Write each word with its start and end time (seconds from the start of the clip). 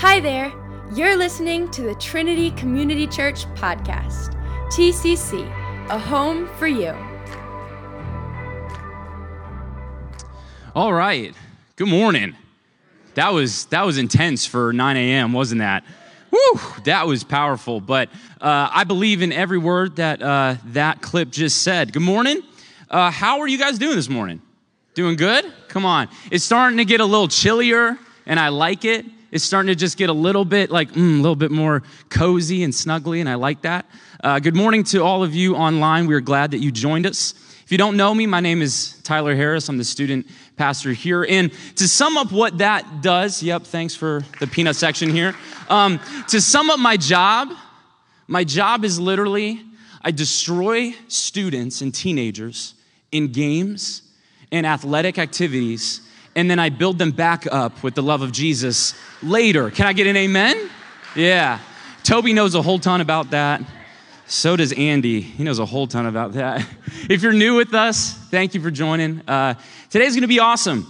Hi 0.00 0.20
there. 0.20 0.52
You're 0.94 1.16
listening 1.16 1.68
to 1.72 1.82
the 1.82 1.94
Trinity 1.96 2.52
Community 2.52 3.04
Church 3.04 3.46
podcast, 3.56 4.32
TCC, 4.70 5.44
a 5.90 5.98
home 5.98 6.46
for 6.56 6.68
you. 6.68 6.94
All 10.72 10.92
right. 10.92 11.34
Good 11.74 11.88
morning. 11.88 12.36
That 13.14 13.30
was 13.30 13.64
that 13.66 13.84
was 13.84 13.98
intense 13.98 14.46
for 14.46 14.72
9 14.72 14.96
a.m., 14.96 15.32
wasn't 15.32 15.58
that? 15.62 15.82
Woo! 16.30 16.60
That 16.84 17.08
was 17.08 17.24
powerful. 17.24 17.80
But 17.80 18.08
uh, 18.40 18.70
I 18.72 18.84
believe 18.84 19.20
in 19.20 19.32
every 19.32 19.58
word 19.58 19.96
that 19.96 20.22
uh, 20.22 20.54
that 20.66 21.02
clip 21.02 21.30
just 21.30 21.64
said. 21.64 21.92
Good 21.92 22.02
morning. 22.02 22.42
Uh, 22.88 23.10
how 23.10 23.40
are 23.40 23.48
you 23.48 23.58
guys 23.58 23.80
doing 23.80 23.96
this 23.96 24.08
morning? 24.08 24.42
Doing 24.94 25.16
good? 25.16 25.52
Come 25.66 25.84
on. 25.84 26.08
It's 26.30 26.44
starting 26.44 26.78
to 26.78 26.84
get 26.84 27.00
a 27.00 27.04
little 27.04 27.26
chillier, 27.26 27.98
and 28.26 28.38
I 28.38 28.50
like 28.50 28.84
it. 28.84 29.04
It's 29.30 29.44
starting 29.44 29.66
to 29.68 29.74
just 29.74 29.98
get 29.98 30.08
a 30.08 30.14
little 30.14 30.44
bit 30.44 30.70
like 30.70 30.92
mm, 30.92 31.18
a 31.18 31.22
little 31.22 31.36
bit 31.36 31.50
more 31.50 31.82
cozy 32.08 32.62
and 32.62 32.72
snuggly, 32.72 33.20
and 33.20 33.28
I 33.28 33.34
like 33.34 33.62
that. 33.62 33.84
Uh, 34.24 34.38
good 34.38 34.56
morning 34.56 34.84
to 34.84 35.02
all 35.02 35.22
of 35.22 35.34
you 35.34 35.54
online. 35.54 36.06
We're 36.06 36.20
glad 36.20 36.52
that 36.52 36.58
you 36.58 36.72
joined 36.72 37.06
us. 37.06 37.34
If 37.62 37.70
you 37.70 37.76
don't 37.76 37.98
know 37.98 38.14
me, 38.14 38.26
my 38.26 38.40
name 38.40 38.62
is 38.62 38.98
Tyler 39.02 39.36
Harris. 39.36 39.68
I'm 39.68 39.76
the 39.76 39.84
student 39.84 40.26
pastor 40.56 40.92
here. 40.92 41.26
And 41.28 41.52
to 41.76 41.86
sum 41.86 42.16
up 42.16 42.32
what 42.32 42.58
that 42.58 43.02
does, 43.02 43.42
yep, 43.42 43.64
thanks 43.64 43.94
for 43.94 44.24
the 44.40 44.46
peanut 44.46 44.76
section 44.76 45.10
here. 45.10 45.34
Um, 45.68 46.00
to 46.28 46.40
sum 46.40 46.70
up 46.70 46.78
my 46.78 46.96
job, 46.96 47.50
my 48.26 48.44
job 48.44 48.82
is 48.82 48.98
literally 48.98 49.62
I 50.00 50.10
destroy 50.10 50.94
students 51.08 51.82
and 51.82 51.94
teenagers 51.94 52.72
in 53.12 53.30
games 53.32 54.00
and 54.50 54.64
athletic 54.66 55.18
activities, 55.18 56.00
and 56.38 56.48
then 56.48 56.60
I 56.60 56.68
build 56.68 56.98
them 56.98 57.10
back 57.10 57.48
up 57.50 57.82
with 57.82 57.96
the 57.96 58.02
love 58.02 58.22
of 58.22 58.30
Jesus 58.30 58.94
later. 59.24 59.72
Can 59.72 59.86
I 59.86 59.92
get 59.92 60.06
an 60.06 60.16
amen? 60.16 60.70
Yeah. 61.16 61.58
Toby 62.04 62.32
knows 62.32 62.54
a 62.54 62.62
whole 62.62 62.78
ton 62.78 63.00
about 63.00 63.30
that. 63.30 63.60
So 64.28 64.54
does 64.54 64.72
Andy. 64.72 65.20
He 65.20 65.42
knows 65.42 65.58
a 65.58 65.66
whole 65.66 65.88
ton 65.88 66.06
about 66.06 66.34
that. 66.34 66.64
If 67.10 67.22
you're 67.22 67.32
new 67.32 67.56
with 67.56 67.74
us, 67.74 68.12
thank 68.30 68.54
you 68.54 68.60
for 68.60 68.70
joining. 68.70 69.22
Uh, 69.26 69.54
today's 69.90 70.12
going 70.12 70.22
to 70.22 70.28
be 70.28 70.38
awesome. 70.38 70.86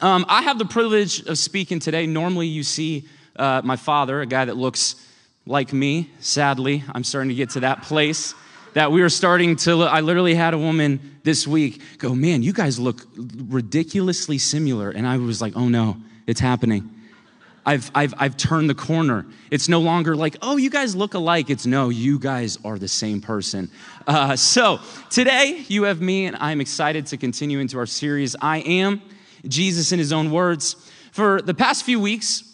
Um, 0.00 0.24
I 0.28 0.42
have 0.42 0.58
the 0.58 0.66
privilege 0.66 1.26
of 1.26 1.36
speaking 1.36 1.80
today. 1.80 2.06
Normally, 2.06 2.46
you 2.46 2.62
see 2.62 3.08
uh, 3.34 3.62
my 3.64 3.76
father, 3.76 4.20
a 4.20 4.26
guy 4.26 4.44
that 4.44 4.56
looks 4.56 4.94
like 5.46 5.72
me. 5.72 6.10
Sadly, 6.20 6.84
I'm 6.92 7.02
starting 7.02 7.30
to 7.30 7.34
get 7.34 7.50
to 7.50 7.60
that 7.60 7.82
place 7.82 8.34
that 8.76 8.92
we 8.92 9.00
are 9.00 9.08
starting 9.08 9.56
to. 9.56 9.84
I 9.84 10.02
literally 10.02 10.34
had 10.34 10.52
a 10.52 10.58
woman 10.58 11.18
this 11.22 11.46
week 11.46 11.80
go, 11.96 12.14
Man, 12.14 12.42
you 12.42 12.52
guys 12.52 12.78
look 12.78 13.06
ridiculously 13.16 14.36
similar. 14.36 14.90
And 14.90 15.06
I 15.06 15.16
was 15.16 15.40
like, 15.40 15.56
Oh 15.56 15.66
no, 15.68 15.96
it's 16.26 16.40
happening. 16.40 16.90
I've, 17.64 17.90
I've, 17.94 18.12
I've 18.18 18.36
turned 18.36 18.68
the 18.68 18.74
corner. 18.74 19.24
It's 19.50 19.70
no 19.70 19.80
longer 19.80 20.14
like, 20.14 20.36
oh, 20.42 20.58
you 20.58 20.68
guys 20.68 20.94
look 20.94 21.14
alike. 21.14 21.48
It's 21.48 21.64
no, 21.64 21.88
you 21.88 22.18
guys 22.18 22.58
are 22.66 22.78
the 22.78 22.86
same 22.86 23.22
person. 23.22 23.70
Uh, 24.06 24.36
so 24.36 24.78
today 25.10 25.64
you 25.68 25.84
have 25.84 26.02
me, 26.02 26.26
and 26.26 26.36
I'm 26.36 26.60
excited 26.60 27.06
to 27.06 27.16
continue 27.16 27.58
into 27.60 27.78
our 27.78 27.86
series, 27.86 28.36
I 28.40 28.58
Am 28.58 29.00
Jesus 29.48 29.90
in 29.90 29.98
His 29.98 30.12
Own 30.12 30.30
Words. 30.30 30.76
For 31.12 31.40
the 31.40 31.54
past 31.54 31.82
few 31.82 31.98
weeks, 31.98 32.44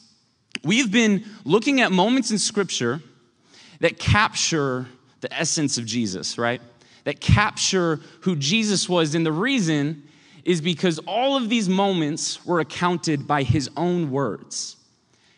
we've 0.62 0.90
been 0.90 1.24
looking 1.44 1.80
at 1.80 1.90
moments 1.92 2.30
in 2.30 2.38
Scripture 2.38 3.02
that 3.80 3.98
capture 3.98 4.86
the 5.22 5.32
essence 5.32 5.78
of 5.78 5.86
Jesus, 5.86 6.36
right? 6.36 6.60
That 7.04 7.20
capture 7.20 8.00
who 8.20 8.36
Jesus 8.36 8.88
was. 8.88 9.14
And 9.14 9.24
the 9.24 9.32
reason 9.32 10.02
is 10.44 10.60
because 10.60 10.98
all 11.00 11.36
of 11.36 11.48
these 11.48 11.68
moments 11.68 12.44
were 12.44 12.60
accounted 12.60 13.26
by 13.26 13.42
His 13.42 13.70
own 13.76 14.10
words. 14.10 14.76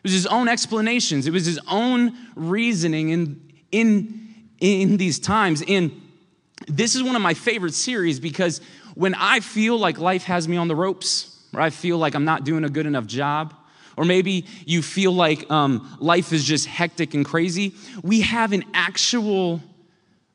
It 0.04 0.08
was 0.08 0.12
his 0.12 0.26
own 0.26 0.48
explanations. 0.48 1.26
It 1.26 1.32
was 1.32 1.46
his 1.46 1.58
own 1.66 2.14
reasoning 2.34 3.08
in, 3.08 3.52
in, 3.72 4.34
in 4.60 4.98
these 4.98 5.18
times. 5.18 5.62
And 5.66 5.98
this 6.68 6.94
is 6.94 7.02
one 7.02 7.16
of 7.16 7.22
my 7.22 7.32
favorite 7.32 7.72
series 7.72 8.20
because 8.20 8.60
when 8.94 9.14
I 9.14 9.40
feel 9.40 9.78
like 9.78 9.98
life 9.98 10.24
has 10.24 10.46
me 10.46 10.58
on 10.58 10.68
the 10.68 10.76
ropes, 10.76 11.42
or 11.54 11.62
I 11.62 11.70
feel 11.70 11.96
like 11.96 12.14
I'm 12.14 12.26
not 12.26 12.44
doing 12.44 12.64
a 12.64 12.68
good 12.68 12.84
enough 12.84 13.06
job, 13.06 13.54
or 13.96 14.04
maybe 14.04 14.44
you 14.66 14.82
feel 14.82 15.12
like 15.12 15.50
um, 15.50 15.96
life 16.00 16.34
is 16.34 16.44
just 16.44 16.66
hectic 16.66 17.14
and 17.14 17.24
crazy, 17.24 17.74
we 18.02 18.20
have 18.20 18.52
an 18.52 18.64
actual 18.74 19.62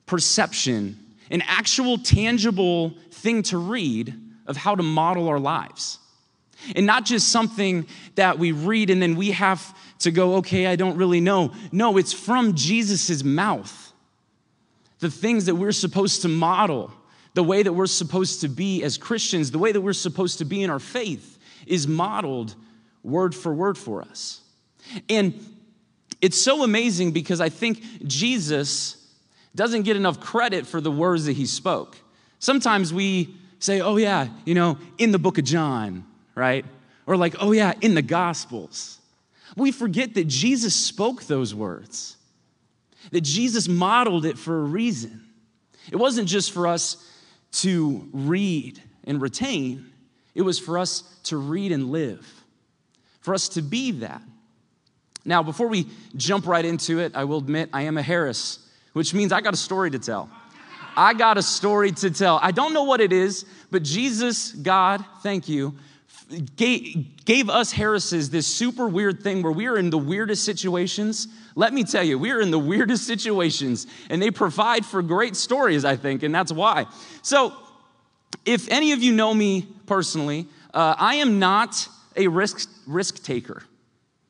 perception, 0.09 0.97
an 1.29 1.43
actual 1.45 1.99
tangible 1.99 2.95
thing 3.11 3.43
to 3.43 3.59
read 3.59 4.11
of 4.47 4.57
how 4.57 4.73
to 4.73 4.81
model 4.81 5.29
our 5.29 5.39
lives. 5.39 5.99
And 6.75 6.87
not 6.87 7.05
just 7.05 7.29
something 7.29 7.85
that 8.15 8.39
we 8.39 8.51
read 8.51 8.89
and 8.89 8.99
then 8.99 9.15
we 9.15 9.31
have 9.31 9.77
to 9.99 10.09
go, 10.09 10.37
okay, 10.37 10.65
I 10.65 10.75
don't 10.75 10.97
really 10.97 11.21
know. 11.21 11.53
No, 11.71 11.97
it's 11.97 12.11
from 12.11 12.55
Jesus' 12.55 13.23
mouth. 13.23 13.93
The 14.97 15.11
things 15.11 15.45
that 15.45 15.53
we're 15.53 15.71
supposed 15.71 16.23
to 16.23 16.27
model, 16.27 16.91
the 17.35 17.43
way 17.43 17.61
that 17.61 17.71
we're 17.71 17.85
supposed 17.85 18.41
to 18.41 18.47
be 18.47 18.83
as 18.83 18.97
Christians, 18.97 19.51
the 19.51 19.59
way 19.59 19.71
that 19.71 19.79
we're 19.79 19.93
supposed 19.93 20.39
to 20.39 20.45
be 20.45 20.63
in 20.63 20.71
our 20.71 20.79
faith 20.79 21.37
is 21.67 21.87
modeled 21.87 22.55
word 23.03 23.35
for 23.35 23.53
word 23.53 23.77
for 23.77 24.01
us. 24.01 24.41
And 25.07 25.39
it's 26.19 26.41
so 26.41 26.63
amazing 26.63 27.11
because 27.11 27.39
I 27.39 27.49
think 27.49 27.83
Jesus 28.07 28.98
doesn't 29.55 29.83
get 29.83 29.95
enough 29.95 30.19
credit 30.19 30.67
for 30.67 30.79
the 30.81 30.91
words 30.91 31.25
that 31.25 31.33
he 31.33 31.45
spoke. 31.45 31.97
Sometimes 32.39 32.93
we 32.93 33.35
say, 33.59 33.81
oh, 33.81 33.97
yeah, 33.97 34.27
you 34.45 34.53
know, 34.53 34.77
in 34.97 35.11
the 35.11 35.19
book 35.19 35.37
of 35.37 35.43
John, 35.43 36.05
right? 36.35 36.65
Or 37.05 37.17
like, 37.17 37.35
oh 37.39 37.51
yeah, 37.51 37.73
in 37.81 37.95
the 37.95 38.01
Gospels. 38.01 38.99
We 39.57 39.71
forget 39.71 40.13
that 40.13 40.27
Jesus 40.27 40.75
spoke 40.75 41.23
those 41.23 41.53
words, 41.53 42.15
that 43.11 43.21
Jesus 43.21 43.67
modeled 43.67 44.25
it 44.25 44.37
for 44.37 44.59
a 44.59 44.63
reason. 44.63 45.25
It 45.91 45.97
wasn't 45.97 46.27
just 46.27 46.51
for 46.51 46.67
us 46.67 47.03
to 47.51 48.07
read 48.13 48.81
and 49.05 49.19
retain, 49.21 49.87
it 50.35 50.43
was 50.43 50.59
for 50.59 50.77
us 50.77 51.01
to 51.23 51.37
read 51.37 51.71
and 51.71 51.89
live, 51.89 52.25
for 53.21 53.33
us 53.33 53.49
to 53.49 53.61
be 53.61 53.91
that. 53.91 54.21
Now, 55.25 55.41
before 55.41 55.67
we 55.67 55.87
jump 56.15 56.45
right 56.45 56.63
into 56.63 56.99
it, 56.99 57.15
I 57.15 57.23
will 57.23 57.39
admit 57.39 57.69
I 57.73 57.83
am 57.83 57.97
a 57.97 58.01
Harris, 58.03 58.59
which 58.93 59.13
means 59.13 59.31
I 59.31 59.41
got 59.41 59.53
a 59.53 59.57
story 59.57 59.91
to 59.91 59.99
tell. 59.99 60.29
I 60.95 61.13
got 61.13 61.37
a 61.37 61.41
story 61.41 61.91
to 61.93 62.11
tell. 62.11 62.39
I 62.41 62.51
don't 62.51 62.73
know 62.73 62.83
what 62.83 62.99
it 63.01 63.13
is, 63.13 63.45
but 63.71 63.83
Jesus, 63.83 64.51
God, 64.51 65.03
thank 65.21 65.47
you, 65.47 65.75
gave, 66.55 67.25
gave 67.25 67.49
us 67.49 67.71
Harrises 67.71 68.29
this 68.29 68.47
super 68.47 68.87
weird 68.87 69.21
thing 69.21 69.41
where 69.41 69.51
we 69.51 69.67
are 69.67 69.77
in 69.77 69.89
the 69.89 69.97
weirdest 69.97 70.43
situations. 70.43 71.27
Let 71.55 71.73
me 71.73 71.83
tell 71.83 72.03
you, 72.03 72.19
we 72.19 72.31
are 72.31 72.41
in 72.41 72.51
the 72.51 72.59
weirdest 72.59 73.05
situations, 73.05 73.87
and 74.09 74.21
they 74.21 74.31
provide 74.31 74.85
for 74.85 75.01
great 75.01 75.35
stories, 75.35 75.85
I 75.85 75.95
think, 75.95 76.23
and 76.23 76.33
that's 76.33 76.51
why. 76.51 76.85
So, 77.21 77.53
if 78.45 78.69
any 78.69 78.91
of 78.91 79.01
you 79.01 79.13
know 79.13 79.33
me 79.33 79.67
personally, 79.85 80.47
uh, 80.73 80.95
I 80.97 81.15
am 81.15 81.39
not 81.39 81.87
a 82.15 82.27
risk, 82.27 82.69
risk 82.87 83.23
taker. 83.23 83.63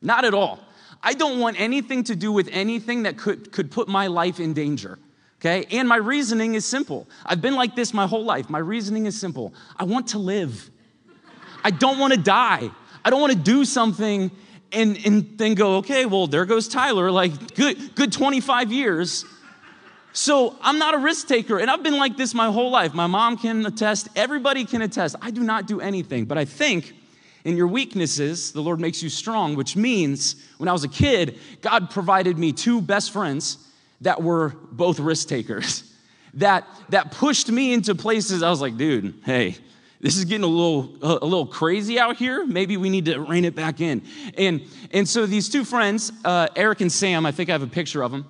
Not 0.02 0.24
at 0.24 0.34
all. 0.34 0.60
I 1.02 1.14
don't 1.14 1.38
want 1.38 1.58
anything 1.58 2.04
to 2.04 2.16
do 2.16 2.30
with 2.30 2.48
anything 2.52 3.04
that 3.04 3.16
could, 3.16 3.52
could 3.52 3.70
put 3.70 3.88
my 3.88 4.06
life 4.06 4.38
in 4.38 4.52
danger. 4.52 4.98
Okay? 5.40 5.66
And 5.70 5.88
my 5.88 5.96
reasoning 5.96 6.54
is 6.54 6.66
simple. 6.66 7.08
I've 7.24 7.40
been 7.40 7.54
like 7.54 7.74
this 7.74 7.94
my 7.94 8.06
whole 8.06 8.24
life. 8.24 8.50
My 8.50 8.58
reasoning 8.58 9.06
is 9.06 9.18
simple. 9.18 9.54
I 9.76 9.84
want 9.84 10.08
to 10.08 10.18
live. 10.18 10.70
I 11.64 11.70
don't 11.70 11.98
want 11.98 12.12
to 12.12 12.20
die. 12.20 12.70
I 13.04 13.10
don't 13.10 13.20
want 13.20 13.32
to 13.32 13.38
do 13.38 13.64
something 13.64 14.30
and, 14.72 14.98
and 15.04 15.38
then 15.38 15.54
go, 15.54 15.76
okay, 15.78 16.06
well, 16.06 16.26
there 16.26 16.44
goes 16.44 16.68
Tyler, 16.68 17.10
like 17.10 17.54
good, 17.54 17.94
good 17.94 18.12
25 18.12 18.72
years. 18.72 19.24
So 20.12 20.56
I'm 20.60 20.78
not 20.78 20.94
a 20.94 20.98
risk 20.98 21.28
taker, 21.28 21.58
and 21.58 21.70
I've 21.70 21.82
been 21.82 21.96
like 21.96 22.16
this 22.16 22.34
my 22.34 22.50
whole 22.50 22.70
life. 22.70 22.94
My 22.94 23.06
mom 23.06 23.36
can 23.36 23.64
attest, 23.64 24.08
everybody 24.16 24.64
can 24.64 24.82
attest. 24.82 25.16
I 25.22 25.30
do 25.30 25.42
not 25.42 25.66
do 25.66 25.80
anything, 25.80 26.24
but 26.24 26.36
I 26.36 26.44
think 26.44 26.94
in 27.44 27.56
your 27.56 27.68
weaknesses, 27.68 28.52
the 28.52 28.60
Lord 28.60 28.80
makes 28.80 29.02
you 29.02 29.08
strong, 29.08 29.56
which 29.56 29.76
means 29.76 30.36
when 30.58 30.68
I 30.68 30.72
was 30.72 30.84
a 30.84 30.88
kid, 30.88 31.38
God 31.62 31.90
provided 31.90 32.38
me 32.38 32.52
two 32.52 32.80
best 32.80 33.12
friends 33.12 33.58
that 34.02 34.22
were 34.22 34.54
both 34.72 34.98
risk 34.98 35.28
takers. 35.28 35.84
That, 36.34 36.68
that 36.90 37.10
pushed 37.10 37.50
me 37.50 37.72
into 37.72 37.92
places. 37.96 38.44
I 38.44 38.50
was 38.50 38.60
like, 38.60 38.76
dude, 38.76 39.14
hey, 39.24 39.56
this 40.00 40.16
is 40.16 40.24
getting 40.24 40.44
a 40.44 40.46
little 40.46 40.96
a 41.02 41.26
little 41.26 41.46
crazy 41.46 41.98
out 41.98 42.16
here. 42.16 42.46
Maybe 42.46 42.76
we 42.76 42.88
need 42.88 43.06
to 43.06 43.18
rein 43.18 43.44
it 43.44 43.56
back 43.56 43.80
in. 43.80 44.02
And 44.38 44.62
and 44.92 45.08
so 45.08 45.26
these 45.26 45.48
two 45.48 45.64
friends 45.64 46.12
uh, 46.24 46.48
eric 46.56 46.80
and 46.80 46.90
sam 46.90 47.26
i 47.26 47.32
think 47.32 47.48
i 47.48 47.52
have 47.52 47.62
a 47.62 47.66
picture 47.66 48.02
of 48.02 48.10
them 48.12 48.26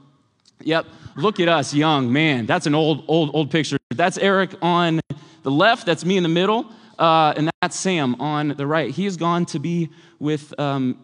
yep. 0.61 0.87
Look 1.17 1.41
at 1.41 1.49
us 1.49 1.75
young 1.75 2.13
man. 2.13 2.47
That's 2.47 2.67
an 2.67 2.75
old 2.75 3.05
old 3.09 3.31
old 3.35 3.51
picture. 3.51 3.79
That's 3.91 4.17
eric 4.17 4.55
on 4.63 5.01
the 5.43 5.51
left. 5.51 5.87
That's 5.87 6.05
me 6.05 6.17
in 6.17 6.23
the 6.23 6.29
middle 6.29 6.67
uh, 7.01 7.35
and 7.37 7.51
that's 7.61 7.77
sam 7.77 8.15
on 8.21 8.49
the 8.49 8.67
right 8.67 8.91
he 8.91 9.05
has 9.05 9.17
gone 9.17 9.45
to 9.45 9.59
be 9.59 9.89
with 10.19 10.59
um, 10.61 10.97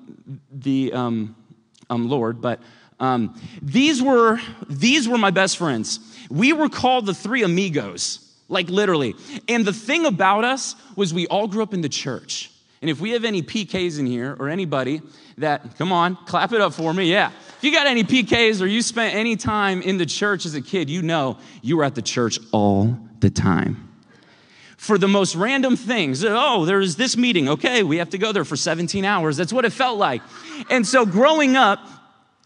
the 0.53 0.93
um, 0.93 1.35
um, 1.91 2.09
lord 2.09 2.41
but 2.41 2.61
um, 2.99 3.39
these 3.61 4.03
were 4.03 4.39
these 4.71 5.09
were 5.09 5.19
my 5.19 5.31
best 5.31 5.57
friends 5.59 6.01
we 6.31 6.53
were 6.53 6.69
called 6.69 7.07
the 7.07 7.15
three 7.15 7.43
amigos 7.43 8.27
like 8.49 8.69
literally. 8.69 9.15
And 9.49 9.65
the 9.65 9.73
thing 9.73 10.07
about 10.07 10.45
us 10.45 10.77
was 10.95 11.13
we 11.13 11.27
all 11.27 11.49
grew 11.49 11.63
up 11.63 11.75
in 11.75 11.81
the 11.81 11.89
church. 11.89 12.51
And 12.81 12.91
if 12.91 13.01
we 13.01 13.11
have 13.11 13.25
any 13.25 13.43
PKs 13.43 13.99
in 13.99 14.07
here 14.07 14.37
or 14.39 14.49
anybody 14.49 15.01
that, 15.39 15.77
come 15.79 15.93
on, 15.93 16.17
clap 16.27 16.53
it 16.53 16.61
up 16.61 16.75
for 16.75 16.93
me, 16.93 17.11
yeah. 17.11 17.33
If 17.57 17.65
you 17.65 17.73
got 17.73 17.87
any 17.87 18.05
PKs 18.05 18.61
or 18.61 18.67
you 18.67 18.83
spent 18.83 19.15
any 19.15 19.37
time 19.37 19.83
in 19.83 19.97
the 19.99 20.07
church 20.07 20.47
as 20.47 20.55
a 20.55 20.61
kid, 20.61 20.91
you 20.91 21.03
know 21.03 21.39
you 21.63 21.79
were 21.79 21.85
at 21.85 21.95
the 21.95 22.03
church 22.03 22.39
all 22.53 22.99
the 23.21 23.31
time 23.31 23.83
for 24.87 24.99
the 24.99 25.09
most 25.09 25.35
random 25.35 25.77
things. 25.77 26.25
Oh, 26.25 26.65
there's 26.65 26.97
this 26.97 27.17
meeting. 27.17 27.49
Okay, 27.49 27.83
we 27.83 27.99
have 27.99 28.11
to 28.11 28.19
go 28.19 28.33
there 28.33 28.45
for 28.45 28.57
17 28.57 29.05
hours. 29.05 29.37
That's 29.37 29.53
what 29.53 29.65
it 29.65 29.73
felt 29.73 29.99
like. 29.99 30.23
And 30.71 30.87
so 30.87 31.05
growing 31.05 31.57
up, 31.57 31.81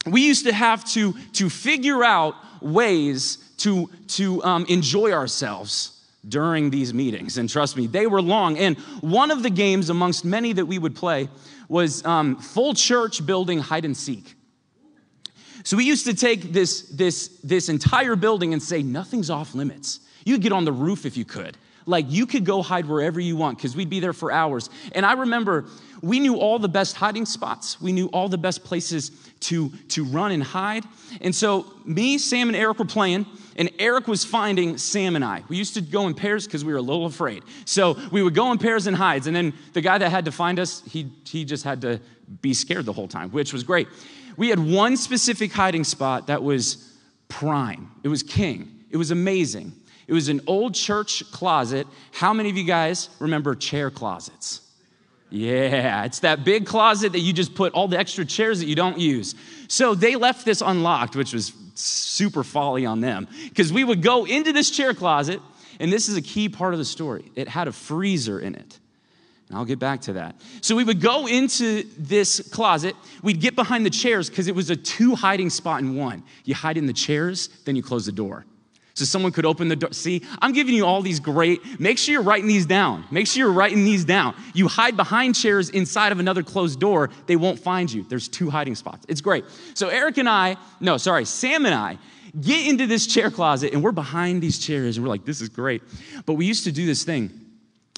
we 0.06 0.26
used 0.26 0.46
to 0.46 0.52
have 0.52 0.84
to, 0.92 1.12
to 1.34 1.50
figure 1.50 2.02
out 2.02 2.34
ways 2.62 3.36
to, 3.58 3.90
to 4.08 4.42
um, 4.42 4.64
enjoy 4.68 5.12
ourselves 5.12 6.00
during 6.26 6.70
these 6.70 6.92
meetings. 6.92 7.38
And 7.38 7.48
trust 7.48 7.76
me, 7.76 7.86
they 7.86 8.06
were 8.06 8.22
long. 8.22 8.58
And 8.58 8.78
one 9.00 9.30
of 9.30 9.42
the 9.42 9.50
games 9.50 9.90
amongst 9.90 10.24
many 10.24 10.52
that 10.54 10.66
we 10.66 10.78
would 10.78 10.96
play 10.96 11.28
was 11.68 12.04
um, 12.04 12.36
full 12.36 12.74
church 12.74 13.24
building 13.24 13.58
hide 13.58 13.84
and 13.84 13.96
seek. 13.96 14.34
So 15.62 15.76
we 15.76 15.84
used 15.84 16.06
to 16.06 16.14
take 16.14 16.52
this, 16.52 16.82
this, 16.82 17.28
this 17.44 17.68
entire 17.68 18.16
building 18.16 18.54
and 18.54 18.62
say, 18.62 18.82
nothing's 18.82 19.28
off 19.28 19.54
limits. 19.54 20.00
You 20.24 20.34
could 20.34 20.42
get 20.42 20.52
on 20.52 20.64
the 20.64 20.72
roof 20.72 21.04
if 21.04 21.16
you 21.16 21.24
could. 21.24 21.56
Like 21.90 22.06
you 22.08 22.26
could 22.26 22.44
go 22.44 22.62
hide 22.62 22.86
wherever 22.86 23.20
you 23.20 23.36
want 23.36 23.58
because 23.58 23.76
we'd 23.76 23.90
be 23.90 24.00
there 24.00 24.12
for 24.12 24.32
hours. 24.32 24.70
And 24.92 25.04
I 25.04 25.12
remember 25.12 25.66
we 26.02 26.20
knew 26.20 26.36
all 26.36 26.58
the 26.58 26.68
best 26.68 26.96
hiding 26.96 27.26
spots. 27.26 27.80
We 27.80 27.92
knew 27.92 28.06
all 28.06 28.28
the 28.28 28.38
best 28.38 28.64
places 28.64 29.10
to, 29.40 29.70
to 29.88 30.04
run 30.04 30.32
and 30.32 30.42
hide. 30.42 30.84
And 31.20 31.34
so 31.34 31.66
me, 31.84 32.16
Sam, 32.18 32.48
and 32.48 32.56
Eric 32.56 32.78
were 32.78 32.84
playing, 32.86 33.26
and 33.56 33.70
Eric 33.78 34.08
was 34.08 34.24
finding 34.24 34.78
Sam 34.78 35.16
and 35.16 35.24
I. 35.24 35.42
We 35.48 35.56
used 35.56 35.74
to 35.74 35.82
go 35.82 36.06
in 36.06 36.14
pairs 36.14 36.46
because 36.46 36.64
we 36.64 36.72
were 36.72 36.78
a 36.78 36.82
little 36.82 37.06
afraid. 37.06 37.42
So 37.66 37.98
we 38.10 38.22
would 38.22 38.34
go 38.34 38.50
in 38.52 38.58
pairs 38.58 38.86
and 38.86 38.96
hides. 38.96 39.26
And 39.26 39.36
then 39.36 39.52
the 39.72 39.82
guy 39.82 39.98
that 39.98 40.10
had 40.10 40.24
to 40.24 40.32
find 40.32 40.58
us, 40.58 40.82
he, 40.86 41.10
he 41.26 41.44
just 41.44 41.64
had 41.64 41.82
to 41.82 42.00
be 42.40 42.54
scared 42.54 42.86
the 42.86 42.92
whole 42.92 43.08
time, 43.08 43.30
which 43.30 43.52
was 43.52 43.62
great. 43.62 43.88
We 44.36 44.48
had 44.48 44.58
one 44.58 44.96
specific 44.96 45.52
hiding 45.52 45.84
spot 45.84 46.28
that 46.28 46.42
was 46.42 46.96
prime. 47.28 47.90
It 48.02 48.08
was 48.08 48.22
king. 48.22 48.84
It 48.90 48.96
was 48.96 49.10
amazing. 49.10 49.72
It 50.06 50.12
was 50.12 50.28
an 50.28 50.40
old 50.46 50.74
church 50.74 51.22
closet. 51.30 51.86
How 52.12 52.32
many 52.32 52.50
of 52.50 52.56
you 52.56 52.64
guys 52.64 53.08
remember 53.18 53.54
chair 53.54 53.90
closets? 53.90 54.62
Yeah, 55.30 56.04
it's 56.04 56.20
that 56.20 56.44
big 56.44 56.66
closet 56.66 57.12
that 57.12 57.20
you 57.20 57.32
just 57.32 57.54
put 57.54 57.72
all 57.72 57.86
the 57.86 57.98
extra 57.98 58.24
chairs 58.24 58.58
that 58.58 58.66
you 58.66 58.74
don't 58.74 58.98
use. 58.98 59.36
So 59.68 59.94
they 59.94 60.16
left 60.16 60.44
this 60.44 60.60
unlocked, 60.60 61.14
which 61.14 61.32
was 61.32 61.52
super 61.74 62.42
folly 62.42 62.84
on 62.84 63.00
them, 63.00 63.28
because 63.44 63.72
we 63.72 63.84
would 63.84 64.02
go 64.02 64.26
into 64.26 64.52
this 64.52 64.70
chair 64.70 64.92
closet, 64.92 65.40
and 65.78 65.92
this 65.92 66.08
is 66.08 66.16
a 66.16 66.22
key 66.22 66.48
part 66.48 66.74
of 66.74 66.78
the 66.78 66.84
story. 66.84 67.30
It 67.36 67.48
had 67.48 67.68
a 67.68 67.72
freezer 67.72 68.40
in 68.40 68.56
it. 68.56 68.80
And 69.48 69.56
I'll 69.56 69.64
get 69.64 69.78
back 69.78 70.00
to 70.02 70.14
that. 70.14 70.36
So 70.62 70.74
we 70.74 70.84
would 70.84 71.00
go 71.00 71.26
into 71.26 71.84
this 71.96 72.40
closet. 72.50 72.96
We'd 73.22 73.40
get 73.40 73.54
behind 73.54 73.86
the 73.86 73.90
chairs 73.90 74.28
because 74.28 74.48
it 74.48 74.54
was 74.54 74.70
a 74.70 74.76
two 74.76 75.14
hiding 75.14 75.50
spot 75.50 75.80
in 75.80 75.96
one. 75.96 76.24
You 76.44 76.54
hide 76.56 76.76
in 76.76 76.86
the 76.86 76.92
chairs, 76.92 77.48
then 77.64 77.76
you 77.76 77.82
close 77.82 78.06
the 78.06 78.12
door 78.12 78.46
so 78.94 79.04
someone 79.04 79.32
could 79.32 79.46
open 79.46 79.68
the 79.68 79.76
door. 79.76 79.92
See, 79.92 80.22
I'm 80.40 80.52
giving 80.52 80.74
you 80.74 80.84
all 80.84 81.02
these 81.02 81.20
great, 81.20 81.80
make 81.80 81.98
sure 81.98 82.12
you're 82.12 82.22
writing 82.22 82.48
these 82.48 82.66
down. 82.66 83.04
Make 83.10 83.26
sure 83.26 83.44
you're 83.44 83.52
writing 83.52 83.84
these 83.84 84.04
down. 84.04 84.34
You 84.54 84.68
hide 84.68 84.96
behind 84.96 85.34
chairs 85.34 85.70
inside 85.70 86.12
of 86.12 86.20
another 86.20 86.42
closed 86.42 86.80
door, 86.80 87.10
they 87.26 87.36
won't 87.36 87.58
find 87.58 87.90
you. 87.90 88.04
There's 88.04 88.28
two 88.28 88.50
hiding 88.50 88.74
spots. 88.74 89.06
It's 89.08 89.20
great. 89.20 89.44
So 89.74 89.88
Eric 89.88 90.18
and 90.18 90.28
I, 90.28 90.56
no, 90.80 90.96
sorry, 90.96 91.24
Sam 91.24 91.66
and 91.66 91.74
I 91.74 91.98
get 92.38 92.66
into 92.68 92.86
this 92.86 93.06
chair 93.06 93.30
closet 93.30 93.72
and 93.72 93.82
we're 93.82 93.92
behind 93.92 94.42
these 94.42 94.58
chairs 94.58 94.96
and 94.96 95.04
we're 95.04 95.10
like, 95.10 95.24
this 95.24 95.40
is 95.40 95.48
great. 95.48 95.82
But 96.26 96.34
we 96.34 96.46
used 96.46 96.64
to 96.64 96.72
do 96.72 96.86
this 96.86 97.02
thing 97.04 97.30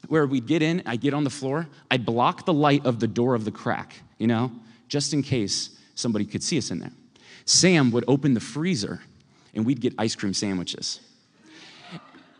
where 0.08 0.26
we'd 0.26 0.46
get 0.46 0.62
in, 0.62 0.82
I'd 0.86 1.00
get 1.00 1.14
on 1.14 1.24
the 1.24 1.30
floor, 1.30 1.68
I'd 1.90 2.04
block 2.04 2.44
the 2.44 2.52
light 2.52 2.84
of 2.86 3.00
the 3.00 3.06
door 3.06 3.34
of 3.34 3.44
the 3.44 3.50
crack, 3.50 3.94
you 4.18 4.26
know, 4.26 4.50
just 4.88 5.12
in 5.12 5.22
case 5.22 5.78
somebody 5.94 6.24
could 6.24 6.42
see 6.42 6.58
us 6.58 6.70
in 6.70 6.80
there. 6.80 6.92
Sam 7.44 7.90
would 7.92 8.04
open 8.08 8.34
the 8.34 8.40
freezer 8.40 9.00
and 9.54 9.66
we'd 9.66 9.80
get 9.80 9.94
ice 9.98 10.14
cream 10.14 10.34
sandwiches. 10.34 11.00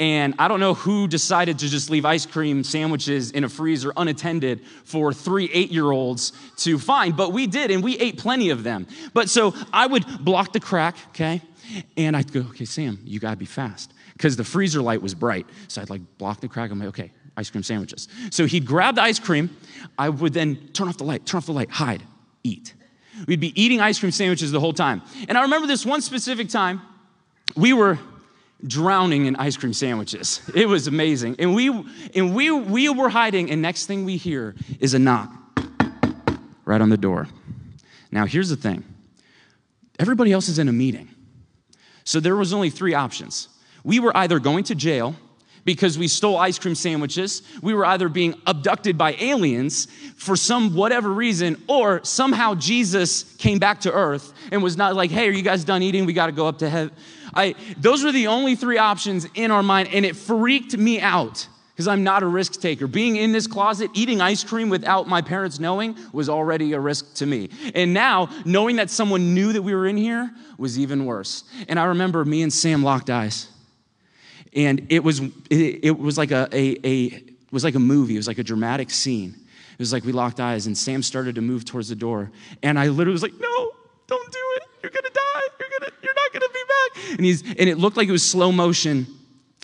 And 0.00 0.34
I 0.38 0.48
don't 0.48 0.58
know 0.58 0.74
who 0.74 1.06
decided 1.06 1.60
to 1.60 1.68
just 1.68 1.88
leave 1.88 2.04
ice 2.04 2.26
cream 2.26 2.64
sandwiches 2.64 3.30
in 3.30 3.44
a 3.44 3.48
freezer 3.48 3.92
unattended 3.96 4.60
for 4.84 5.12
three 5.12 5.48
eight 5.52 5.70
year 5.70 5.90
olds 5.92 6.32
to 6.58 6.78
find, 6.78 7.16
but 7.16 7.32
we 7.32 7.46
did, 7.46 7.70
and 7.70 7.84
we 7.84 7.96
ate 7.98 8.18
plenty 8.18 8.50
of 8.50 8.64
them. 8.64 8.86
But 9.14 9.30
so 9.30 9.54
I 9.72 9.86
would 9.86 10.04
block 10.24 10.52
the 10.52 10.60
crack, 10.60 10.96
okay? 11.10 11.40
And 11.96 12.16
I'd 12.16 12.32
go, 12.32 12.40
okay, 12.40 12.64
Sam, 12.64 12.98
you 13.04 13.20
gotta 13.20 13.36
be 13.36 13.44
fast. 13.44 13.92
Because 14.14 14.36
the 14.36 14.44
freezer 14.44 14.82
light 14.82 15.00
was 15.00 15.14
bright. 15.14 15.46
So 15.68 15.80
I'd 15.80 15.90
like 15.90 16.02
block 16.18 16.40
the 16.40 16.48
crack. 16.48 16.70
I'm 16.70 16.78
like, 16.78 16.88
okay, 16.88 17.12
ice 17.36 17.50
cream 17.50 17.62
sandwiches. 17.62 18.08
So 18.30 18.46
he'd 18.46 18.66
grab 18.66 18.96
the 18.96 19.02
ice 19.02 19.18
cream. 19.18 19.56
I 19.98 20.08
would 20.08 20.32
then 20.32 20.56
turn 20.72 20.88
off 20.88 20.98
the 20.98 21.04
light, 21.04 21.26
turn 21.26 21.38
off 21.38 21.46
the 21.46 21.52
light, 21.52 21.70
hide, 21.70 22.02
eat. 22.42 22.74
We'd 23.26 23.40
be 23.40 23.60
eating 23.60 23.80
ice 23.80 24.00
cream 24.00 24.10
sandwiches 24.10 24.50
the 24.50 24.60
whole 24.60 24.72
time. 24.72 25.02
And 25.28 25.38
I 25.38 25.42
remember 25.42 25.66
this 25.66 25.86
one 25.86 26.00
specific 26.00 26.48
time 26.48 26.80
we 27.56 27.72
were 27.72 27.98
drowning 28.66 29.26
in 29.26 29.36
ice 29.36 29.56
cream 29.56 29.72
sandwiches. 29.72 30.40
It 30.54 30.66
was 30.66 30.86
amazing. 30.86 31.36
And 31.38 31.54
we 31.54 31.68
and 32.14 32.34
we 32.34 32.50
we 32.50 32.88
were 32.88 33.08
hiding 33.08 33.50
and 33.50 33.60
next 33.60 33.86
thing 33.86 34.04
we 34.04 34.16
hear 34.16 34.54
is 34.80 34.94
a 34.94 34.98
knock 34.98 35.30
right 36.64 36.80
on 36.80 36.90
the 36.90 36.96
door. 36.96 37.28
Now 38.10 38.26
here's 38.26 38.48
the 38.48 38.56
thing. 38.56 38.84
Everybody 39.98 40.32
else 40.32 40.48
is 40.48 40.58
in 40.58 40.68
a 40.68 40.72
meeting. 40.72 41.08
So 42.04 42.20
there 42.20 42.36
was 42.36 42.52
only 42.52 42.70
3 42.70 42.94
options. 42.94 43.48
We 43.84 44.00
were 44.00 44.16
either 44.16 44.38
going 44.40 44.64
to 44.64 44.74
jail 44.74 45.14
because 45.64 45.96
we 45.96 46.08
stole 46.08 46.36
ice 46.36 46.58
cream 46.58 46.74
sandwiches. 46.74 47.42
We 47.62 47.74
were 47.74 47.84
either 47.84 48.08
being 48.08 48.34
abducted 48.46 48.98
by 48.98 49.14
aliens 49.20 49.86
for 50.16 50.36
some 50.36 50.74
whatever 50.74 51.10
reason, 51.10 51.62
or 51.68 52.04
somehow 52.04 52.54
Jesus 52.54 53.22
came 53.36 53.58
back 53.58 53.80
to 53.80 53.92
earth 53.92 54.32
and 54.50 54.62
was 54.62 54.76
not 54.76 54.96
like, 54.96 55.10
hey, 55.10 55.28
are 55.28 55.32
you 55.32 55.42
guys 55.42 55.64
done 55.64 55.82
eating? 55.82 56.04
We 56.04 56.12
got 56.12 56.26
to 56.26 56.32
go 56.32 56.46
up 56.46 56.58
to 56.58 56.68
heaven. 56.68 56.94
I, 57.34 57.54
those 57.78 58.04
were 58.04 58.12
the 58.12 58.26
only 58.26 58.56
three 58.56 58.78
options 58.78 59.26
in 59.34 59.50
our 59.50 59.62
mind, 59.62 59.88
and 59.92 60.04
it 60.04 60.16
freaked 60.16 60.76
me 60.76 61.00
out 61.00 61.46
because 61.74 61.88
I'm 61.88 62.04
not 62.04 62.22
a 62.22 62.26
risk 62.26 62.60
taker. 62.60 62.86
Being 62.86 63.16
in 63.16 63.32
this 63.32 63.46
closet, 63.46 63.90
eating 63.94 64.20
ice 64.20 64.44
cream 64.44 64.68
without 64.68 65.08
my 65.08 65.22
parents 65.22 65.58
knowing 65.58 65.96
was 66.12 66.28
already 66.28 66.72
a 66.74 66.80
risk 66.80 67.14
to 67.14 67.26
me. 67.26 67.50
And 67.74 67.94
now, 67.94 68.28
knowing 68.44 68.76
that 68.76 68.90
someone 68.90 69.34
knew 69.34 69.52
that 69.52 69.62
we 69.62 69.74
were 69.74 69.86
in 69.86 69.96
here 69.96 70.30
was 70.58 70.78
even 70.78 71.06
worse. 71.06 71.44
And 71.68 71.80
I 71.80 71.84
remember 71.84 72.24
me 72.24 72.42
and 72.42 72.52
Sam 72.52 72.82
locked 72.82 73.08
eyes 73.08 73.48
and 74.54 74.86
it 74.90 75.02
was 75.02 75.20
it, 75.50 75.84
it 75.84 75.98
was 75.98 76.18
like 76.18 76.30
a, 76.30 76.48
a, 76.52 76.76
a 76.86 77.22
was 77.50 77.64
like 77.64 77.74
a 77.74 77.80
movie. 77.80 78.14
It 78.14 78.18
was 78.18 78.28
like 78.28 78.38
a 78.38 78.44
dramatic 78.44 78.90
scene. 78.90 79.34
It 79.72 79.78
was 79.78 79.92
like 79.92 80.04
we 80.04 80.12
locked 80.12 80.40
eyes, 80.40 80.66
and 80.66 80.76
Sam 80.76 81.02
started 81.02 81.34
to 81.36 81.40
move 81.40 81.64
towards 81.64 81.88
the 81.88 81.96
door, 81.96 82.30
and 82.62 82.78
I 82.78 82.88
literally 82.88 83.12
was 83.12 83.22
like, 83.22 83.38
"No, 83.38 83.72
don't 84.06 84.32
do 84.32 84.38
it! 84.56 84.62
You're 84.82 84.90
gonna 84.90 85.10
die! 85.10 85.40
You're 85.58 85.68
gonna 85.78 85.92
you're 86.02 86.11
gonna 86.32 86.46
be 86.52 86.60
back!" 86.68 87.18
And 87.18 87.24
he's 87.24 87.42
and 87.42 87.68
it 87.68 87.78
looked 87.78 87.96
like 87.96 88.08
it 88.08 88.12
was 88.12 88.28
slow 88.28 88.52
motion. 88.52 89.06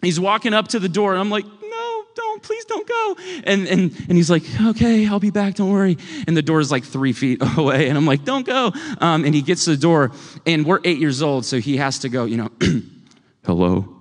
He's 0.03 0.21
walking 0.21 0.55
up 0.55 0.69
to 0.69 0.79
the 0.79 0.89
door, 0.89 1.13
and 1.13 1.21
I'm 1.21 1.31
like, 1.31 1.45
"No, 1.45 2.05
don't! 2.15 2.43
Please 2.43 2.65
don't 2.65 2.87
go!" 2.87 3.17
And 3.45 3.67
and 3.67 3.93
and 4.09 4.17
he's 4.17 4.31
like, 4.31 4.45
"Okay, 4.61 5.07
I'll 5.07 5.21
be 5.21 5.31
back. 5.31 5.55
Don't 5.55 5.71
worry." 5.71 5.99
And 6.27 6.37
the 6.37 6.43
door 6.43 6.61
is 6.61 6.71
like 6.71 6.85
three 6.85 7.13
feet 7.13 7.43
away, 7.57 7.89
and 7.89 7.99
I'm 7.99 8.07
like, 8.07 8.25
"Don't 8.25 8.47
go!" 8.47 8.73
Um, 9.01 9.25
and 9.25 9.35
he 9.35 9.43
gets 9.43 9.65
to 9.65 9.71
the 9.71 9.77
door, 9.77 10.13
and 10.47 10.65
we're 10.65 10.81
eight 10.85 10.99
years 10.99 11.23
old, 11.23 11.45
so 11.45 11.59
he 11.59 11.77
has 11.79 11.99
to 12.01 12.09
go. 12.09 12.25
You 12.25 12.37
know, 12.37 12.51
hello 13.45 13.99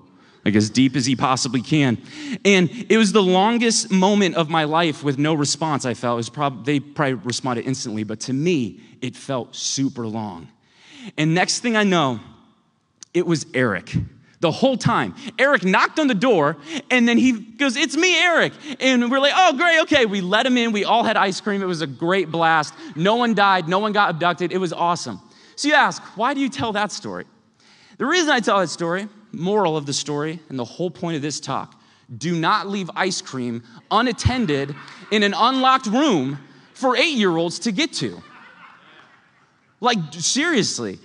like 0.48 0.56
as 0.56 0.70
deep 0.70 0.96
as 0.96 1.06
he 1.06 1.14
possibly 1.14 1.62
can. 1.62 1.98
And 2.46 2.70
it 2.88 2.98
was 2.98 3.12
the 3.12 3.22
longest 3.22 3.92
moment 3.92 4.36
of 4.36 4.50
my 4.50 4.64
life 4.64 5.04
with 5.04 5.18
no 5.18 5.34
response, 5.34 5.86
I 5.86 5.94
felt. 5.94 6.14
It 6.14 6.16
was 6.16 6.30
prob- 6.30 6.64
they 6.64 6.80
probably 6.80 7.16
responded 7.16 7.66
instantly, 7.66 8.06
but 8.06 8.22
to 8.22 8.34
me, 8.34 8.80
it 9.02 9.14
felt 9.18 9.58
super 9.58 10.08
long. 10.08 10.48
And 11.18 11.34
next 11.34 11.60
thing 11.60 11.76
I 11.76 11.84
know, 11.84 12.22
it 13.18 13.26
was 13.26 13.48
Eric. 13.54 13.96
The 14.40 14.52
whole 14.52 14.78
time. 14.78 15.16
Eric 15.40 15.64
knocked 15.64 15.98
on 15.98 16.08
the 16.08 16.14
door 16.14 16.58
and 16.92 17.08
then 17.08 17.18
he 17.18 17.32
goes, 17.32 17.76
It's 17.76 17.98
me, 17.98 18.16
Eric. 18.16 18.54
And 18.80 19.10
we're 19.10 19.20
like, 19.20 19.34
Oh, 19.36 19.58
great, 19.58 19.82
okay. 19.82 20.06
We 20.06 20.22
let 20.22 20.46
him 20.46 20.58
in. 20.58 20.72
We 20.72 20.86
all 20.86 21.04
had 21.04 21.18
ice 21.18 21.42
cream. 21.42 21.64
It 21.64 21.66
was 21.66 21.82
a 21.82 21.88
great 21.88 22.30
blast. 22.30 22.76
No 22.96 23.16
one 23.16 23.34
died. 23.34 23.68
No 23.68 23.80
one 23.80 23.94
got 23.94 24.12
abducted. 24.12 24.52
It 24.52 24.60
was 24.60 24.72
awesome. 24.72 25.20
So 25.56 25.68
you 25.68 25.74
ask, 25.74 26.04
Why 26.16 26.36
do 26.36 26.40
you 26.40 26.50
tell 26.50 26.72
that 26.74 26.92
story? 26.92 27.26
The 27.98 28.06
reason 28.06 28.30
I 28.30 28.40
tell 28.40 28.60
that 28.60 28.70
story 28.70 29.08
moral 29.32 29.76
of 29.76 29.88
the 29.88 29.94
story 29.94 30.40
and 30.50 30.60
the 30.60 30.66
whole 30.66 30.92
point 30.92 31.16
of 31.16 31.24
this 31.24 31.40
talk 31.40 31.80
do 32.16 32.40
not 32.40 32.68
leave 32.68 32.92
ice 32.96 33.22
cream 33.22 33.64
unattended 33.90 34.76
in 35.12 35.24
an 35.24 35.34
unlocked 35.36 35.88
room 35.88 36.38
for 36.76 36.96
eight 36.96 37.16
year 37.16 37.36
olds 37.36 37.58
to 37.60 37.72
get 37.72 37.92
to. 37.94 38.22
Like, 39.80 39.98
seriously. 40.12 41.00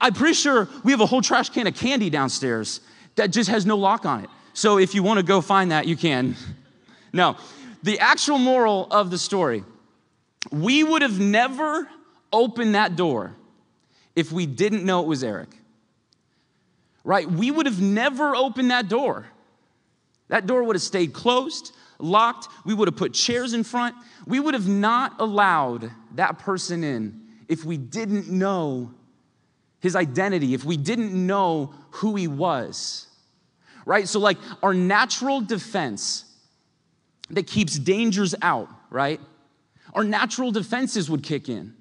I'm 0.00 0.14
pretty 0.14 0.34
sure 0.34 0.68
we 0.82 0.92
have 0.92 1.00
a 1.00 1.06
whole 1.06 1.22
trash 1.22 1.50
can 1.50 1.66
of 1.66 1.74
candy 1.74 2.10
downstairs 2.10 2.80
that 3.16 3.28
just 3.28 3.50
has 3.50 3.64
no 3.66 3.76
lock 3.76 4.06
on 4.06 4.24
it. 4.24 4.30
So 4.52 4.78
if 4.78 4.94
you 4.94 5.02
want 5.02 5.18
to 5.18 5.24
go 5.24 5.40
find 5.40 5.70
that, 5.70 5.86
you 5.86 5.96
can. 5.96 6.36
No. 7.12 7.36
The 7.84 8.00
actual 8.00 8.38
moral 8.38 8.88
of 8.90 9.12
the 9.12 9.18
story 9.18 9.62
we 10.50 10.82
would 10.82 11.00
have 11.00 11.20
never 11.20 11.88
opened 12.32 12.74
that 12.74 12.96
door 12.96 13.36
if 14.16 14.32
we 14.32 14.46
didn't 14.46 14.84
know 14.84 15.00
it 15.00 15.06
was 15.06 15.22
Eric 15.22 15.50
right? 17.04 17.30
We 17.30 17.50
would 17.50 17.66
have 17.66 17.80
never 17.80 18.34
opened 18.34 18.70
that 18.70 18.88
door. 18.88 19.26
That 20.28 20.46
door 20.46 20.64
would 20.64 20.74
have 20.74 20.82
stayed 20.82 21.12
closed 21.12 21.72
locked. 22.00 22.48
We 22.64 22.74
would 22.74 22.88
have 22.88 22.96
put 22.96 23.12
chairs 23.12 23.52
in 23.52 23.62
front. 23.62 23.94
We 24.26 24.40
would 24.40 24.54
have 24.54 24.66
not 24.66 25.20
allowed 25.20 25.92
that 26.16 26.38
person 26.40 26.82
in 26.82 27.20
if 27.48 27.64
we 27.64 27.76
didn't 27.76 28.28
know 28.28 28.92
his 29.84 29.94
identity, 29.94 30.54
if 30.54 30.64
we 30.64 30.78
didn't 30.78 31.12
know 31.12 31.74
who 31.90 32.16
he 32.16 32.26
was. 32.26 33.06
Right? 33.84 34.08
So, 34.08 34.18
like, 34.18 34.38
our 34.62 34.72
natural 34.72 35.42
defense 35.42 36.24
that 37.28 37.46
keeps 37.46 37.78
dangers 37.78 38.34
out, 38.40 38.70
right? 38.88 39.20
Our 39.92 40.02
natural 40.02 40.52
defenses 40.52 41.10
would 41.10 41.22
kick 41.22 41.50
in. 41.50 41.74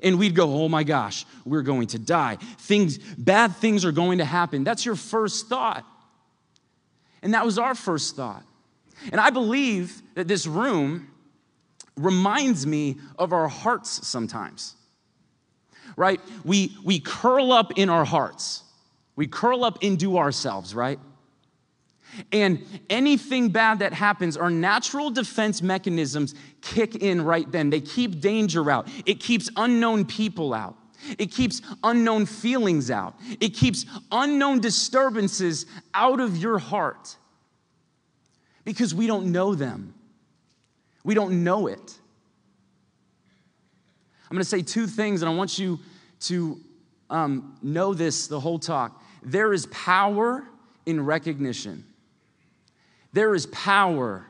And 0.00 0.16
we'd 0.16 0.36
go, 0.36 0.62
oh 0.62 0.68
my 0.68 0.84
gosh, 0.84 1.26
we're 1.44 1.62
going 1.62 1.88
to 1.88 1.98
die. 1.98 2.36
Things, 2.58 2.98
bad 2.98 3.56
things 3.56 3.84
are 3.84 3.90
going 3.90 4.18
to 4.18 4.24
happen. 4.24 4.62
That's 4.62 4.86
your 4.86 4.94
first 4.94 5.48
thought. 5.48 5.84
And 7.20 7.34
that 7.34 7.44
was 7.44 7.58
our 7.58 7.74
first 7.74 8.14
thought. 8.14 8.44
And 9.10 9.20
I 9.20 9.30
believe 9.30 10.02
that 10.14 10.28
this 10.28 10.46
room 10.46 11.10
reminds 11.96 12.64
me 12.64 12.98
of 13.18 13.32
our 13.32 13.48
hearts 13.48 14.06
sometimes. 14.06 14.76
Right? 15.96 16.20
We, 16.44 16.76
we 16.84 17.00
curl 17.00 17.52
up 17.52 17.72
in 17.76 17.88
our 17.88 18.04
hearts. 18.04 18.62
We 19.16 19.26
curl 19.26 19.64
up 19.64 19.82
into 19.82 20.18
ourselves, 20.18 20.74
right? 20.74 20.98
And 22.32 22.64
anything 22.90 23.48
bad 23.48 23.80
that 23.80 23.92
happens, 23.92 24.36
our 24.36 24.50
natural 24.50 25.10
defense 25.10 25.62
mechanisms 25.62 26.34
kick 26.60 26.96
in 26.96 27.24
right 27.24 27.50
then. 27.50 27.70
They 27.70 27.80
keep 27.80 28.20
danger 28.20 28.70
out, 28.70 28.88
it 29.06 29.20
keeps 29.20 29.50
unknown 29.56 30.04
people 30.04 30.54
out. 30.54 30.76
It 31.18 31.26
keeps 31.26 31.60
unknown 31.82 32.24
feelings 32.24 32.90
out. 32.90 33.14
It 33.38 33.50
keeps 33.50 33.84
unknown 34.10 34.60
disturbances 34.60 35.66
out 35.92 36.18
of 36.18 36.38
your 36.38 36.58
heart 36.58 37.16
because 38.64 38.94
we 38.94 39.06
don't 39.06 39.30
know 39.30 39.54
them. 39.54 39.92
We 41.04 41.14
don't 41.14 41.44
know 41.44 41.66
it. 41.66 41.98
I'm 44.30 44.36
going 44.36 44.42
to 44.42 44.48
say 44.48 44.62
two 44.62 44.86
things, 44.86 45.22
and 45.22 45.30
I 45.30 45.34
want 45.34 45.58
you 45.58 45.78
to 46.20 46.60
um, 47.10 47.56
know 47.62 47.94
this 47.94 48.26
the 48.26 48.40
whole 48.40 48.58
talk. 48.58 49.02
There 49.22 49.52
is 49.52 49.66
power 49.66 50.44
in 50.86 51.04
recognition. 51.04 51.84
There 53.12 53.34
is 53.34 53.46
power 53.46 54.26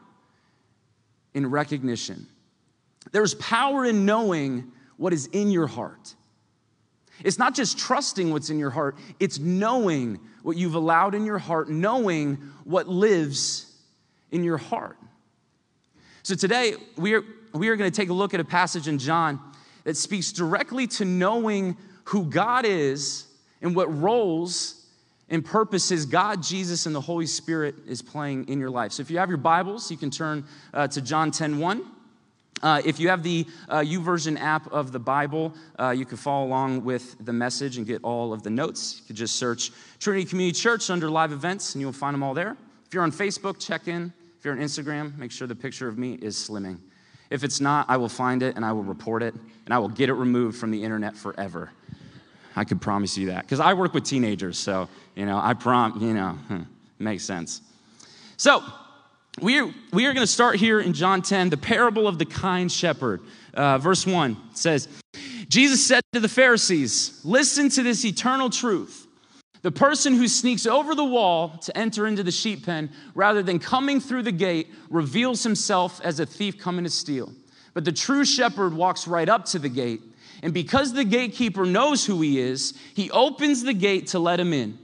in 1.32 1.50
recognition. 1.50 2.26
There's 3.12 3.34
power 3.34 3.84
in 3.84 4.04
knowing 4.04 4.72
what 4.96 5.12
is 5.12 5.26
in 5.26 5.50
your 5.50 5.66
heart. 5.66 6.14
It's 7.22 7.38
not 7.38 7.54
just 7.54 7.78
trusting 7.78 8.30
what's 8.30 8.50
in 8.50 8.58
your 8.58 8.70
heart, 8.70 8.96
it's 9.20 9.38
knowing 9.38 10.18
what 10.42 10.56
you've 10.56 10.74
allowed 10.74 11.14
in 11.14 11.24
your 11.24 11.38
heart, 11.38 11.70
knowing 11.70 12.36
what 12.64 12.88
lives 12.88 13.72
in 14.30 14.42
your 14.42 14.58
heart. 14.58 14.96
So 16.22 16.34
today, 16.34 16.74
we 16.96 17.14
are, 17.14 17.22
we 17.52 17.68
are 17.68 17.76
going 17.76 17.90
to 17.90 17.96
take 17.96 18.08
a 18.08 18.14
look 18.14 18.34
at 18.34 18.40
a 18.40 18.44
passage 18.44 18.88
in 18.88 18.98
John 18.98 19.40
that 19.84 19.96
speaks 19.96 20.32
directly 20.32 20.86
to 20.86 21.04
knowing 21.04 21.76
who 22.04 22.24
God 22.26 22.64
is 22.64 23.26
and 23.62 23.74
what 23.74 23.94
roles 23.96 24.86
and 25.28 25.44
purposes 25.44 26.06
God, 26.06 26.42
Jesus, 26.42 26.86
and 26.86 26.94
the 26.94 27.00
Holy 27.00 27.26
Spirit 27.26 27.76
is 27.86 28.02
playing 28.02 28.48
in 28.48 28.60
your 28.60 28.70
life. 28.70 28.92
So 28.92 29.00
if 29.00 29.10
you 29.10 29.18
have 29.18 29.28
your 29.28 29.38
Bibles, 29.38 29.90
you 29.90 29.96
can 29.96 30.10
turn 30.10 30.44
uh, 30.72 30.88
to 30.88 31.00
John 31.00 31.30
10 31.30 31.58
1. 31.58 31.90
Uh, 32.62 32.80
if 32.84 32.98
you 32.98 33.08
have 33.08 33.22
the 33.22 33.46
uh, 33.68 33.80
YouVersion 33.80 34.40
app 34.40 34.72
of 34.72 34.92
the 34.92 34.98
Bible, 34.98 35.54
uh, 35.78 35.90
you 35.90 36.06
can 36.06 36.16
follow 36.16 36.46
along 36.46 36.84
with 36.84 37.16
the 37.24 37.32
message 37.32 37.76
and 37.76 37.86
get 37.86 38.02
all 38.02 38.32
of 38.32 38.42
the 38.42 38.50
notes. 38.50 39.00
You 39.00 39.06
can 39.08 39.16
just 39.16 39.36
search 39.36 39.70
Trinity 39.98 40.24
Community 40.24 40.58
Church 40.58 40.88
under 40.88 41.10
live 41.10 41.32
events 41.32 41.74
and 41.74 41.82
you'll 41.82 41.92
find 41.92 42.14
them 42.14 42.22
all 42.22 42.32
there. 42.32 42.56
If 42.86 42.94
you're 42.94 43.02
on 43.02 43.12
Facebook, 43.12 43.58
check 43.58 43.88
in. 43.88 44.12
If 44.38 44.44
you're 44.44 44.54
on 44.54 44.60
Instagram, 44.60 45.16
make 45.18 45.30
sure 45.30 45.46
the 45.46 45.54
picture 45.54 45.88
of 45.88 45.98
me 45.98 46.14
is 46.14 46.36
slimming. 46.36 46.78
If 47.30 47.44
it's 47.44 47.60
not, 47.60 47.86
I 47.88 47.96
will 47.96 48.08
find 48.08 48.42
it 48.42 48.56
and 48.56 48.64
I 48.64 48.72
will 48.72 48.82
report 48.82 49.22
it 49.22 49.34
and 49.64 49.74
I 49.74 49.78
will 49.78 49.88
get 49.88 50.08
it 50.08 50.14
removed 50.14 50.58
from 50.58 50.70
the 50.70 50.82
internet 50.82 51.16
forever. 51.16 51.70
I 52.56 52.64
could 52.64 52.80
promise 52.80 53.16
you 53.18 53.26
that. 53.26 53.42
Because 53.42 53.60
I 53.60 53.74
work 53.74 53.94
with 53.94 54.04
teenagers, 54.04 54.58
so, 54.58 54.88
you 55.16 55.26
know, 55.26 55.38
I 55.38 55.54
prom, 55.54 56.00
you 56.00 56.14
know, 56.14 56.32
hmm, 56.32 56.62
makes 56.98 57.24
sense. 57.24 57.60
So, 58.36 58.62
we 59.40 59.58
are, 59.58 59.74
we 59.92 60.06
are 60.06 60.12
going 60.14 60.24
to 60.24 60.32
start 60.32 60.56
here 60.56 60.80
in 60.80 60.92
John 60.92 61.20
10, 61.20 61.50
the 61.50 61.56
parable 61.56 62.06
of 62.06 62.18
the 62.18 62.24
kind 62.24 62.70
shepherd. 62.70 63.20
Uh, 63.52 63.78
verse 63.78 64.06
1 64.06 64.36
says, 64.54 64.88
Jesus 65.48 65.84
said 65.84 66.02
to 66.12 66.20
the 66.20 66.28
Pharisees, 66.28 67.20
Listen 67.24 67.68
to 67.70 67.82
this 67.82 68.04
eternal 68.04 68.50
truth. 68.50 69.03
The 69.64 69.72
person 69.72 70.12
who 70.12 70.28
sneaks 70.28 70.66
over 70.66 70.94
the 70.94 71.04
wall 71.04 71.56
to 71.62 71.74
enter 71.74 72.06
into 72.06 72.22
the 72.22 72.30
sheep 72.30 72.66
pen 72.66 72.90
rather 73.14 73.42
than 73.42 73.58
coming 73.58 73.98
through 73.98 74.24
the 74.24 74.30
gate 74.30 74.68
reveals 74.90 75.42
himself 75.42 76.02
as 76.02 76.20
a 76.20 76.26
thief 76.26 76.58
coming 76.58 76.84
to 76.84 76.90
steal. 76.90 77.32
But 77.72 77.86
the 77.86 77.90
true 77.90 78.26
shepherd 78.26 78.74
walks 78.74 79.08
right 79.08 79.28
up 79.28 79.46
to 79.46 79.58
the 79.58 79.70
gate 79.70 80.02
and 80.42 80.52
because 80.52 80.92
the 80.92 81.04
gatekeeper 81.04 81.64
knows 81.64 82.04
who 82.04 82.20
he 82.20 82.38
is, 82.38 82.74
he 82.92 83.10
opens 83.10 83.62
the 83.62 83.72
gate 83.72 84.08
to 84.08 84.18
let 84.18 84.38
him 84.38 84.52
in. 84.52 84.78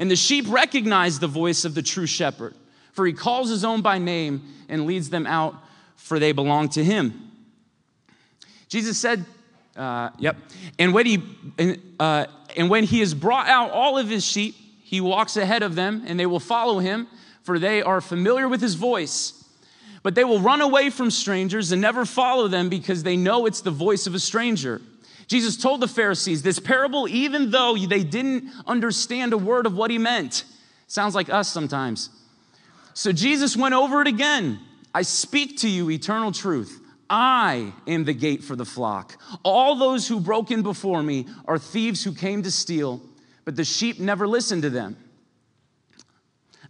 And 0.00 0.10
the 0.10 0.16
sheep 0.16 0.46
recognize 0.48 1.20
the 1.20 1.28
voice 1.28 1.64
of 1.64 1.76
the 1.76 1.82
true 1.82 2.06
shepherd, 2.06 2.56
for 2.92 3.06
he 3.06 3.12
calls 3.12 3.48
his 3.48 3.64
own 3.64 3.80
by 3.80 3.98
name 3.98 4.42
and 4.68 4.86
leads 4.86 5.10
them 5.10 5.24
out, 5.24 5.54
for 5.94 6.18
they 6.18 6.32
belong 6.32 6.68
to 6.70 6.82
him. 6.82 7.30
Jesus 8.68 8.98
said, 8.98 9.24
uh, 9.76 10.10
Yep. 10.18 10.36
And 10.78 10.94
when 10.94 11.06
he 11.06 11.22
uh, 11.98 12.26
and 12.56 12.70
when 12.70 12.84
he 12.84 13.00
has 13.00 13.14
brought 13.14 13.48
out 13.48 13.70
all 13.70 13.98
of 13.98 14.08
his 14.08 14.24
sheep, 14.24 14.54
he 14.82 15.00
walks 15.00 15.36
ahead 15.36 15.62
of 15.62 15.74
them, 15.74 16.04
and 16.06 16.18
they 16.18 16.26
will 16.26 16.40
follow 16.40 16.78
him, 16.78 17.08
for 17.42 17.58
they 17.58 17.82
are 17.82 18.00
familiar 18.00 18.48
with 18.48 18.60
his 18.60 18.74
voice. 18.74 19.44
But 20.02 20.14
they 20.14 20.24
will 20.24 20.40
run 20.40 20.60
away 20.60 20.90
from 20.90 21.10
strangers 21.10 21.72
and 21.72 21.80
never 21.80 22.04
follow 22.04 22.46
them 22.46 22.68
because 22.68 23.02
they 23.02 23.16
know 23.16 23.46
it's 23.46 23.62
the 23.62 23.70
voice 23.70 24.06
of 24.06 24.14
a 24.14 24.20
stranger. 24.20 24.82
Jesus 25.26 25.56
told 25.56 25.80
the 25.80 25.88
Pharisees 25.88 26.42
this 26.42 26.58
parable, 26.58 27.08
even 27.08 27.50
though 27.50 27.76
they 27.76 28.04
didn't 28.04 28.50
understand 28.66 29.32
a 29.32 29.38
word 29.38 29.64
of 29.64 29.74
what 29.74 29.90
he 29.90 29.98
meant. 29.98 30.44
Sounds 30.86 31.14
like 31.14 31.30
us 31.30 31.48
sometimes. 31.48 32.10
So 32.92 33.10
Jesus 33.10 33.56
went 33.56 33.74
over 33.74 34.02
it 34.02 34.06
again. 34.06 34.60
I 34.94 35.02
speak 35.02 35.58
to 35.60 35.68
you 35.68 35.90
eternal 35.90 36.30
truth. 36.30 36.80
I 37.16 37.72
am 37.86 38.02
the 38.02 38.12
gate 38.12 38.42
for 38.42 38.56
the 38.56 38.64
flock. 38.64 39.22
All 39.44 39.76
those 39.76 40.08
who 40.08 40.18
broke 40.18 40.50
in 40.50 40.62
before 40.62 41.00
me 41.00 41.26
are 41.46 41.60
thieves 41.60 42.02
who 42.02 42.12
came 42.12 42.42
to 42.42 42.50
steal, 42.50 43.00
but 43.44 43.54
the 43.54 43.64
sheep 43.64 44.00
never 44.00 44.26
listened 44.26 44.62
to 44.62 44.70
them. 44.70 44.96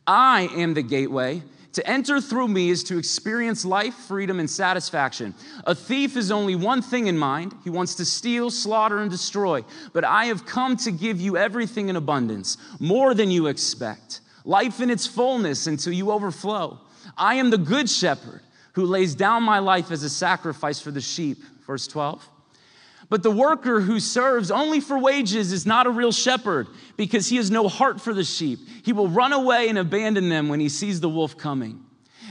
I 0.06 0.50
am 0.54 0.74
the 0.74 0.82
gateway. 0.82 1.42
To 1.72 1.88
enter 1.88 2.20
through 2.20 2.48
me 2.48 2.68
is 2.68 2.84
to 2.84 2.98
experience 2.98 3.64
life, 3.64 3.94
freedom, 3.94 4.38
and 4.38 4.50
satisfaction. 4.50 5.34
A 5.66 5.74
thief 5.74 6.14
is 6.14 6.30
only 6.30 6.56
one 6.56 6.82
thing 6.82 7.06
in 7.06 7.16
mind. 7.16 7.54
He 7.64 7.70
wants 7.70 7.94
to 7.94 8.04
steal, 8.04 8.50
slaughter, 8.50 8.98
and 8.98 9.10
destroy. 9.10 9.64
But 9.94 10.04
I 10.04 10.26
have 10.26 10.44
come 10.44 10.76
to 10.76 10.92
give 10.92 11.22
you 11.22 11.38
everything 11.38 11.88
in 11.88 11.96
abundance, 11.96 12.58
more 12.78 13.14
than 13.14 13.30
you 13.30 13.46
expect. 13.46 14.20
Life 14.44 14.82
in 14.82 14.90
its 14.90 15.06
fullness 15.06 15.66
until 15.66 15.94
you 15.94 16.10
overflow. 16.10 16.80
I 17.16 17.36
am 17.36 17.48
the 17.48 17.56
good 17.56 17.88
shepherd 17.88 18.42
who 18.74 18.84
lays 18.84 19.14
down 19.14 19.42
my 19.42 19.58
life 19.58 19.90
as 19.90 20.02
a 20.02 20.10
sacrifice 20.10 20.80
for 20.80 20.90
the 20.90 21.00
sheep. 21.00 21.38
Verse 21.66 21.86
12. 21.86 22.28
But 23.08 23.22
the 23.22 23.30
worker 23.30 23.80
who 23.80 24.00
serves 24.00 24.50
only 24.50 24.80
for 24.80 24.98
wages 24.98 25.52
is 25.52 25.66
not 25.66 25.86
a 25.86 25.90
real 25.90 26.12
shepherd 26.12 26.66
because 26.96 27.28
he 27.28 27.36
has 27.36 27.50
no 27.50 27.68
heart 27.68 28.00
for 28.00 28.14
the 28.14 28.24
sheep. 28.24 28.58
He 28.84 28.92
will 28.92 29.08
run 29.08 29.32
away 29.32 29.68
and 29.68 29.78
abandon 29.78 30.28
them 30.28 30.48
when 30.48 30.60
he 30.60 30.68
sees 30.68 31.00
the 31.00 31.08
wolf 31.08 31.36
coming. 31.36 31.80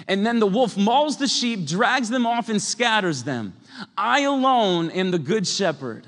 And 0.07 0.25
then 0.25 0.39
the 0.39 0.47
wolf 0.47 0.75
mauls 0.75 1.17
the 1.17 1.27
sheep, 1.27 1.65
drags 1.65 2.09
them 2.09 2.25
off, 2.25 2.49
and 2.49 2.61
scatters 2.61 3.23
them. 3.23 3.53
I 3.97 4.21
alone 4.21 4.89
am 4.91 5.11
the 5.11 5.19
good 5.19 5.47
shepherd. 5.47 6.05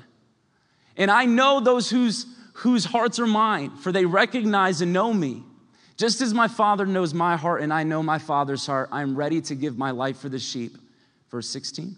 And 0.96 1.10
I 1.10 1.24
know 1.24 1.60
those 1.60 1.88
whose, 1.88 2.26
whose 2.54 2.84
hearts 2.84 3.18
are 3.18 3.26
mine, 3.26 3.76
for 3.76 3.92
they 3.92 4.04
recognize 4.04 4.80
and 4.80 4.92
know 4.92 5.14
me. 5.14 5.42
Just 5.96 6.20
as 6.20 6.34
my 6.34 6.48
Father 6.48 6.84
knows 6.84 7.14
my 7.14 7.36
heart 7.36 7.62
and 7.62 7.72
I 7.72 7.82
know 7.82 8.02
my 8.02 8.18
Father's 8.18 8.66
heart, 8.66 8.90
I 8.92 9.02
am 9.02 9.16
ready 9.16 9.40
to 9.42 9.54
give 9.54 9.78
my 9.78 9.90
life 9.90 10.18
for 10.18 10.28
the 10.28 10.38
sheep. 10.38 10.76
Verse 11.30 11.48
16. 11.48 11.96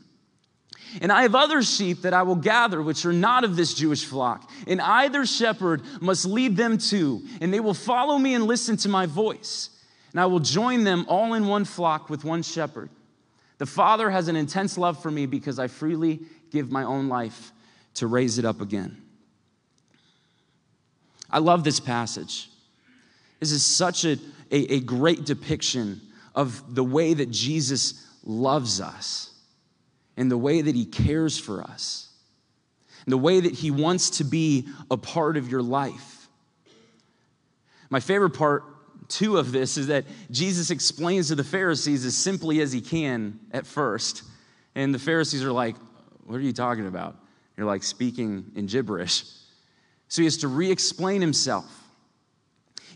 And 1.00 1.12
I 1.12 1.22
have 1.22 1.34
other 1.34 1.62
sheep 1.62 2.02
that 2.02 2.14
I 2.14 2.22
will 2.22 2.36
gather, 2.36 2.80
which 2.80 3.04
are 3.04 3.12
not 3.12 3.44
of 3.44 3.56
this 3.56 3.74
Jewish 3.74 4.04
flock. 4.04 4.48
And 4.66 4.80
either 4.80 5.26
shepherd 5.26 5.82
must 6.00 6.24
lead 6.24 6.56
them 6.56 6.78
too, 6.78 7.22
and 7.40 7.52
they 7.52 7.60
will 7.60 7.74
follow 7.74 8.16
me 8.16 8.34
and 8.34 8.44
listen 8.44 8.76
to 8.78 8.88
my 8.88 9.06
voice. 9.06 9.70
And 10.12 10.20
I 10.20 10.26
will 10.26 10.40
join 10.40 10.84
them 10.84 11.04
all 11.08 11.34
in 11.34 11.46
one 11.46 11.64
flock 11.64 12.08
with 12.08 12.24
one 12.24 12.42
shepherd. 12.42 12.88
The 13.58 13.66
Father 13.66 14.08
has 14.10 14.28
an 14.28 14.36
intense 14.36 14.78
love 14.78 15.02
for 15.02 15.10
me 15.10 15.26
because 15.26 15.58
I 15.58 15.66
freely 15.66 16.20
give 16.50 16.70
my 16.70 16.84
own 16.84 17.08
life 17.08 17.52
to 17.94 18.06
raise 18.06 18.38
it 18.38 18.44
up 18.44 18.60
again. 18.60 19.02
I 21.30 21.40
love 21.40 21.64
this 21.64 21.80
passage. 21.80 22.48
This 23.40 23.52
is 23.52 23.64
such 23.64 24.04
a, 24.04 24.18
a, 24.50 24.74
a 24.74 24.80
great 24.80 25.24
depiction 25.24 26.00
of 26.34 26.74
the 26.74 26.84
way 26.84 27.14
that 27.14 27.30
Jesus 27.30 28.06
loves 28.24 28.80
us 28.80 29.30
and 30.16 30.30
the 30.30 30.38
way 30.38 30.60
that 30.60 30.74
He 30.74 30.84
cares 30.84 31.38
for 31.38 31.62
us, 31.62 32.08
and 33.04 33.12
the 33.12 33.18
way 33.18 33.38
that 33.38 33.54
He 33.54 33.70
wants 33.70 34.10
to 34.18 34.24
be 34.24 34.66
a 34.90 34.96
part 34.96 35.36
of 35.36 35.48
your 35.48 35.62
life. 35.62 36.28
My 37.90 38.00
favorite 38.00 38.30
part 38.30 38.64
two 39.08 39.38
of 39.38 39.52
this 39.52 39.76
is 39.76 39.88
that 39.88 40.04
Jesus 40.30 40.70
explains 40.70 41.28
to 41.28 41.34
the 41.34 41.44
Pharisees 41.44 42.04
as 42.04 42.16
simply 42.16 42.60
as 42.60 42.72
he 42.72 42.80
can 42.80 43.40
at 43.52 43.66
first. 43.66 44.22
And 44.74 44.94
the 44.94 44.98
Pharisees 44.98 45.44
are 45.44 45.52
like, 45.52 45.76
What 46.24 46.36
are 46.36 46.42
you 46.42 46.52
talking 46.52 46.86
about? 46.86 47.16
You're 47.56 47.66
like 47.66 47.82
speaking 47.82 48.52
in 48.54 48.66
gibberish. 48.66 49.24
So 50.08 50.22
he 50.22 50.24
has 50.24 50.38
to 50.38 50.48
re 50.48 50.70
explain 50.70 51.20
himself. 51.20 51.87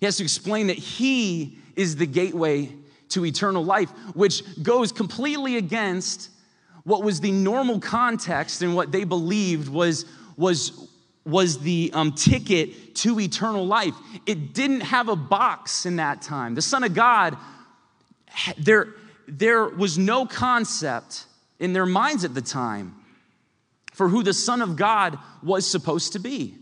He 0.02 0.06
has 0.06 0.16
to 0.16 0.24
explain 0.24 0.66
that 0.66 0.78
he 0.78 1.58
is 1.76 1.94
the 1.94 2.06
gateway 2.06 2.70
to 3.10 3.24
eternal 3.24 3.64
life, 3.64 3.88
which 4.14 4.42
goes 4.60 4.90
completely 4.90 5.58
against 5.58 6.28
what 6.82 7.04
was 7.04 7.20
the 7.20 7.30
normal 7.30 7.78
context 7.78 8.62
and 8.62 8.74
what 8.74 8.90
they 8.90 9.04
believed 9.04 9.68
was, 9.68 10.04
was, 10.36 10.88
was 11.24 11.60
the 11.60 11.92
um, 11.94 12.14
ticket 12.14 12.96
to 12.96 13.20
eternal 13.20 13.64
life. 13.64 13.94
It 14.26 14.54
didn't 14.54 14.80
have 14.80 15.08
a 15.08 15.14
box 15.14 15.86
in 15.86 15.94
that 15.94 16.20
time. 16.20 16.56
The 16.56 16.62
Son 16.62 16.82
of 16.82 16.94
God, 16.94 17.36
there, 18.58 18.88
there 19.28 19.68
was 19.68 19.98
no 19.98 20.26
concept 20.26 21.26
in 21.60 21.72
their 21.72 21.86
minds 21.86 22.24
at 22.24 22.34
the 22.34 22.42
time 22.42 22.96
for 23.92 24.08
who 24.08 24.24
the 24.24 24.34
Son 24.34 24.62
of 24.62 24.74
God 24.74 25.16
was 25.44 25.64
supposed 25.64 26.14
to 26.14 26.18
be 26.18 26.56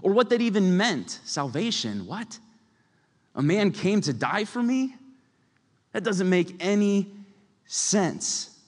or 0.00 0.14
what 0.14 0.30
that 0.30 0.40
even 0.40 0.78
meant. 0.78 1.20
Salvation, 1.24 2.06
what? 2.06 2.38
A 3.34 3.42
man 3.42 3.70
came 3.70 4.00
to 4.02 4.12
die 4.12 4.44
for 4.44 4.62
me? 4.62 4.94
That 5.92 6.04
doesn't 6.04 6.28
make 6.28 6.56
any 6.60 7.10
sense. 7.66 8.58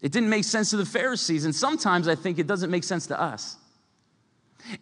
It 0.00 0.12
didn't 0.12 0.28
make 0.28 0.44
sense 0.44 0.70
to 0.70 0.76
the 0.76 0.86
Pharisees, 0.86 1.44
and 1.44 1.54
sometimes 1.54 2.08
I 2.08 2.14
think 2.14 2.38
it 2.38 2.46
doesn't 2.46 2.70
make 2.70 2.84
sense 2.84 3.06
to 3.08 3.20
us. 3.20 3.56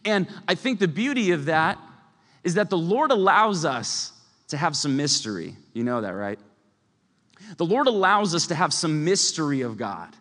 And 0.05 0.26
I 0.49 0.55
think 0.55 0.78
the 0.78 0.88
beauty 0.88 1.33
of 1.33 1.47
that 1.47 1.78
is 2.45 2.55
that 2.55 2.71
the 2.71 2.78
Lord 2.78 3.11
allows 3.11 3.64
us 3.64 4.12
to 4.49 4.57
have 4.57 4.76
some 4.76 4.97
mystery. 4.97 5.57
You 5.73 5.85
know 5.85 6.00
that, 6.00 6.14
right? 6.14 6.38
The 7.57 7.64
Lord 7.64 7.87
allows 7.87 8.35
us 8.35 8.47
to 8.49 8.55
have 8.55 8.73
some 8.73 9.05
mystery 9.05 9.62
of 9.62 9.76
God. 9.76 10.14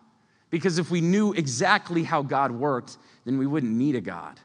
Because 0.50 0.78
if 0.78 0.90
we 0.90 1.00
knew 1.00 1.32
exactly 1.32 2.02
how 2.02 2.22
God 2.22 2.52
worked, 2.52 2.98
then 3.24 3.38
we 3.38 3.46
wouldn't 3.46 3.72
need 3.72 3.96
a 3.96 4.00
God. 4.00 4.38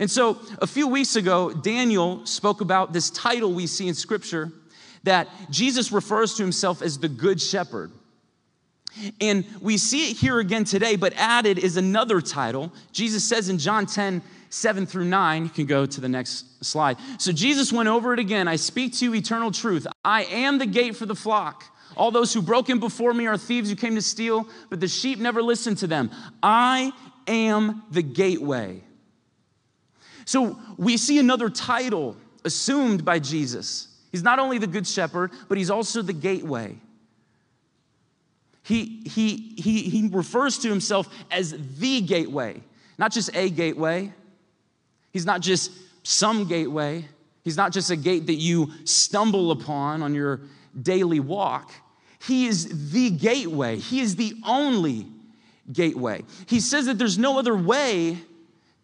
And 0.00 0.10
so 0.10 0.38
a 0.58 0.66
few 0.66 0.88
weeks 0.88 1.16
ago, 1.16 1.52
Daniel 1.52 2.24
spoke 2.26 2.60
about 2.60 2.92
this 2.92 3.10
title 3.10 3.52
we 3.52 3.66
see 3.66 3.88
in 3.88 3.94
Scripture 3.94 4.52
that 5.04 5.28
Jesus 5.50 5.92
refers 5.92 6.34
to 6.34 6.42
himself 6.42 6.82
as 6.82 6.98
the 6.98 7.08
Good 7.08 7.40
Shepherd. 7.40 7.90
And 9.20 9.44
we 9.60 9.78
see 9.78 10.10
it 10.10 10.16
here 10.18 10.38
again 10.38 10.64
today, 10.64 10.96
but 10.96 11.14
added 11.16 11.58
is 11.58 11.76
another 11.76 12.20
title. 12.20 12.72
Jesus 12.92 13.24
says 13.24 13.48
in 13.48 13.58
John 13.58 13.86
10, 13.86 14.22
7 14.50 14.86
through 14.86 15.06
9, 15.06 15.44
you 15.44 15.48
can 15.48 15.66
go 15.66 15.86
to 15.86 16.00
the 16.00 16.08
next 16.08 16.64
slide. 16.64 16.98
So 17.18 17.32
Jesus 17.32 17.72
went 17.72 17.88
over 17.88 18.12
it 18.12 18.18
again. 18.18 18.48
I 18.48 18.56
speak 18.56 18.92
to 18.98 19.06
you 19.06 19.14
eternal 19.14 19.50
truth. 19.50 19.86
I 20.04 20.24
am 20.24 20.58
the 20.58 20.66
gate 20.66 20.94
for 20.94 21.06
the 21.06 21.14
flock. 21.14 21.64
All 21.96 22.10
those 22.10 22.32
who 22.32 22.42
broke 22.42 22.68
in 22.68 22.78
before 22.78 23.14
me 23.14 23.26
are 23.26 23.38
thieves 23.38 23.70
who 23.70 23.76
came 23.76 23.94
to 23.94 24.02
steal, 24.02 24.46
but 24.70 24.80
the 24.80 24.88
sheep 24.88 25.18
never 25.18 25.42
listened 25.42 25.78
to 25.78 25.86
them. 25.86 26.10
I 26.42 26.92
am 27.26 27.82
the 27.90 28.02
gateway. 28.02 28.82
So 30.32 30.58
we 30.78 30.96
see 30.96 31.18
another 31.18 31.50
title 31.50 32.16
assumed 32.42 33.04
by 33.04 33.18
Jesus. 33.18 33.88
He's 34.10 34.22
not 34.22 34.38
only 34.38 34.56
the 34.56 34.66
good 34.66 34.86
shepherd, 34.86 35.30
but 35.46 35.58
he's 35.58 35.68
also 35.68 36.00
the 36.00 36.14
gateway. 36.14 36.78
He, 38.62 39.02
he, 39.04 39.52
he, 39.58 39.82
he 39.82 40.08
refers 40.08 40.56
to 40.60 40.70
himself 40.70 41.06
as 41.30 41.54
the 41.76 42.00
gateway, 42.00 42.62
not 42.96 43.12
just 43.12 43.36
a 43.36 43.50
gateway. 43.50 44.10
He's 45.12 45.26
not 45.26 45.42
just 45.42 45.70
some 46.02 46.48
gateway. 46.48 47.04
He's 47.44 47.58
not 47.58 47.72
just 47.72 47.90
a 47.90 47.96
gate 47.96 48.26
that 48.28 48.36
you 48.36 48.70
stumble 48.84 49.50
upon 49.50 50.02
on 50.02 50.14
your 50.14 50.40
daily 50.80 51.20
walk. 51.20 51.72
He 52.26 52.46
is 52.46 52.90
the 52.90 53.10
gateway. 53.10 53.76
He 53.76 54.00
is 54.00 54.16
the 54.16 54.32
only 54.46 55.08
gateway. 55.70 56.22
He 56.46 56.60
says 56.60 56.86
that 56.86 56.96
there's 56.96 57.18
no 57.18 57.38
other 57.38 57.54
way 57.54 58.16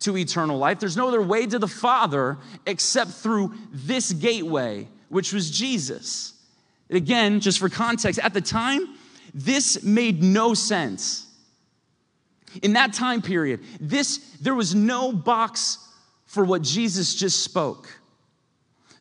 to 0.00 0.16
eternal 0.16 0.58
life. 0.58 0.78
There's 0.78 0.96
no 0.96 1.08
other 1.08 1.22
way 1.22 1.46
to 1.46 1.58
the 1.58 1.68
Father 1.68 2.38
except 2.66 3.10
through 3.10 3.54
this 3.72 4.12
gateway, 4.12 4.88
which 5.08 5.32
was 5.32 5.50
Jesus. 5.50 6.34
Again, 6.90 7.40
just 7.40 7.58
for 7.58 7.68
context, 7.68 8.20
at 8.20 8.32
the 8.32 8.40
time, 8.40 8.96
this 9.34 9.82
made 9.82 10.22
no 10.22 10.54
sense. 10.54 11.26
In 12.62 12.72
that 12.74 12.94
time 12.94 13.20
period, 13.20 13.60
this 13.80 14.18
there 14.40 14.54
was 14.54 14.74
no 14.74 15.12
box 15.12 15.78
for 16.24 16.44
what 16.44 16.62
Jesus 16.62 17.14
just 17.14 17.42
spoke. 17.42 17.88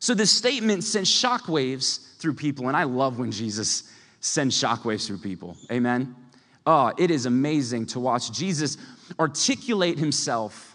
So 0.00 0.14
this 0.14 0.30
statement 0.30 0.84
sent 0.84 1.06
shockwaves 1.06 2.16
through 2.18 2.34
people, 2.34 2.68
and 2.68 2.76
I 2.76 2.84
love 2.84 3.18
when 3.18 3.30
Jesus 3.30 3.90
sends 4.20 4.60
shockwaves 4.60 5.06
through 5.06 5.18
people. 5.18 5.56
Amen. 5.72 6.14
Oh, 6.66 6.92
it 6.98 7.10
is 7.10 7.24
amazing 7.24 7.86
to 7.86 8.00
watch 8.00 8.30
Jesus 8.32 8.76
articulate 9.18 9.98
himself 9.98 10.67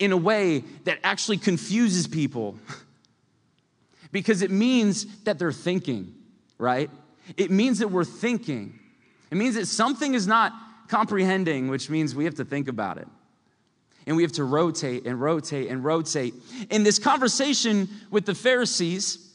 in 0.00 0.10
a 0.10 0.16
way 0.16 0.64
that 0.84 0.98
actually 1.04 1.36
confuses 1.36 2.08
people 2.08 2.56
because 4.10 4.42
it 4.42 4.50
means 4.50 5.06
that 5.22 5.38
they're 5.38 5.52
thinking, 5.52 6.14
right? 6.58 6.90
It 7.36 7.52
means 7.52 7.78
that 7.78 7.88
we're 7.88 8.04
thinking. 8.04 8.78
It 9.30 9.36
means 9.36 9.54
that 9.54 9.66
something 9.66 10.14
is 10.14 10.26
not 10.26 10.52
comprehending, 10.88 11.68
which 11.68 11.88
means 11.88 12.14
we 12.14 12.24
have 12.24 12.34
to 12.36 12.44
think 12.44 12.66
about 12.66 12.98
it. 12.98 13.06
And 14.06 14.16
we 14.16 14.22
have 14.22 14.32
to 14.32 14.44
rotate 14.44 15.06
and 15.06 15.20
rotate 15.20 15.68
and 15.68 15.84
rotate. 15.84 16.34
And 16.70 16.84
this 16.84 16.98
conversation 16.98 17.88
with 18.10 18.26
the 18.26 18.34
Pharisees 18.34 19.30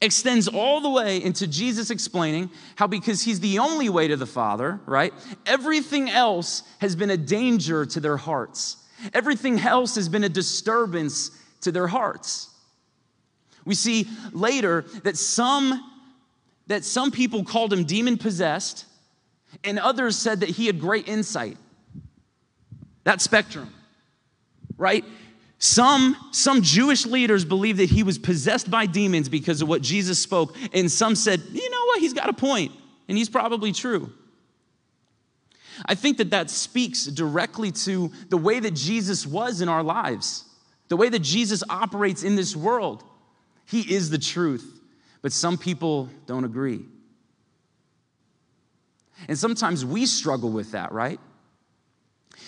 extends 0.00 0.48
all 0.48 0.80
the 0.80 0.90
way 0.90 1.22
into 1.22 1.46
Jesus 1.46 1.90
explaining 1.90 2.50
how, 2.74 2.86
because 2.86 3.22
he's 3.22 3.40
the 3.40 3.58
only 3.58 3.88
way 3.88 4.08
to 4.08 4.16
the 4.16 4.26
Father, 4.26 4.80
right? 4.86 5.12
Everything 5.44 6.10
else 6.10 6.62
has 6.80 6.96
been 6.96 7.10
a 7.10 7.16
danger 7.16 7.86
to 7.86 8.00
their 8.00 8.16
hearts, 8.16 8.78
everything 9.14 9.60
else 9.60 9.94
has 9.96 10.08
been 10.08 10.24
a 10.24 10.28
disturbance 10.28 11.30
to 11.62 11.72
their 11.72 11.86
hearts. 11.86 12.50
We 13.64 13.74
see 13.74 14.06
later 14.32 14.82
that 15.02 15.16
some 15.16 15.92
that 16.68 16.84
some 16.84 17.10
people 17.12 17.44
called 17.44 17.72
him 17.72 17.84
demon 17.84 18.18
possessed 18.18 18.86
and 19.64 19.78
others 19.78 20.16
said 20.16 20.40
that 20.40 20.48
he 20.48 20.66
had 20.66 20.80
great 20.80 21.08
insight. 21.08 21.56
That 23.04 23.20
spectrum, 23.20 23.72
right? 24.76 25.04
Some, 25.58 26.16
some 26.32 26.62
Jewish 26.62 27.06
leaders 27.06 27.44
believed 27.44 27.78
that 27.78 27.88
he 27.88 28.02
was 28.02 28.18
possessed 28.18 28.70
by 28.70 28.86
demons 28.86 29.28
because 29.28 29.62
of 29.62 29.68
what 29.68 29.80
Jesus 29.80 30.18
spoke, 30.18 30.56
and 30.72 30.90
some 30.90 31.14
said, 31.14 31.40
you 31.52 31.70
know 31.70 31.84
what, 31.86 32.00
he's 32.00 32.12
got 32.12 32.28
a 32.28 32.32
point, 32.32 32.72
and 33.08 33.16
he's 33.16 33.30
probably 33.30 33.72
true. 33.72 34.12
I 35.84 35.94
think 35.94 36.16
that 36.18 36.30
that 36.30 36.50
speaks 36.50 37.04
directly 37.04 37.70
to 37.72 38.10
the 38.30 38.38
way 38.38 38.60
that 38.60 38.74
Jesus 38.74 39.26
was 39.26 39.60
in 39.60 39.68
our 39.68 39.82
lives, 39.82 40.44
the 40.88 40.96
way 40.96 41.08
that 41.08 41.20
Jesus 41.20 41.62
operates 41.68 42.22
in 42.22 42.36
this 42.36 42.56
world. 42.56 43.04
He 43.66 43.80
is 43.94 44.10
the 44.10 44.18
truth, 44.18 44.80
but 45.22 45.32
some 45.32 45.58
people 45.58 46.08
don't 46.26 46.44
agree. 46.44 46.84
And 49.28 49.38
sometimes 49.38 49.84
we 49.84 50.06
struggle 50.06 50.50
with 50.50 50.72
that, 50.72 50.92
right? 50.92 51.20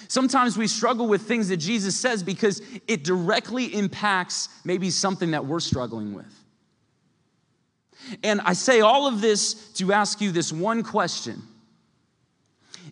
Sometimes 0.08 0.56
we 0.56 0.66
struggle 0.66 1.06
with 1.06 1.22
things 1.22 1.48
that 1.48 1.56
Jesus 1.58 1.96
says 1.96 2.22
because 2.22 2.62
it 2.86 3.04
directly 3.04 3.74
impacts 3.74 4.48
maybe 4.64 4.90
something 4.90 5.32
that 5.32 5.44
we're 5.44 5.60
struggling 5.60 6.14
with. 6.14 6.32
And 8.22 8.40
I 8.42 8.52
say 8.52 8.80
all 8.80 9.06
of 9.06 9.20
this 9.20 9.54
to 9.74 9.92
ask 9.92 10.20
you 10.20 10.30
this 10.30 10.52
one 10.52 10.82
question 10.82 11.42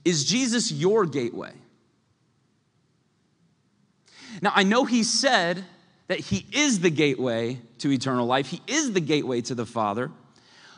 Is 0.05 0.25
Jesus 0.25 0.73
your 0.73 1.07
gateway? 1.07 1.53
Now, 4.43 4.53
I 4.55 4.63
know 4.63 4.85
he 4.85 5.03
said 5.03 5.65
that 6.09 6.21
he 6.21 6.47
is 6.53 6.81
the 6.81 6.91
gateway 6.91 7.59
to 7.79 7.91
eternal 7.91 8.27
life, 8.27 8.49
he 8.49 8.63
is 8.67 8.93
the 8.93 9.01
gateway 9.01 9.41
to 9.43 9.55
the 9.55 9.67
Father, 9.67 10.11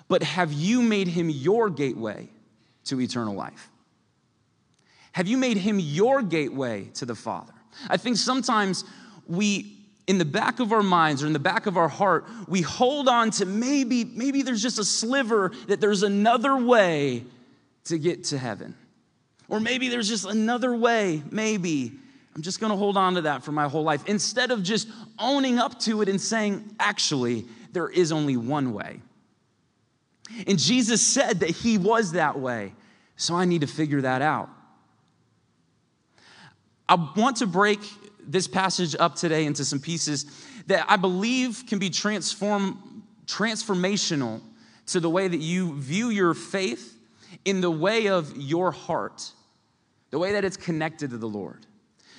but 0.08 0.22
have 0.22 0.52
you 0.52 0.82
made 0.82 1.08
him 1.08 1.28
your 1.28 1.68
gateway 1.70 2.28
to 2.84 3.00
eternal 3.00 3.34
life? 3.34 3.68
Have 5.12 5.26
you 5.26 5.36
made 5.36 5.56
him 5.56 5.78
your 5.78 6.22
gateway 6.22 6.84
to 6.94 7.04
the 7.04 7.14
Father? 7.14 7.52
I 7.88 7.96
think 7.96 8.16
sometimes 8.16 8.84
we 9.26 9.74
in 10.06 10.16
the 10.16 10.24
back 10.24 10.58
of 10.58 10.72
our 10.72 10.82
minds 10.82 11.22
or 11.22 11.26
in 11.26 11.34
the 11.34 11.38
back 11.38 11.66
of 11.66 11.76
our 11.76 11.88
heart, 11.88 12.24
we 12.48 12.62
hold 12.62 13.08
on 13.08 13.30
to 13.32 13.44
maybe 13.44 14.04
maybe 14.04 14.42
there's 14.42 14.62
just 14.62 14.78
a 14.78 14.84
sliver 14.84 15.52
that 15.66 15.80
there's 15.80 16.02
another 16.02 16.56
way 16.56 17.24
to 17.84 17.98
get 17.98 18.24
to 18.24 18.38
heaven. 18.38 18.74
Or 19.48 19.60
maybe 19.60 19.88
there's 19.88 20.08
just 20.08 20.26
another 20.26 20.74
way, 20.74 21.22
maybe. 21.30 21.92
I'm 22.34 22.42
just 22.42 22.60
to 22.70 22.76
hold 22.76 22.96
on 22.96 23.14
to 23.14 23.22
that 23.22 23.42
for 23.42 23.52
my 23.52 23.68
whole 23.68 23.82
life 23.82 24.02
instead 24.06 24.50
of 24.50 24.62
just 24.62 24.88
owning 25.18 25.58
up 25.58 25.78
to 25.80 26.02
it 26.02 26.08
and 26.08 26.20
saying, 26.20 26.76
actually, 26.78 27.46
there 27.72 27.88
is 27.88 28.12
only 28.12 28.36
one 28.36 28.72
way. 28.72 29.00
And 30.46 30.58
Jesus 30.58 31.00
said 31.00 31.40
that 31.40 31.50
he 31.50 31.78
was 31.78 32.12
that 32.12 32.38
way. 32.38 32.74
So 33.16 33.34
I 33.34 33.44
need 33.44 33.62
to 33.62 33.66
figure 33.66 34.02
that 34.02 34.22
out. 34.22 34.50
I 36.88 36.94
want 37.16 37.38
to 37.38 37.46
break 37.46 37.80
this 38.22 38.46
passage 38.46 38.94
up 38.98 39.16
today 39.16 39.46
into 39.46 39.64
some 39.64 39.80
pieces 39.80 40.26
that 40.66 40.84
I 40.88 40.96
believe 40.96 41.64
can 41.66 41.78
be 41.78 41.90
transform, 41.90 43.02
transformational 43.26 44.40
to 44.86 45.00
the 45.00 45.10
way 45.10 45.28
that 45.28 45.40
you 45.40 45.74
view 45.74 46.10
your 46.10 46.34
faith 46.34 46.96
in 47.44 47.60
the 47.60 47.70
way 47.70 48.08
of 48.08 48.36
your 48.36 48.70
heart, 48.70 49.32
the 50.10 50.18
way 50.18 50.32
that 50.32 50.44
it's 50.44 50.56
connected 50.56 51.10
to 51.10 51.18
the 51.18 51.28
Lord. 51.28 51.66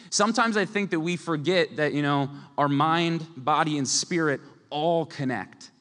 Sometimes 0.09 0.57
I 0.57 0.65
think 0.65 0.89
that 0.91 0.99
we 0.99 1.15
forget 1.15 1.75
that, 1.77 1.93
you 1.93 2.01
know, 2.01 2.29
our 2.57 2.67
mind, 2.67 3.25
body, 3.37 3.77
and 3.77 3.87
spirit 3.87 4.41
all 4.69 5.05
connect 5.05 5.71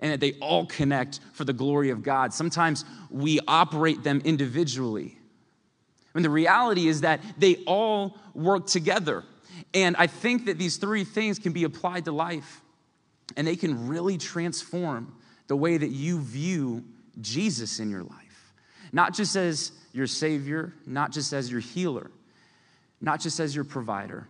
and 0.00 0.12
that 0.12 0.20
they 0.20 0.32
all 0.40 0.66
connect 0.66 1.20
for 1.32 1.44
the 1.44 1.52
glory 1.52 1.90
of 1.90 2.02
God. 2.02 2.32
Sometimes 2.32 2.84
we 3.10 3.40
operate 3.46 4.02
them 4.02 4.22
individually. 4.24 5.18
And 6.14 6.24
the 6.24 6.30
reality 6.30 6.88
is 6.88 7.02
that 7.02 7.20
they 7.36 7.56
all 7.66 8.16
work 8.34 8.66
together. 8.66 9.24
And 9.74 9.96
I 9.96 10.06
think 10.06 10.46
that 10.46 10.58
these 10.58 10.76
three 10.76 11.04
things 11.04 11.38
can 11.38 11.52
be 11.52 11.64
applied 11.64 12.04
to 12.06 12.12
life 12.12 12.62
and 13.36 13.46
they 13.46 13.56
can 13.56 13.88
really 13.88 14.16
transform 14.16 15.14
the 15.48 15.56
way 15.56 15.76
that 15.76 15.90
you 15.90 16.20
view 16.20 16.84
Jesus 17.20 17.80
in 17.80 17.90
your 17.90 18.02
life. 18.02 18.52
Not 18.92 19.14
just 19.14 19.36
as 19.36 19.72
your 19.98 20.06
Savior, 20.06 20.72
not 20.86 21.10
just 21.10 21.32
as 21.32 21.50
your 21.50 21.60
healer, 21.60 22.10
not 23.00 23.20
just 23.20 23.40
as 23.40 23.54
your 23.54 23.64
provider, 23.64 24.28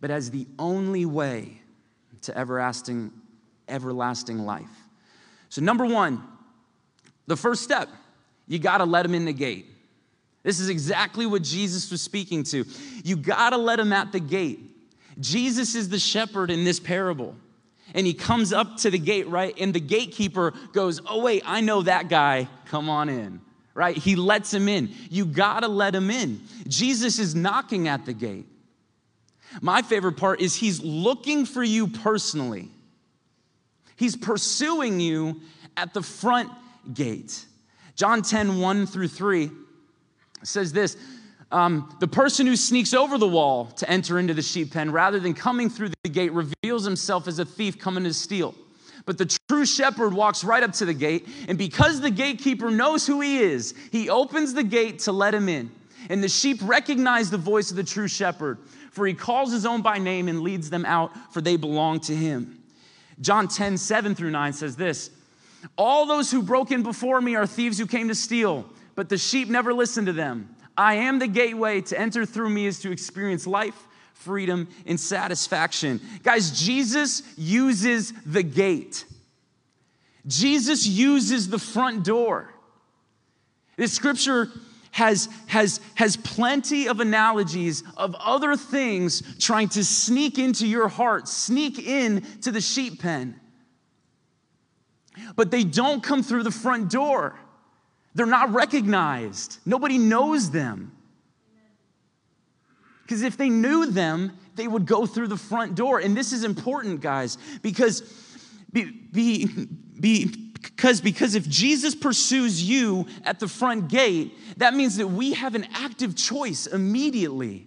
but 0.00 0.10
as 0.10 0.30
the 0.30 0.46
only 0.58 1.06
way 1.06 1.60
to 2.22 2.36
everlasting, 2.36 3.10
everlasting 3.68 4.38
life. 4.38 4.68
So, 5.48 5.62
number 5.62 5.86
one, 5.86 6.22
the 7.26 7.36
first 7.36 7.64
step, 7.64 7.88
you 8.46 8.58
gotta 8.58 8.84
let 8.84 9.04
him 9.04 9.14
in 9.14 9.24
the 9.24 9.32
gate. 9.32 9.66
This 10.42 10.60
is 10.60 10.68
exactly 10.68 11.26
what 11.26 11.42
Jesus 11.42 11.90
was 11.90 12.02
speaking 12.02 12.44
to. 12.44 12.64
You 13.02 13.16
gotta 13.16 13.56
let 13.56 13.80
him 13.80 13.92
at 13.94 14.12
the 14.12 14.20
gate. 14.20 14.60
Jesus 15.18 15.74
is 15.74 15.88
the 15.88 15.98
shepherd 15.98 16.50
in 16.50 16.64
this 16.64 16.78
parable. 16.78 17.34
And 17.94 18.06
he 18.06 18.14
comes 18.14 18.52
up 18.52 18.76
to 18.78 18.90
the 18.90 18.98
gate, 18.98 19.26
right? 19.26 19.54
And 19.58 19.74
the 19.74 19.80
gatekeeper 19.80 20.52
goes, 20.72 21.00
Oh, 21.06 21.22
wait, 21.22 21.42
I 21.44 21.60
know 21.60 21.82
that 21.82 22.08
guy. 22.08 22.48
Come 22.66 22.88
on 22.88 23.08
in 23.08 23.40
right? 23.74 23.96
He 23.96 24.16
lets 24.16 24.52
him 24.52 24.68
in. 24.68 24.90
You 25.10 25.24
gotta 25.24 25.68
let 25.68 25.94
him 25.94 26.10
in. 26.10 26.40
Jesus 26.66 27.18
is 27.18 27.34
knocking 27.34 27.88
at 27.88 28.04
the 28.06 28.12
gate. 28.12 28.46
My 29.60 29.82
favorite 29.82 30.16
part 30.16 30.40
is 30.40 30.54
he's 30.54 30.82
looking 30.82 31.44
for 31.44 31.62
you 31.62 31.88
personally, 31.88 32.68
he's 33.96 34.16
pursuing 34.16 35.00
you 35.00 35.40
at 35.76 35.94
the 35.94 36.02
front 36.02 36.50
gate. 36.92 37.44
John 37.96 38.22
10, 38.22 38.60
1 38.60 38.86
through 38.86 39.08
3 39.08 39.50
says 40.42 40.72
this. 40.72 40.96
Um, 41.52 41.94
the 41.98 42.06
person 42.06 42.46
who 42.46 42.54
sneaks 42.54 42.94
over 42.94 43.18
the 43.18 43.26
wall 43.26 43.66
to 43.76 43.90
enter 43.90 44.18
into 44.20 44.34
the 44.34 44.42
sheep 44.42 44.72
pen 44.72 44.92
rather 44.92 45.18
than 45.18 45.34
coming 45.34 45.68
through 45.68 45.90
the 46.04 46.08
gate 46.08 46.32
reveals 46.32 46.84
himself 46.84 47.26
as 47.26 47.40
a 47.40 47.44
thief 47.44 47.78
coming 47.78 48.04
to 48.04 48.14
steal. 48.14 48.54
But 49.10 49.18
the 49.18 49.38
true 49.48 49.66
shepherd 49.66 50.14
walks 50.14 50.44
right 50.44 50.62
up 50.62 50.72
to 50.74 50.84
the 50.84 50.94
gate, 50.94 51.26
and 51.48 51.58
because 51.58 52.00
the 52.00 52.12
gatekeeper 52.12 52.70
knows 52.70 53.08
who 53.08 53.20
he 53.20 53.38
is, 53.38 53.74
he 53.90 54.08
opens 54.08 54.54
the 54.54 54.62
gate 54.62 55.00
to 55.00 55.10
let 55.10 55.34
him 55.34 55.48
in. 55.48 55.68
And 56.08 56.22
the 56.22 56.28
sheep 56.28 56.58
recognize 56.62 57.28
the 57.28 57.36
voice 57.36 57.72
of 57.72 57.76
the 57.76 57.82
true 57.82 58.06
shepherd, 58.06 58.58
for 58.92 59.08
he 59.08 59.14
calls 59.14 59.50
his 59.50 59.66
own 59.66 59.82
by 59.82 59.98
name 59.98 60.28
and 60.28 60.42
leads 60.42 60.70
them 60.70 60.86
out, 60.86 61.10
for 61.32 61.40
they 61.40 61.56
belong 61.56 61.98
to 62.02 62.14
him. 62.14 62.62
John 63.20 63.48
10, 63.48 63.78
7 63.78 64.14
through 64.14 64.30
9 64.30 64.52
says 64.52 64.76
this 64.76 65.10
All 65.76 66.06
those 66.06 66.30
who 66.30 66.40
broke 66.40 66.70
in 66.70 66.84
before 66.84 67.20
me 67.20 67.34
are 67.34 67.48
thieves 67.48 67.78
who 67.78 67.88
came 67.88 68.06
to 68.06 68.14
steal, 68.14 68.64
but 68.94 69.08
the 69.08 69.18
sheep 69.18 69.48
never 69.48 69.74
listened 69.74 70.06
to 70.06 70.12
them. 70.12 70.54
I 70.76 70.94
am 70.94 71.18
the 71.18 71.26
gateway. 71.26 71.80
To 71.80 71.98
enter 71.98 72.24
through 72.24 72.50
me 72.50 72.66
is 72.66 72.78
to 72.82 72.92
experience 72.92 73.44
life 73.44 73.88
freedom, 74.20 74.68
and 74.86 75.00
satisfaction. 75.00 76.00
Guys, 76.22 76.60
Jesus 76.60 77.22
uses 77.36 78.12
the 78.24 78.42
gate, 78.42 79.04
Jesus 80.26 80.86
uses 80.86 81.48
the 81.48 81.58
front 81.58 82.04
door. 82.04 82.52
This 83.76 83.92
scripture 83.92 84.48
has, 84.90 85.28
has, 85.46 85.80
has 85.94 86.16
plenty 86.16 86.86
of 86.86 87.00
analogies 87.00 87.82
of 87.96 88.14
other 88.16 88.56
things 88.56 89.22
trying 89.38 89.68
to 89.70 89.84
sneak 89.84 90.38
into 90.38 90.66
your 90.66 90.88
heart, 90.88 91.28
sneak 91.28 91.78
in 91.78 92.20
to 92.42 92.52
the 92.52 92.60
sheep 92.60 93.00
pen. 93.00 93.40
But 95.36 95.50
they 95.50 95.64
don't 95.64 96.02
come 96.02 96.22
through 96.22 96.42
the 96.42 96.50
front 96.50 96.90
door. 96.90 97.38
They're 98.14 98.26
not 98.26 98.52
recognized. 98.52 99.58
Nobody 99.64 99.96
knows 99.96 100.50
them. 100.50 100.92
Because 103.10 103.24
if 103.24 103.36
they 103.36 103.48
knew 103.48 103.86
them, 103.86 104.38
they 104.54 104.68
would 104.68 104.86
go 104.86 105.04
through 105.04 105.26
the 105.26 105.36
front 105.36 105.74
door. 105.74 105.98
And 105.98 106.16
this 106.16 106.32
is 106.32 106.44
important, 106.44 107.00
guys, 107.00 107.38
because 107.60 108.02
be, 108.72 108.84
be, 108.84 109.46
be, 109.98 110.26
because, 110.26 111.00
because 111.00 111.34
if 111.34 111.48
Jesus 111.48 111.96
pursues 111.96 112.62
you 112.62 113.06
at 113.24 113.40
the 113.40 113.48
front 113.48 113.88
gate, 113.88 114.32
that 114.58 114.74
means 114.74 114.98
that 114.98 115.08
we 115.08 115.32
have 115.32 115.56
an 115.56 115.66
active 115.74 116.14
choice 116.14 116.68
immediately. 116.68 117.66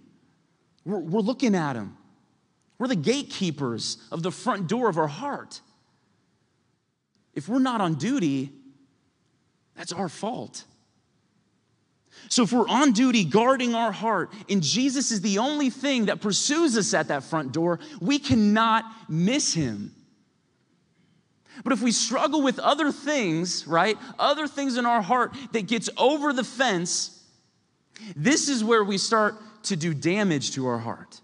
We're, 0.86 1.00
we're 1.00 1.20
looking 1.20 1.54
at 1.54 1.76
him. 1.76 1.94
We're 2.78 2.88
the 2.88 2.96
gatekeepers 2.96 3.98
of 4.10 4.22
the 4.22 4.30
front 4.30 4.66
door 4.66 4.88
of 4.88 4.96
our 4.96 5.08
heart. 5.08 5.60
If 7.34 7.50
we're 7.50 7.58
not 7.58 7.82
on 7.82 7.96
duty, 7.96 8.50
that's 9.76 9.92
our 9.92 10.08
fault. 10.08 10.64
So 12.28 12.42
if 12.42 12.52
we're 12.52 12.68
on 12.68 12.92
duty 12.92 13.24
guarding 13.24 13.74
our 13.74 13.92
heart, 13.92 14.32
and 14.48 14.62
Jesus 14.62 15.10
is 15.10 15.20
the 15.20 15.38
only 15.38 15.70
thing 15.70 16.06
that 16.06 16.20
pursues 16.20 16.76
us 16.76 16.94
at 16.94 17.08
that 17.08 17.24
front 17.24 17.52
door, 17.52 17.78
we 18.00 18.18
cannot 18.18 18.84
miss 19.08 19.54
him. 19.54 19.92
But 21.62 21.72
if 21.72 21.82
we 21.82 21.92
struggle 21.92 22.42
with 22.42 22.58
other 22.58 22.90
things, 22.90 23.66
right? 23.66 23.96
Other 24.18 24.48
things 24.48 24.76
in 24.76 24.86
our 24.86 25.02
heart 25.02 25.36
that 25.52 25.68
gets 25.68 25.88
over 25.96 26.32
the 26.32 26.42
fence, 26.42 27.22
this 28.16 28.48
is 28.48 28.64
where 28.64 28.82
we 28.82 28.98
start 28.98 29.36
to 29.64 29.76
do 29.76 29.94
damage 29.94 30.52
to 30.52 30.66
our 30.66 30.78
heart. 30.78 31.20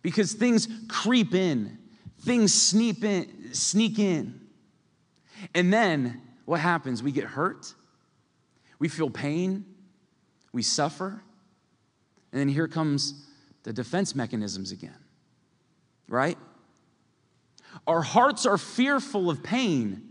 Because 0.00 0.32
things 0.32 0.68
creep 0.88 1.34
in, 1.34 1.78
things 2.20 2.54
sneak 2.54 3.02
in, 3.04 3.52
sneak 3.52 3.98
in. 3.98 4.40
And 5.54 5.72
then 5.72 6.22
what 6.46 6.60
happens? 6.60 7.02
We 7.02 7.12
get 7.12 7.24
hurt 7.24 7.74
we 8.78 8.88
feel 8.88 9.10
pain, 9.10 9.64
we 10.52 10.62
suffer, 10.62 11.22
and 12.32 12.40
then 12.40 12.48
here 12.48 12.68
comes 12.68 13.26
the 13.62 13.72
defense 13.72 14.14
mechanisms 14.14 14.72
again, 14.72 14.96
right? 16.08 16.38
Our 17.86 18.02
hearts 18.02 18.46
are 18.46 18.58
fearful 18.58 19.30
of 19.30 19.42
pain. 19.42 20.02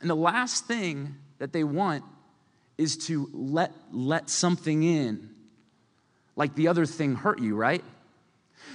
And 0.00 0.10
the 0.10 0.16
last 0.16 0.66
thing 0.66 1.16
that 1.38 1.52
they 1.52 1.64
want 1.64 2.04
is 2.78 2.96
to 3.06 3.30
let, 3.32 3.72
let 3.92 4.28
something 4.28 4.82
in, 4.82 5.30
like 6.34 6.54
the 6.54 6.68
other 6.68 6.84
thing 6.84 7.14
hurt 7.14 7.40
you, 7.40 7.56
right? 7.56 7.82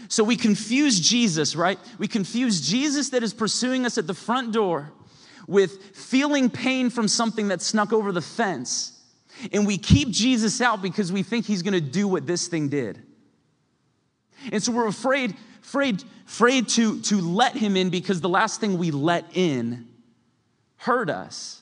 So 0.08 0.24
we 0.24 0.36
confuse 0.36 1.00
Jesus, 1.00 1.56
right? 1.56 1.78
We 2.00 2.08
confuse 2.08 2.62
Jesus 2.68 3.10
that 3.10 3.24
is 3.24 3.34
pursuing 3.34 3.86
us 3.86 3.98
at 3.98 4.08
the 4.08 4.14
front 4.14 4.52
door 4.52 4.92
with 5.48 5.96
feeling 5.96 6.50
pain 6.50 6.90
from 6.90 7.08
something 7.08 7.50
that 7.50 7.62
snuck 7.62 7.94
over 7.94 8.12
the 8.12 8.22
fence. 8.22 9.00
And 9.52 9.66
we 9.66 9.78
keep 9.78 10.10
Jesus 10.10 10.62
out 10.62 10.82
because 10.82 11.12
we 11.12 11.24
think 11.24 11.46
he's 11.46 11.62
gonna 11.62 11.82
do 11.82 12.08
what 12.08 12.28
this 12.28 12.48
thing 12.48 12.70
did. 12.70 13.02
And 14.52 14.62
so 14.62 14.72
we're 14.72 14.88
afraid, 14.88 15.36
afraid, 15.64 16.04
afraid 16.28 16.68
to, 16.70 17.02
to 17.02 17.22
let 17.22 17.56
him 17.56 17.76
in 17.76 17.90
because 17.90 18.22
the 18.22 18.30
last 18.30 18.60
thing 18.60 18.78
we 18.78 18.92
let 18.92 19.26
in 19.36 19.88
hurt 20.78 21.10
us. 21.10 21.62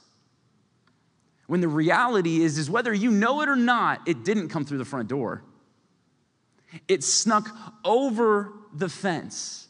When 1.47 1.61
the 1.61 1.67
reality 1.67 2.43
is, 2.43 2.57
is 2.57 2.69
whether 2.69 2.93
you 2.93 3.09
know 3.09 3.41
it 3.41 3.49
or 3.49 3.55
not, 3.55 4.07
it 4.07 4.23
didn't 4.23 4.49
come 4.49 4.65
through 4.65 4.77
the 4.77 4.85
front 4.85 5.09
door. 5.09 5.43
It 6.87 7.03
snuck 7.03 7.49
over 7.83 8.53
the 8.73 8.87
fence. 8.87 9.67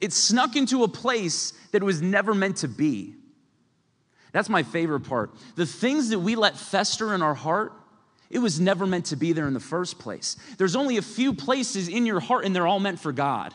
It 0.00 0.12
snuck 0.12 0.56
into 0.56 0.84
a 0.84 0.88
place 0.88 1.52
that 1.72 1.82
was 1.82 2.00
never 2.00 2.34
meant 2.34 2.58
to 2.58 2.68
be. 2.68 3.14
That's 4.32 4.48
my 4.48 4.62
favorite 4.62 5.00
part. 5.00 5.30
The 5.56 5.66
things 5.66 6.08
that 6.10 6.18
we 6.18 6.36
let 6.36 6.56
fester 6.56 7.14
in 7.14 7.22
our 7.22 7.34
heart, 7.34 7.72
it 8.30 8.38
was 8.38 8.58
never 8.58 8.86
meant 8.86 9.06
to 9.06 9.16
be 9.16 9.32
there 9.32 9.46
in 9.46 9.54
the 9.54 9.60
first 9.60 9.98
place. 9.98 10.36
There's 10.56 10.74
only 10.74 10.96
a 10.96 11.02
few 11.02 11.34
places 11.34 11.88
in 11.88 12.06
your 12.06 12.20
heart, 12.20 12.44
and 12.44 12.56
they're 12.56 12.66
all 12.66 12.80
meant 12.80 12.98
for 12.98 13.12
God. 13.12 13.54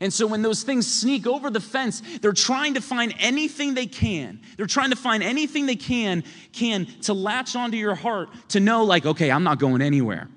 And 0.00 0.12
so 0.12 0.26
when 0.26 0.42
those 0.42 0.62
things 0.62 0.86
sneak 0.86 1.26
over 1.26 1.50
the 1.50 1.60
fence, 1.60 2.02
they're 2.20 2.32
trying 2.32 2.74
to 2.74 2.80
find 2.80 3.12
anything 3.18 3.74
they 3.74 3.86
can. 3.86 4.40
They're 4.56 4.66
trying 4.66 4.90
to 4.90 4.96
find 4.96 5.22
anything 5.22 5.66
they 5.66 5.74
can 5.74 6.22
can 6.52 6.86
to 7.02 7.14
latch 7.14 7.56
onto 7.56 7.76
your 7.76 7.96
heart 7.96 8.28
to 8.50 8.60
know 8.60 8.84
like, 8.84 9.04
okay, 9.04 9.32
I'm 9.32 9.42
not 9.42 9.58
going 9.58 9.82
anywhere 9.82 10.28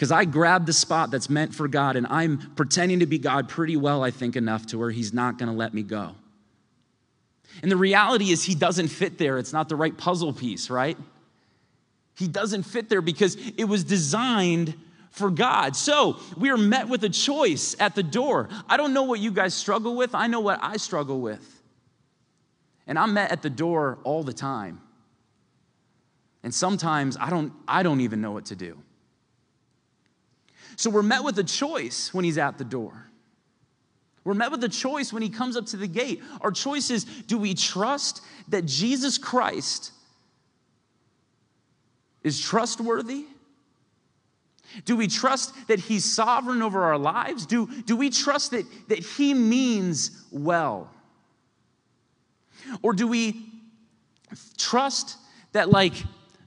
because 0.00 0.12
I 0.12 0.24
grabbed 0.24 0.64
the 0.64 0.72
spot 0.72 1.10
that's 1.10 1.28
meant 1.28 1.54
for 1.54 1.68
God 1.68 1.94
and 1.94 2.06
I'm 2.06 2.38
pretending 2.56 3.00
to 3.00 3.06
be 3.06 3.18
God 3.18 3.50
pretty 3.50 3.76
well, 3.76 4.02
I 4.02 4.10
think, 4.10 4.34
enough 4.34 4.64
to 4.68 4.78
where 4.78 4.90
He's 4.90 5.12
not 5.12 5.36
going 5.36 5.50
to 5.50 5.54
let 5.54 5.74
me 5.74 5.82
go. 5.82 6.14
And 7.60 7.70
the 7.70 7.76
reality 7.76 8.30
is, 8.30 8.42
He 8.42 8.54
doesn't 8.54 8.88
fit 8.88 9.18
there. 9.18 9.36
It's 9.36 9.52
not 9.52 9.68
the 9.68 9.76
right 9.76 9.94
puzzle 9.94 10.32
piece, 10.32 10.70
right? 10.70 10.96
He 12.14 12.28
doesn't 12.28 12.62
fit 12.62 12.88
there 12.88 13.02
because 13.02 13.36
it 13.58 13.64
was 13.64 13.84
designed 13.84 14.72
for 15.10 15.28
God. 15.28 15.76
So 15.76 16.16
we 16.34 16.48
are 16.48 16.56
met 16.56 16.88
with 16.88 17.04
a 17.04 17.10
choice 17.10 17.76
at 17.78 17.94
the 17.94 18.02
door. 18.02 18.48
I 18.70 18.78
don't 18.78 18.94
know 18.94 19.02
what 19.02 19.20
you 19.20 19.30
guys 19.30 19.52
struggle 19.52 19.96
with, 19.96 20.14
I 20.14 20.28
know 20.28 20.40
what 20.40 20.60
I 20.62 20.78
struggle 20.78 21.20
with. 21.20 21.60
And 22.86 22.98
I'm 22.98 23.12
met 23.12 23.32
at 23.32 23.42
the 23.42 23.50
door 23.50 23.98
all 24.04 24.22
the 24.22 24.32
time. 24.32 24.80
And 26.42 26.54
sometimes 26.54 27.18
I 27.20 27.28
don't, 27.28 27.52
I 27.68 27.82
don't 27.82 28.00
even 28.00 28.22
know 28.22 28.32
what 28.32 28.46
to 28.46 28.56
do. 28.56 28.78
So 30.80 30.88
we're 30.88 31.02
met 31.02 31.22
with 31.22 31.38
a 31.38 31.44
choice 31.44 32.14
when 32.14 32.24
he's 32.24 32.38
at 32.38 32.56
the 32.56 32.64
door. 32.64 33.10
We're 34.24 34.32
met 34.32 34.50
with 34.50 34.64
a 34.64 34.68
choice 34.68 35.12
when 35.12 35.22
he 35.22 35.28
comes 35.28 35.54
up 35.54 35.66
to 35.66 35.76
the 35.76 35.86
gate. 35.86 36.22
Our 36.40 36.50
choice 36.50 36.88
is 36.88 37.04
do 37.04 37.36
we 37.36 37.52
trust 37.52 38.22
that 38.48 38.64
Jesus 38.64 39.18
Christ 39.18 39.92
is 42.22 42.40
trustworthy? 42.40 43.26
Do 44.86 44.96
we 44.96 45.06
trust 45.06 45.52
that 45.68 45.80
He's 45.80 46.04
sovereign 46.04 46.62
over 46.62 46.84
our 46.84 46.96
lives? 46.96 47.44
Do, 47.44 47.66
do 47.82 47.94
we 47.94 48.08
trust 48.08 48.52
that, 48.52 48.64
that 48.88 49.00
He 49.00 49.34
means 49.34 50.24
well? 50.30 50.88
Or 52.80 52.94
do 52.94 53.06
we 53.06 53.50
trust 54.56 55.18
that, 55.52 55.68
like 55.68 55.94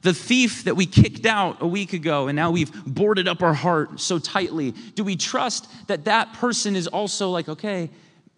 the 0.04 0.14
thief 0.14 0.66
that 0.66 0.76
we 0.76 0.86
kicked 0.86 1.26
out 1.26 1.62
a 1.62 1.68
week 1.68 1.94
ago 1.94 2.28
and 2.28 2.36
now 2.36 2.52
we've 2.52 2.72
boarded 2.86 3.28
up 3.28 3.42
our 3.42 3.54
heart 3.54 4.00
so 4.00 4.20
tightly, 4.20 4.72
do 4.72 5.04
we 5.04 5.16
trust 5.16 5.68
that 5.88 6.06
that 6.06 6.34
person 6.34 6.76
is 6.76 6.88
also 6.88 7.30
like, 7.30 7.50
okay, 7.50 7.90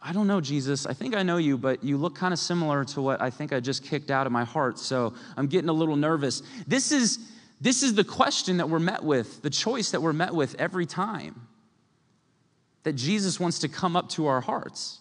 I 0.02 0.14
don't 0.14 0.28
know, 0.28 0.40
Jesus. 0.40 0.86
I 0.86 0.94
think 0.94 1.16
I 1.16 1.24
know 1.24 1.38
you, 1.38 1.58
but 1.58 1.84
you 1.84 1.98
look 1.98 2.16
kind 2.16 2.32
of 2.32 2.40
similar 2.40 2.86
to 2.86 3.02
what 3.02 3.22
I 3.22 3.32
think 3.32 3.52
I 3.52 3.60
just 3.60 3.84
kicked 3.84 4.12
out 4.12 4.28
of 4.28 4.32
my 4.32 4.44
heart, 4.44 4.78
so 4.78 5.16
I'm 5.36 5.48
getting 5.48 5.70
a 5.70 5.74
little 5.74 5.96
nervous. 5.96 6.44
This 6.68 6.92
is 6.92 7.18
this 7.60 7.82
is 7.82 7.96
the 7.96 8.04
question 8.04 8.58
that 8.58 8.70
we're 8.70 8.80
met 8.80 9.04
with, 9.04 9.42
the 9.42 9.50
choice 9.50 9.92
that 9.92 10.02
we're 10.02 10.14
met 10.14 10.36
with 10.36 10.56
every 10.60 10.86
time 10.86 11.48
that 12.84 12.94
Jesus 12.94 13.40
wants 13.40 13.60
to 13.60 13.68
come 13.68 13.96
up 13.96 14.10
to 14.10 14.28
our 14.28 14.42
hearts. 14.42 15.00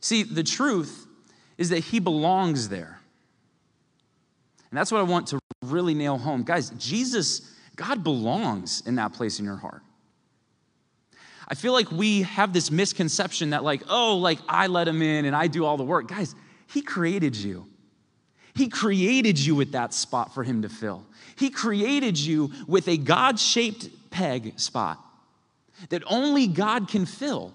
See, 0.00 0.22
the 0.22 0.44
truth 0.44 1.06
is 1.58 1.70
that 1.70 1.80
he 1.80 1.98
belongs 1.98 2.68
there. 2.68 3.01
And 4.72 4.78
that's 4.78 4.90
what 4.90 5.00
I 5.00 5.02
want 5.02 5.26
to 5.28 5.38
really 5.62 5.92
nail 5.92 6.16
home. 6.16 6.44
Guys, 6.44 6.70
Jesus, 6.78 7.42
God 7.76 8.02
belongs 8.02 8.82
in 8.86 8.94
that 8.94 9.12
place 9.12 9.38
in 9.38 9.44
your 9.44 9.56
heart. 9.56 9.82
I 11.46 11.54
feel 11.54 11.74
like 11.74 11.92
we 11.92 12.22
have 12.22 12.54
this 12.54 12.70
misconception 12.70 13.50
that, 13.50 13.62
like, 13.62 13.82
oh, 13.90 14.16
like 14.16 14.38
I 14.48 14.68
let 14.68 14.88
him 14.88 15.02
in 15.02 15.26
and 15.26 15.36
I 15.36 15.46
do 15.46 15.66
all 15.66 15.76
the 15.76 15.84
work. 15.84 16.08
Guys, 16.08 16.34
he 16.68 16.80
created 16.80 17.36
you. 17.36 17.66
He 18.54 18.70
created 18.70 19.38
you 19.38 19.54
with 19.54 19.72
that 19.72 19.92
spot 19.92 20.34
for 20.34 20.42
Him 20.42 20.62
to 20.62 20.68
fill. 20.70 21.06
He 21.36 21.50
created 21.50 22.18
you 22.18 22.50
with 22.66 22.88
a 22.88 22.96
God 22.96 23.38
shaped 23.38 23.88
peg 24.10 24.58
spot 24.58 24.98
that 25.88 26.02
only 26.06 26.46
God 26.46 26.88
can 26.88 27.06
fill. 27.06 27.54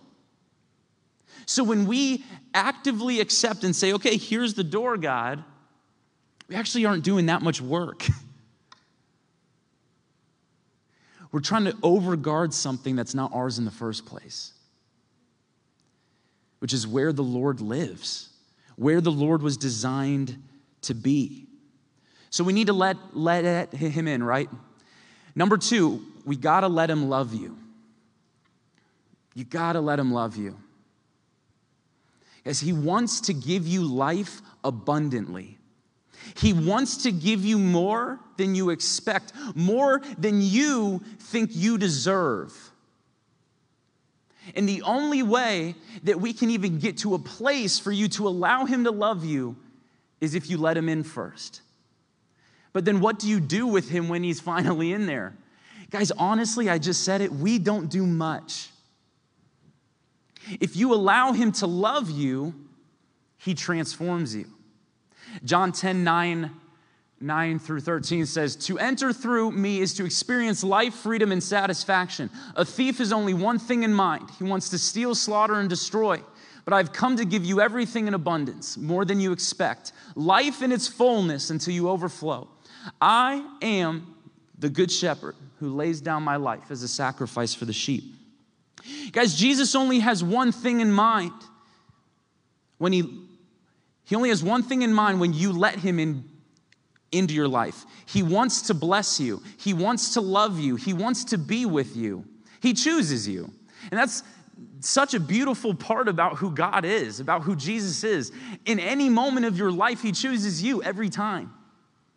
So 1.46 1.64
when 1.64 1.86
we 1.86 2.26
actively 2.54 3.22
accept 3.22 3.64
and 3.64 3.76
say, 3.76 3.94
okay, 3.94 4.18
here's 4.18 4.56
the 4.56 4.64
door, 4.64 4.98
God, 4.98 5.44
we 6.48 6.56
actually 6.56 6.86
aren't 6.86 7.04
doing 7.04 7.26
that 7.28 7.42
much 7.42 7.62
work. 7.62 8.06
We're 11.32 11.42
trying 11.42 11.66
to 11.66 11.74
overguard 11.74 12.54
something 12.54 12.96
that's 12.96 13.14
not 13.14 13.32
ours 13.34 13.60
in 13.60 13.66
the 13.66 13.72
first 13.72 14.06
place, 14.06 14.54
which 16.60 16.74
is 16.74 16.88
where 16.88 17.12
the 17.12 17.24
Lord 17.24 17.60
lives, 17.60 18.30
where 18.76 19.02
the 19.02 19.12
Lord 19.12 19.42
was 19.42 19.58
designed 19.58 20.42
to 20.84 20.94
be. 20.94 21.48
So 22.30 22.44
we 22.44 22.54
need 22.54 22.68
to 22.68 22.74
let, 22.74 22.98
let 23.14 23.74
him 23.74 24.08
in, 24.08 24.24
right? 24.24 24.50
Number 25.36 25.58
two, 25.58 26.04
we 26.26 26.36
gotta 26.36 26.68
let 26.68 26.90
him 26.90 27.10
love 27.10 27.34
you. 27.34 27.58
You 29.34 29.44
gotta 29.44 29.82
let 29.82 30.00
him 30.00 30.12
love 30.12 30.38
you. 30.38 30.58
As 32.46 32.60
he 32.60 32.74
wants 32.74 33.22
to 33.22 33.34
give 33.34 33.68
you 33.68 33.84
life 33.84 34.42
abundantly. 34.64 35.58
He 36.36 36.54
wants 36.54 36.98
to 37.04 37.12
give 37.12 37.46
you 37.46 37.58
more 37.58 38.20
than 38.38 38.56
you 38.56 38.70
expect, 38.70 39.34
more 39.56 40.02
than 40.18 40.42
you 40.42 41.02
think 41.20 41.52
you 41.54 41.78
deserve. 41.78 42.54
And 44.56 44.68
the 44.68 44.82
only 44.84 45.24
way 45.24 45.76
that 46.04 46.22
we 46.22 46.34
can 46.34 46.50
even 46.50 46.80
get 46.80 47.00
to 47.00 47.16
a 47.16 47.20
place 47.20 47.80
for 47.80 47.92
you 47.92 48.08
to 48.10 48.28
allow 48.28 48.66
Him 48.66 48.84
to 48.86 48.92
love 48.92 49.26
you 49.26 49.58
is 50.22 50.36
if 50.36 50.50
you 50.50 50.58
let 50.58 50.78
him 50.78 50.90
in 50.90 51.04
first. 51.04 51.62
But 52.74 52.86
then 52.86 53.00
what 53.00 53.20
do 53.20 53.28
you 53.28 53.40
do 53.40 53.68
with 53.68 53.90
him 53.90 54.10
when 54.10 54.24
he's 54.24 54.40
finally 54.40 54.92
in 54.92 55.06
there? 55.06 55.36
Guys, 55.90 56.12
honestly, 56.12 56.70
I 56.70 56.78
just 56.78 57.04
said 57.04 57.22
it, 57.22 57.32
we 57.32 57.60
don't 57.60 57.90
do 57.90 58.06
much. 58.06 58.70
If 60.60 60.76
you 60.76 60.94
allow 60.94 61.34
him 61.34 61.52
to 61.54 61.68
love 61.68 62.10
you, 62.10 62.54
he 63.38 63.54
transforms 63.54 64.36
you. 64.36 64.46
John 65.44 65.72
10 65.72 66.04
9, 66.04 66.52
9 67.20 67.60
through 67.60 67.80
13 67.82 68.26
says, 68.26 68.56
To 68.56 68.78
enter 68.80 69.12
through 69.14 69.52
me 69.52 69.80
is 69.80 69.94
to 69.96 70.06
experience 70.06 70.64
life, 70.64 70.94
freedom, 70.94 71.32
and 71.32 71.42
satisfaction. 71.42 72.30
A 72.56 72.66
thief 72.66 73.00
has 73.00 73.12
only 73.12 73.34
one 73.34 73.60
thing 73.60 73.84
in 73.84 73.94
mind 73.94 74.30
he 74.38 74.44
wants 74.44 74.70
to 74.70 74.78
steal, 74.78 75.16
slaughter, 75.16 75.56
and 75.56 75.70
destroy. 75.70 76.22
But 76.66 76.74
I've 76.74 76.92
come 76.92 77.16
to 77.16 77.24
give 77.24 77.46
you 77.46 77.62
everything 77.62 78.08
in 78.08 78.14
abundance, 78.14 78.78
more 78.78 79.06
than 79.06 79.22
you 79.22 79.32
expect, 79.32 79.94
life 80.16 80.62
in 80.62 80.74
its 80.74 80.88
fullness 80.88 81.50
until 81.50 81.74
you 81.74 81.90
overflow. 81.90 82.50
I 83.00 83.46
am 83.62 84.16
the 84.60 84.70
good 84.70 84.92
shepherd 84.92 85.36
who 85.60 85.74
lays 85.74 86.02
down 86.02 86.24
my 86.24 86.36
life 86.36 86.70
as 86.70 86.84
a 86.84 86.88
sacrifice 86.88 87.54
for 87.54 87.66
the 87.66 87.74
sheep. 87.74 88.16
Guys, 89.12 89.36
Jesus 89.36 89.76
only 89.76 90.00
has 90.00 90.24
one 90.24 90.52
thing 90.52 90.82
in 90.82 90.92
mind 90.92 91.32
when 92.78 92.94
he 92.94 93.27
he 94.08 94.16
only 94.16 94.30
has 94.30 94.42
one 94.42 94.64
thing 94.64 94.84
in 94.84 94.94
mind 94.94 95.20
when 95.20 95.34
you 95.34 95.52
let 95.52 95.80
him 95.80 96.00
in 96.00 96.24
into 97.12 97.34
your 97.34 97.48
life. 97.48 97.86
He 98.06 98.24
wants 98.24 98.64
to 98.64 98.74
bless 98.74 99.20
you. 99.20 99.44
He 99.58 99.74
wants 99.74 100.14
to 100.14 100.22
love 100.22 100.60
you. 100.60 100.78
He 100.78 100.94
wants 100.94 101.26
to 101.26 101.38
be 101.38 101.66
with 101.66 101.96
you. 101.96 102.24
He 102.62 102.74
chooses 102.74 103.28
you. 103.28 103.52
And 103.92 104.00
that's 104.00 104.24
such 104.80 105.14
a 105.14 105.20
beautiful 105.20 105.74
part 105.74 106.08
about 106.08 106.38
who 106.38 106.52
God 106.52 106.86
is, 106.86 107.20
about 107.20 107.42
who 107.42 107.56
Jesus 107.56 108.06
is. 108.06 108.32
In 108.66 108.80
any 108.80 109.10
moment 109.10 109.46
of 109.46 109.58
your 109.58 109.72
life, 109.72 110.02
He 110.02 110.14
chooses 110.14 110.64
you 110.64 110.82
every 110.84 111.10
time. 111.10 111.54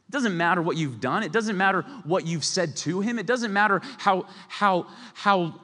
It 0.09 0.12
doesn't 0.12 0.37
matter 0.37 0.62
what 0.62 0.76
you've 0.76 1.00
done, 1.00 1.24
it 1.24 1.33
doesn't 1.33 1.57
matter 1.57 1.83
what 2.05 2.24
you've 2.24 2.44
said 2.44 2.76
to 2.79 3.00
Him, 3.00 3.18
it 3.18 3.26
doesn't 3.26 3.53
matter 3.53 3.81
how, 3.98 4.26
how, 4.48 4.87
how, 5.14 5.61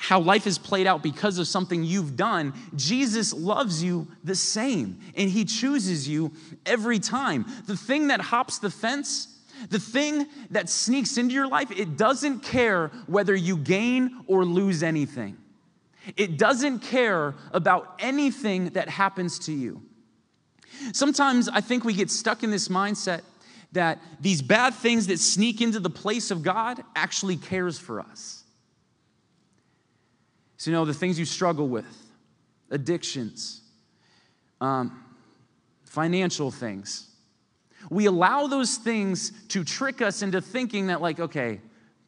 how 0.00 0.18
life 0.18 0.46
is 0.46 0.56
played 0.56 0.86
out 0.86 1.02
because 1.02 1.36
of 1.38 1.46
something 1.46 1.84
you've 1.84 2.16
done. 2.16 2.54
Jesus 2.74 3.34
loves 3.34 3.84
you 3.84 4.08
the 4.24 4.34
same, 4.34 4.98
and 5.14 5.28
He 5.28 5.44
chooses 5.44 6.08
you 6.08 6.32
every 6.64 6.98
time. 6.98 7.44
The 7.66 7.76
thing 7.76 8.08
that 8.08 8.22
hops 8.22 8.58
the 8.58 8.70
fence, 8.70 9.28
the 9.68 9.78
thing 9.78 10.26
that 10.52 10.70
sneaks 10.70 11.18
into 11.18 11.34
your 11.34 11.46
life, 11.46 11.70
it 11.70 11.98
doesn't 11.98 12.40
care 12.40 12.88
whether 13.08 13.34
you 13.34 13.58
gain 13.58 14.24
or 14.26 14.46
lose 14.46 14.82
anything. 14.82 15.36
It 16.16 16.38
doesn't 16.38 16.78
care 16.78 17.34
about 17.52 17.96
anything 17.98 18.70
that 18.70 18.88
happens 18.88 19.38
to 19.40 19.52
you. 19.52 19.82
Sometimes 20.94 21.46
I 21.46 21.60
think 21.60 21.84
we 21.84 21.92
get 21.92 22.10
stuck 22.10 22.42
in 22.42 22.50
this 22.50 22.68
mindset 22.68 23.20
that 23.72 23.98
these 24.18 24.40
bad 24.40 24.72
things 24.72 25.08
that 25.08 25.18
sneak 25.18 25.60
into 25.60 25.78
the 25.78 25.90
place 25.90 26.30
of 26.30 26.42
God 26.42 26.82
actually 26.96 27.36
cares 27.36 27.78
for 27.78 28.00
us. 28.00 28.44
So, 30.60 30.70
you 30.70 30.76
know, 30.76 30.84
the 30.84 30.92
things 30.92 31.18
you 31.18 31.24
struggle 31.24 31.68
with, 31.68 31.86
addictions, 32.70 33.62
um, 34.60 35.02
financial 35.84 36.50
things, 36.50 37.08
we 37.88 38.04
allow 38.04 38.46
those 38.46 38.76
things 38.76 39.32
to 39.48 39.64
trick 39.64 40.02
us 40.02 40.20
into 40.20 40.42
thinking 40.42 40.88
that, 40.88 41.00
like, 41.00 41.18
okay, 41.18 41.62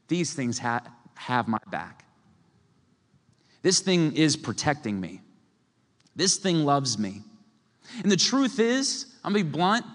these 0.08 0.34
things 0.34 0.58
ha- 0.58 0.82
have 1.14 1.48
my 1.48 1.60
back. 1.70 2.04
This 3.62 3.80
thing 3.80 4.14
is 4.16 4.36
protecting 4.36 5.00
me. 5.00 5.22
This 6.14 6.36
thing 6.36 6.66
loves 6.66 6.98
me. 6.98 7.22
And 8.02 8.12
the 8.12 8.18
truth 8.18 8.60
is, 8.60 9.06
I'm 9.24 9.32
gonna 9.32 9.44
be 9.44 9.50
blunt, 9.50 9.86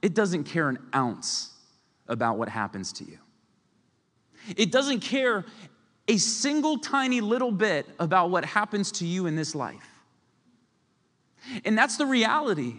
it 0.00 0.14
doesn't 0.14 0.44
care 0.44 0.70
an 0.70 0.78
ounce 0.94 1.52
about 2.08 2.38
what 2.38 2.48
happens 2.48 2.94
to 2.94 3.04
you. 3.04 3.18
It 4.56 4.72
doesn't 4.72 5.00
care 5.00 5.44
a 6.08 6.18
single 6.18 6.78
tiny 6.78 7.20
little 7.20 7.50
bit 7.50 7.86
about 7.98 8.30
what 8.30 8.44
happens 8.44 8.92
to 8.92 9.06
you 9.06 9.26
in 9.26 9.36
this 9.36 9.54
life. 9.54 9.88
And 11.64 11.76
that's 11.76 11.96
the 11.96 12.06
reality. 12.06 12.74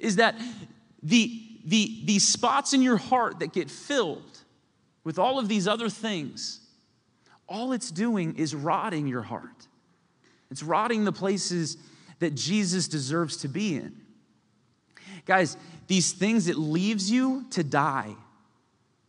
Is 0.00 0.16
that 0.16 0.36
the, 1.02 1.42
the, 1.64 2.02
the 2.04 2.18
spots 2.18 2.72
in 2.72 2.82
your 2.82 2.96
heart 2.96 3.40
that 3.40 3.52
get 3.52 3.70
filled 3.70 4.38
with 5.04 5.18
all 5.18 5.38
of 5.38 5.48
these 5.48 5.66
other 5.66 5.88
things 5.88 6.60
all 7.50 7.72
it's 7.72 7.90
doing 7.90 8.36
is 8.36 8.54
rotting 8.54 9.08
your 9.08 9.22
heart. 9.22 9.66
It's 10.52 10.62
rotting 10.62 11.04
the 11.04 11.12
places 11.12 11.76
that 12.20 12.36
Jesus 12.36 12.86
deserves 12.86 13.38
to 13.38 13.48
be 13.48 13.74
in. 13.74 14.00
Guys, 15.26 15.56
these 15.88 16.12
things, 16.12 16.46
it 16.46 16.56
leaves 16.56 17.10
you 17.10 17.44
to 17.50 17.64
die. 17.64 18.14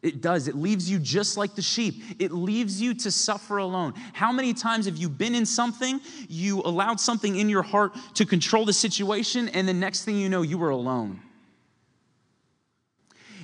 It 0.01 0.19
does. 0.19 0.47
It 0.47 0.55
leaves 0.55 0.89
you 0.89 0.97
just 0.97 1.37
like 1.37 1.53
the 1.53 1.61
sheep. 1.61 2.01
It 2.17 2.31
leaves 2.31 2.81
you 2.81 2.95
to 2.95 3.11
suffer 3.11 3.57
alone. 3.57 3.93
How 4.13 4.31
many 4.31 4.53
times 4.53 4.85
have 4.87 4.97
you 4.97 5.09
been 5.09 5.35
in 5.35 5.45
something, 5.45 6.01
you 6.27 6.61
allowed 6.61 6.99
something 6.99 7.35
in 7.35 7.49
your 7.49 7.61
heart 7.61 7.95
to 8.15 8.25
control 8.25 8.65
the 8.65 8.73
situation, 8.73 9.49
and 9.49 9.67
the 9.67 9.73
next 9.73 10.03
thing 10.03 10.17
you 10.17 10.27
know, 10.27 10.41
you 10.41 10.57
were 10.57 10.71
alone? 10.71 11.19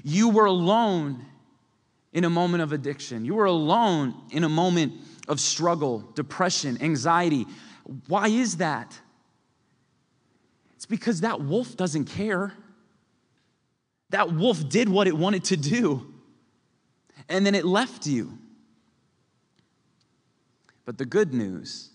You 0.04 0.30
were 0.30 0.46
alone 0.46 1.26
in 2.12 2.24
a 2.24 2.30
moment 2.30 2.64
of 2.64 2.72
addiction. 2.72 3.24
You 3.24 3.36
were 3.36 3.46
alone 3.46 4.16
in 4.32 4.44
a 4.44 4.50
moment 4.50 4.94
of 5.28 5.40
struggle, 5.40 6.00
depression, 6.16 6.82
anxiety. 6.82 7.46
Why 8.08 8.30
is 8.30 8.58
that? 8.58 9.00
It's 10.76 10.88
because 10.88 11.22
that 11.22 11.42
wolf 11.42 11.78
doesn't 11.78 12.06
care. 12.06 12.54
That 14.10 14.34
wolf 14.34 14.68
did 14.68 14.90
what 14.90 15.06
it 15.06 15.16
wanted 15.16 15.44
to 15.46 15.58
do 15.58 16.14
and 17.30 17.46
then 17.46 17.56
it 17.56 17.66
left 17.66 18.08
you. 18.08 18.38
But 20.86 20.98
the 20.98 21.06
good 21.06 21.34
news 21.34 21.90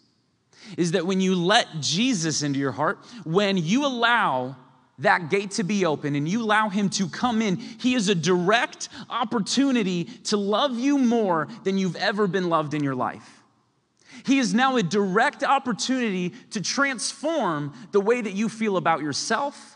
is 0.77 0.93
that 0.93 1.07
when 1.07 1.21
you 1.21 1.35
let 1.35 1.67
Jesus 1.81 2.43
into 2.43 2.59
your 2.59 2.73
heart, 2.73 2.99
when 3.25 3.57
you 3.57 3.87
allow 3.87 4.57
that 4.99 5.31
gate 5.31 5.53
to 5.53 5.65
be 5.65 5.85
open 5.85 6.15
and 6.15 6.29
you 6.29 6.43
allow 6.43 6.69
him 6.69 6.89
to 6.91 7.09
come 7.09 7.43
in, 7.43 7.57
he 7.57 7.95
is 7.95 8.09
a 8.09 8.15
direct 8.15 8.89
opportunity 9.09 10.05
to 10.05 10.37
love 10.37 10.79
you 10.79 10.99
more 10.99 11.49
than 11.65 11.79
you've 11.79 11.97
ever 11.97 12.27
been 12.27 12.49
loved 12.49 12.75
in 12.75 12.85
your 12.85 12.95
life. 12.95 13.43
He 14.25 14.39
is 14.39 14.55
now 14.55 14.77
a 14.77 14.83
direct 14.83 15.43
opportunity 15.43 16.31
to 16.51 16.61
transform 16.61 17.73
the 17.91 18.01
way 18.01 18.21
that 18.21 18.35
you 18.35 18.49
feel 18.49 18.77
about 18.77 19.01
yourself 19.01 19.72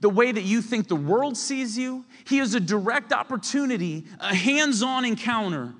the 0.00 0.10
way 0.10 0.32
that 0.32 0.42
you 0.42 0.62
think 0.62 0.88
the 0.88 0.96
world 0.96 1.36
sees 1.36 1.76
you. 1.76 2.04
He 2.26 2.38
is 2.38 2.54
a 2.54 2.60
direct 2.60 3.12
opportunity, 3.12 4.04
a 4.20 4.34
hands 4.34 4.82
on 4.82 5.04
encounter 5.04 5.74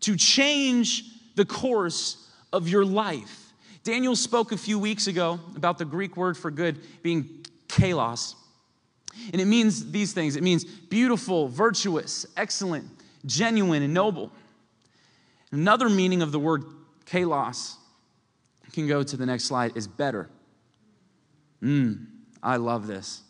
to 0.00 0.16
change 0.16 1.04
the 1.34 1.44
course 1.44 2.28
of 2.52 2.68
your 2.68 2.84
life. 2.84 3.52
Daniel 3.82 4.16
spoke 4.16 4.52
a 4.52 4.56
few 4.56 4.78
weeks 4.78 5.06
ago 5.06 5.40
about 5.56 5.78
the 5.78 5.84
Greek 5.84 6.16
word 6.16 6.36
for 6.36 6.50
good 6.50 6.78
being 7.02 7.44
kalos. 7.68 8.34
And 9.32 9.40
it 9.40 9.46
means 9.46 9.90
these 9.90 10.12
things 10.12 10.36
it 10.36 10.42
means 10.42 10.64
beautiful, 10.64 11.48
virtuous, 11.48 12.26
excellent, 12.36 12.86
genuine, 13.26 13.82
and 13.82 13.94
noble. 13.94 14.32
Another 15.52 15.88
meaning 15.88 16.22
of 16.22 16.32
the 16.32 16.38
word 16.38 16.64
kalos, 17.06 17.76
can 18.74 18.88
go 18.88 19.02
to 19.02 19.16
the 19.16 19.24
next 19.24 19.44
slide, 19.44 19.76
is 19.76 19.86
better. 19.86 20.28
Mmm, 21.62 22.06
I 22.44 22.56
love 22.56 22.86
this. 22.86 23.22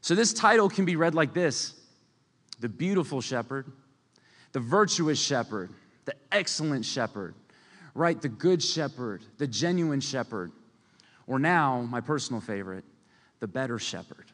So, 0.00 0.14
this 0.14 0.32
title 0.32 0.68
can 0.68 0.84
be 0.84 0.96
read 0.96 1.14
like 1.14 1.32
this 1.32 1.72
The 2.60 2.68
beautiful 2.68 3.20
shepherd, 3.20 3.70
the 4.52 4.60
virtuous 4.60 5.18
shepherd, 5.18 5.70
the 6.04 6.14
excellent 6.32 6.84
shepherd, 6.84 7.34
right? 7.94 8.20
The 8.20 8.28
good 8.28 8.62
shepherd, 8.62 9.22
the 9.38 9.46
genuine 9.46 10.00
shepherd, 10.00 10.50
or 11.26 11.38
now, 11.38 11.80
my 11.82 12.00
personal 12.00 12.40
favorite, 12.40 12.84
the 13.40 13.46
better 13.46 13.78
shepherd. 13.78 14.26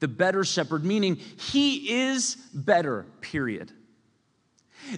The 0.00 0.08
better 0.08 0.44
shepherd, 0.44 0.84
meaning 0.84 1.16
he 1.16 1.92
is 2.10 2.36
better, 2.54 3.04
period. 3.20 3.70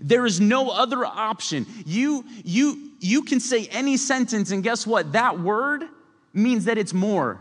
There 0.01 0.25
is 0.25 0.41
no 0.41 0.71
other 0.71 1.05
option. 1.05 1.67
You, 1.85 2.25
you, 2.45 2.92
you 3.03 3.23
can 3.23 3.41
say 3.41 3.67
any 3.67 3.97
sentence, 3.97 4.51
and 4.51 4.63
guess 4.63 4.87
what? 4.87 5.13
That 5.13 5.41
word 5.41 5.85
means 6.33 6.65
that 6.67 6.79
it's 6.79 6.95
more. 6.95 7.41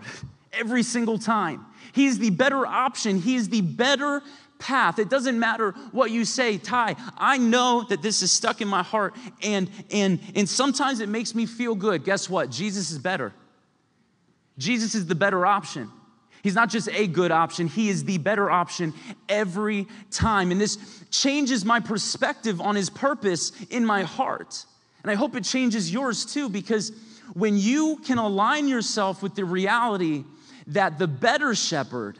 every 0.53 0.83
single 0.83 1.17
time. 1.17 1.65
He's 1.93 2.19
the 2.19 2.29
better 2.29 2.65
option, 2.65 3.19
He's 3.19 3.49
the 3.49 3.61
better 3.61 4.21
path. 4.59 4.99
It 4.99 5.09
doesn't 5.09 5.39
matter 5.39 5.71
what 5.91 6.11
you 6.11 6.23
say, 6.23 6.57
Ty. 6.57 6.95
I 7.17 7.37
know 7.37 7.85
that 7.89 8.01
this 8.01 8.21
is 8.21 8.31
stuck 8.31 8.61
in 8.61 8.67
my 8.67 8.83
heart, 8.83 9.15
and 9.41 9.69
and 9.91 10.19
and 10.35 10.47
sometimes 10.47 10.99
it 10.99 11.09
makes 11.09 11.33
me 11.33 11.45
feel 11.45 11.75
good. 11.75 12.03
Guess 12.03 12.29
what? 12.29 12.49
Jesus 12.49 12.91
is 12.91 12.99
better. 12.99 13.33
Jesus 14.57 14.93
is 14.93 15.07
the 15.07 15.15
better 15.15 15.45
option. 15.45 15.89
He's 16.43 16.55
not 16.55 16.69
just 16.69 16.89
a 16.89 17.05
good 17.07 17.31
option, 17.31 17.67
he 17.67 17.89
is 17.89 18.03
the 18.03 18.17
better 18.17 18.49
option 18.49 18.93
every 19.29 19.87
time. 20.09 20.51
And 20.51 20.59
this 20.59 20.77
changes 21.11 21.63
my 21.63 21.79
perspective 21.79 22.59
on 22.59 22.75
his 22.75 22.89
purpose 22.89 23.51
in 23.69 23.85
my 23.85 24.03
heart. 24.03 24.65
And 25.03 25.11
I 25.11 25.15
hope 25.15 25.35
it 25.35 25.43
changes 25.43 25.91
yours 25.91 26.25
too, 26.25 26.49
because 26.49 26.91
when 27.33 27.57
you 27.57 27.97
can 28.05 28.17
align 28.17 28.67
yourself 28.67 29.23
with 29.23 29.35
the 29.35 29.45
reality 29.45 30.23
that 30.67 30.99
the 30.99 31.07
better 31.07 31.55
shepherd, 31.55 32.17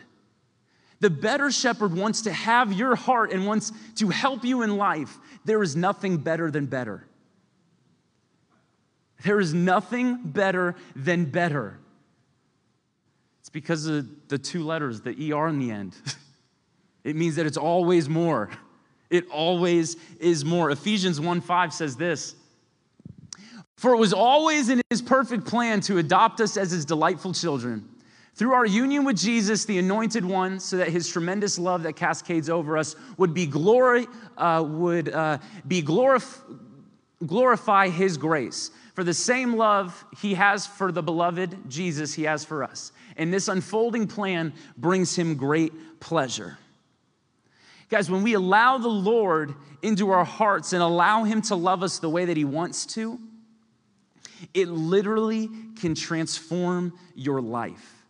the 1.00 1.10
better 1.10 1.52
shepherd 1.52 1.96
wants 1.96 2.22
to 2.24 2.32
have 2.32 2.74
your 2.74 2.96
heart 2.96 3.32
and 3.32 3.46
wants 3.46 3.72
to 3.96 4.10
help 4.10 4.44
you 4.44 4.62
in 4.62 4.78
life. 4.78 5.18
There 5.46 5.62
is 5.64 5.76
nothing 5.76 6.18
better 6.18 6.50
than 6.50 6.68
better. 6.68 7.08
There 9.24 9.40
is 9.40 9.54
nothing 9.54 10.18
better 10.24 10.76
than 10.96 11.26
better. 11.26 11.80
It's 13.40 13.50
because 13.50 13.86
of 13.86 14.08
the 14.28 14.38
two 14.38 14.64
letters, 14.64 15.02
the 15.02 15.34
ER 15.34 15.48
in 15.48 15.60
the 15.60 15.72
end. 15.72 15.96
it 17.04 17.16
means 17.16 17.36
that 17.36 17.46
it's 17.46 17.58
always 17.58 18.10
more. 18.10 18.50
It 19.10 19.30
always 19.30 19.98
is 20.20 20.46
more. 20.46 20.72
Ephesians 20.72 21.20
1 21.20 21.42
5 21.42 21.74
says 21.74 21.96
this 21.96 22.36
For 23.82 23.96
it 23.96 23.98
was 23.98 24.14
always 24.14 24.70
in 24.70 24.80
his 24.92 25.02
perfect 25.02 25.48
plan 25.48 25.82
to 25.82 25.98
adopt 25.98 26.40
us 26.40 26.56
as 26.56 26.70
his 26.70 26.86
delightful 26.86 27.34
children 27.34 27.90
through 28.36 28.54
our 28.54 28.64
union 28.64 29.06
with 29.06 29.18
Jesus, 29.18 29.66
the 29.66 29.80
anointed 29.80 30.24
one, 30.24 30.60
so 30.60 30.78
that 30.78 30.90
his 30.90 31.10
tremendous 31.10 31.58
love 31.58 31.82
that 31.82 31.94
cascades 31.94 32.48
over 32.48 32.78
us 32.78 32.96
would 33.18 33.34
be 33.34 33.48
glory, 33.48 34.06
uh, 34.38 34.64
would 34.68 35.10
uh, 35.10 35.40
be 35.68 35.82
glorif- 35.82 36.42
glorify 37.26 37.90
his 37.90 38.18
grace. 38.18 38.70
For 38.94 39.04
the 39.04 39.16
same 39.16 39.56
love 39.56 40.06
he 40.22 40.36
has 40.36 40.68
for 40.68 40.92
the 40.92 41.02
beloved 41.02 41.68
Jesus, 41.68 42.14
he 42.14 42.26
has 42.26 42.46
for 42.46 42.64
us. 42.64 42.92
And 43.18 43.34
this 43.34 43.48
unfolding 43.48 44.06
plan 44.06 44.54
brings 44.78 45.16
him 45.16 45.34
great 45.34 46.00
pleasure. 46.00 46.60
Guys, 47.90 48.12
when 48.12 48.22
we 48.22 48.36
allow 48.36 48.78
the 48.78 48.90
Lord 48.90 49.56
into 49.82 50.12
our 50.12 50.24
hearts 50.24 50.72
and 50.72 50.84
allow 50.84 51.24
him 51.24 51.42
to 51.42 51.56
love 51.56 51.82
us 51.82 51.98
the 51.98 52.12
way 52.12 52.26
that 52.26 52.38
he 52.38 52.46
wants 52.46 52.86
to, 52.86 53.20
it 54.54 54.68
literally 54.68 55.50
can 55.80 55.96
transform 55.96 56.94
your 57.16 57.42
life. 57.42 58.04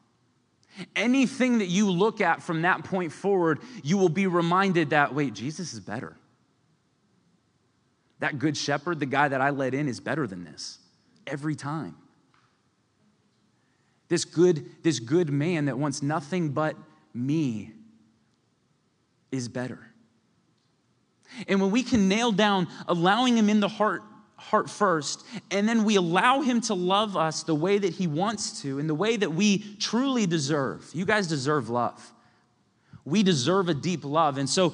Anything 0.96 1.60
that 1.60 1.68
you 1.68 1.92
look 1.92 2.22
at 2.22 2.42
from 2.42 2.62
that 2.62 2.84
point 2.84 3.12
forward, 3.12 3.60
you 3.84 3.98
will 3.98 4.10
be 4.10 4.28
reminded 4.28 4.92
that, 4.92 5.14
wait, 5.14 5.34
Jesus 5.34 5.74
is 5.74 5.80
better. 5.80 6.16
That 8.20 8.40
good 8.40 8.56
shepherd, 8.56 9.00
the 9.00 9.06
guy 9.06 9.28
that 9.28 9.42
I 9.42 9.50
let 9.50 9.74
in, 9.74 9.88
is 9.88 10.00
better 10.00 10.28
than 10.28 10.44
this 10.44 10.80
every 11.28 11.56
time. 11.56 11.96
This 14.08 14.26
good, 14.26 14.84
this 14.84 15.00
good 15.00 15.30
man 15.30 15.66
that 15.66 15.78
wants 15.78 16.02
nothing 16.02 16.50
but 16.50 16.76
me 17.14 17.72
is 19.32 19.48
better. 19.48 19.80
And 21.48 21.62
when 21.62 21.72
we 21.72 21.84
can 21.84 22.08
nail 22.08 22.32
down 22.32 22.68
allowing 22.88 23.38
him 23.38 23.50
in 23.50 23.60
the 23.60 23.70
heart 23.70 24.04
heart 24.42 24.70
first, 24.70 25.24
and 25.52 25.70
then 25.70 25.84
we 25.84 25.96
allow 25.96 26.42
Him 26.42 26.62
to 26.62 26.74
love 26.74 27.16
us 27.16 27.44
the 27.44 27.56
way 27.56 27.78
that 27.78 27.94
He 27.94 28.08
wants 28.08 28.62
to, 28.64 28.80
in 28.80 28.88
the 28.88 28.96
way 28.96 29.16
that 29.16 29.32
we 29.32 29.60
truly 29.80 30.26
deserve. 30.26 30.90
You 30.94 31.06
guys 31.06 31.28
deserve 31.28 31.70
love. 31.70 32.12
We 33.06 33.24
deserve 33.24 33.70
a 33.70 33.74
deep 33.74 34.04
love. 34.04 34.38
And 34.38 34.50
so, 34.50 34.74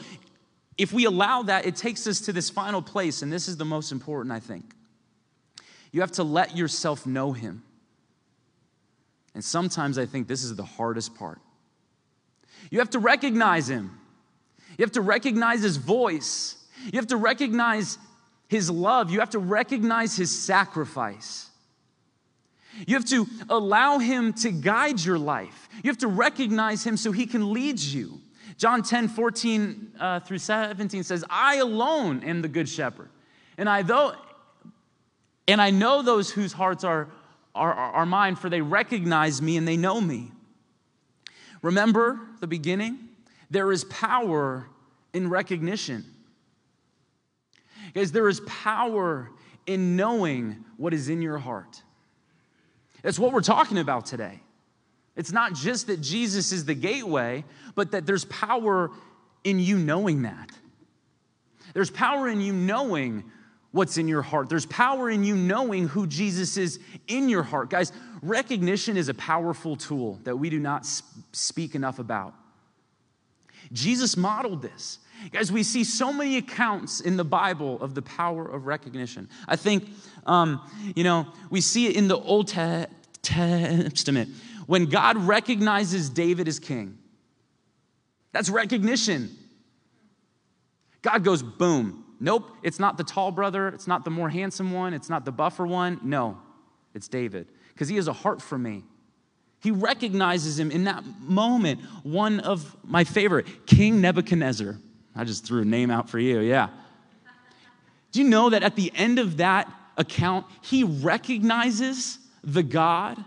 if 0.77 0.93
we 0.93 1.06
allow 1.06 1.43
that, 1.43 1.65
it 1.65 1.75
takes 1.75 2.08
us 2.08 2.21
to 2.21 2.34
this 2.34 2.49
final 2.49 2.82
place, 2.82 3.21
and 3.21 3.32
this 3.32 3.47
is 3.47 3.58
the 3.58 3.65
most 3.65 3.91
important, 3.91 4.32
I 4.32 4.39
think. 4.39 4.73
You 5.91 6.01
have 6.01 6.12
to 6.13 6.23
let 6.23 6.56
yourself 6.56 7.06
know 7.06 7.34
Him. 7.34 7.63
And 9.34 9.43
sometimes 9.43 9.97
I 9.97 10.06
think 10.06 10.27
this 10.27 10.43
is 10.43 10.56
the 10.56 10.63
hardest 10.63 11.15
part. 11.15 11.39
You 12.71 12.80
have 12.80 12.91
to 12.91 12.99
recognize 12.99 13.69
Him, 13.69 13.99
you 14.78 14.84
have 14.84 14.93
to 14.93 15.01
recognize 15.01 15.61
His 15.61 15.78
voice, 15.78 16.55
you 16.86 16.97
have 16.99 17.07
to 17.07 17.18
recognize 17.18 17.97
his 18.48 18.70
love, 18.70 19.12
you 19.12 19.20
have 19.20 19.32
to 19.32 19.39
recognize 19.39 20.16
his 20.16 20.38
sacrifice. 20.38 21.50
You 22.86 22.95
have 22.95 23.06
to 23.06 23.26
allow 23.50 24.00
him 24.00 24.34
to 24.34 24.52
guide 24.52 25.04
your 25.04 25.18
life. 25.18 25.68
You 25.84 25.89
have 25.89 25.98
to 26.00 26.08
recognize 26.08 26.86
him 26.86 26.95
so 26.95 27.12
he 27.12 27.26
can 27.26 27.52
lead 27.52 27.80
you. 27.80 28.22
John 28.58 28.84
10, 28.84 29.10
14 29.10 29.91
uh, 30.00 30.20
through 30.22 30.39
17 30.39 31.04
says, 31.04 31.24
I 31.30 31.58
alone 31.58 32.24
am 32.24 32.41
the 32.41 32.48
good 32.48 32.70
shepherd. 32.70 33.10
And 33.58 33.68
I, 33.68 33.82
though, 33.82 34.14
and 35.48 35.62
I 35.62 35.72
know 35.72 36.02
those 36.02 36.32
whose 36.32 36.54
hearts 36.54 36.84
are, 36.84 37.08
are, 37.56 37.74
are 37.74 38.06
mine, 38.06 38.36
for 38.36 38.50
they 38.50 38.62
recognize 38.62 39.41
me 39.41 39.58
and 39.58 39.68
they 39.68 39.78
know 39.78 40.00
me. 40.00 40.32
Remember 41.62 42.20
the 42.39 42.48
beginning? 42.48 43.00
There 43.50 43.72
is 43.72 43.84
power 43.86 44.68
in 45.14 45.30
recognition. 45.30 46.06
Guys, 47.98 48.12
there 48.12 48.30
is 48.30 48.41
power 48.41 49.28
in 49.66 49.95
knowing 49.95 50.64
what 50.78 50.93
is 50.93 51.10
in 51.10 51.20
your 51.20 51.39
heart. 51.39 51.82
That's 53.02 53.18
what 53.18 53.34
we're 53.34 53.41
talking 53.41 53.80
about 53.80 54.06
today. 54.06 54.39
It's 55.16 55.32
not 55.32 55.56
just 55.56 55.88
that 55.88 56.00
Jesus 56.00 56.52
is 56.52 56.64
the 56.64 56.76
gateway, 56.76 57.43
but 57.74 57.89
that 57.93 58.06
there's 58.06 58.24
power 58.26 58.91
in 59.43 59.58
you 59.58 59.80
knowing 59.80 60.22
that. 60.22 60.52
There's 61.74 61.89
power 61.89 62.28
in 62.28 62.39
you 62.39 62.54
knowing 62.54 63.24
what's 63.72 63.98
in 63.98 64.08
your 64.08 64.22
heart. 64.22 64.48
There's 64.48 64.68
power 64.68 65.10
in 65.10 65.24
you 65.24 65.36
knowing 65.36 65.88
who 65.88 66.06
Jesus 66.06 66.56
is 66.56 66.80
in 67.08 67.30
your 67.30 67.41
heart. 67.41 67.72
Guys, 67.72 67.91
recognition 68.22 68.95
is 68.95 69.10
a 69.10 69.16
powerful 69.16 69.76
tool 69.76 70.20
that 70.24 70.38
we 70.38 70.52
do 70.52 70.60
not 70.60 70.86
speak 71.32 71.74
enough 71.74 71.98
about. 71.98 72.36
Jesus 73.74 74.16
modeled 74.16 74.62
this. 74.62 75.00
Guys, 75.32 75.51
we 75.51 75.63
see 75.63 75.84
so 75.84 76.13
many 76.13 76.38
accounts 76.38 77.01
in 77.01 77.18
the 77.18 77.24
Bible 77.24 77.82
of 77.82 77.95
the 77.95 78.01
power 78.01 78.45
of 78.45 78.68
recognition. 78.68 79.30
I 79.47 79.55
think, 79.55 79.88
um, 80.26 80.61
you 80.95 81.03
know, 81.03 81.28
we 81.49 81.61
see 81.61 81.88
it 81.88 81.95
in 81.95 82.07
the 82.07 82.18
Old 82.18 82.47
Testament 83.22 84.30
when 84.68 84.86
God 84.86 85.18
recognizes 85.18 86.09
David 86.09 86.47
as 86.47 86.59
king. 86.59 86.97
That's 88.32 88.49
recognition. 88.49 89.36
God 91.01 91.24
goes, 91.24 91.41
boom. 91.41 92.05
Nope, 92.20 92.51
it's 92.63 92.80
not 92.80 92.97
the 92.97 93.03
tall 93.03 93.32
brother. 93.32 93.68
It's 93.70 93.88
not 93.88 94.03
the 94.03 94.09
more 94.09 94.30
handsome 94.30 94.72
one. 94.72 94.93
It's 94.93 95.09
not 95.09 95.26
the 95.26 95.32
buffer 95.32 95.65
one. 95.65 95.99
No, 96.03 96.38
it's 96.93 97.07
David 97.07 97.47
because 97.74 97.88
he 97.88 97.95
has 97.95 98.07
a 98.07 98.13
heart 98.13 98.41
for 98.41 98.57
me. 98.57 98.84
He 99.59 99.72
recognizes 99.72 100.59
him 100.59 100.72
in 100.72 100.84
that 100.86 101.03
moment. 101.20 101.82
One 102.03 102.39
of 102.39 102.76
my 102.84 103.03
favorite, 103.03 103.65
King 103.65 104.01
Nebuchadnezzar. 104.01 104.78
I 105.18 105.24
just 105.24 105.45
threw 105.45 105.63
a 105.63 105.65
name 105.65 105.89
out 105.89 106.09
for 106.09 106.20
you, 106.20 106.39
yeah. 106.39 106.70
Do 108.11 108.22
you 108.22 108.30
know 108.30 108.51
that 108.51 108.61
at 108.61 108.76
the 108.76 108.91
end 108.95 109.18
of 109.18 109.38
that 109.38 109.72
account, 109.97 110.45
he 110.61 110.84
recognizes 110.84 112.20
the 112.43 112.63
God 112.63 113.18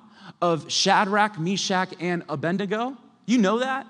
of 0.40 0.70
Shadrach, 0.70 1.38
Meshach, 1.38 1.92
and 1.98 2.22
Abednego? 2.28 2.96
You 3.26 3.38
know 3.38 3.58
that? 3.58 3.86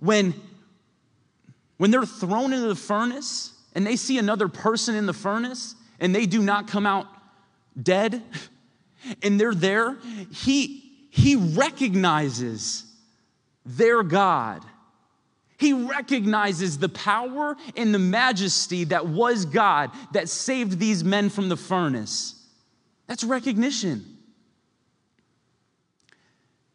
When, 0.00 0.34
when 1.78 1.90
they're 1.90 2.04
thrown 2.04 2.52
into 2.52 2.68
the 2.68 2.76
furnace 2.76 3.52
and 3.74 3.86
they 3.86 3.96
see 3.96 4.18
another 4.18 4.48
person 4.48 4.94
in 4.94 5.06
the 5.06 5.12
furnace 5.12 5.74
and 5.98 6.14
they 6.14 6.26
do 6.26 6.42
not 6.42 6.68
come 6.68 6.86
out 6.86 7.06
dead 7.80 8.22
and 9.22 9.40
they're 9.40 9.54
there, 9.54 9.96
he, 10.30 10.92
he 11.10 11.36
recognizes 11.36 12.84
their 13.64 14.02
God. 14.02 14.62
He 15.62 15.72
recognizes 15.72 16.76
the 16.76 16.88
power 16.88 17.56
and 17.76 17.94
the 17.94 17.98
majesty 18.00 18.82
that 18.86 19.06
was 19.06 19.44
God 19.44 19.92
that 20.10 20.28
saved 20.28 20.80
these 20.80 21.04
men 21.04 21.30
from 21.30 21.48
the 21.48 21.56
furnace. 21.56 22.34
That's 23.06 23.22
recognition. 23.22 24.04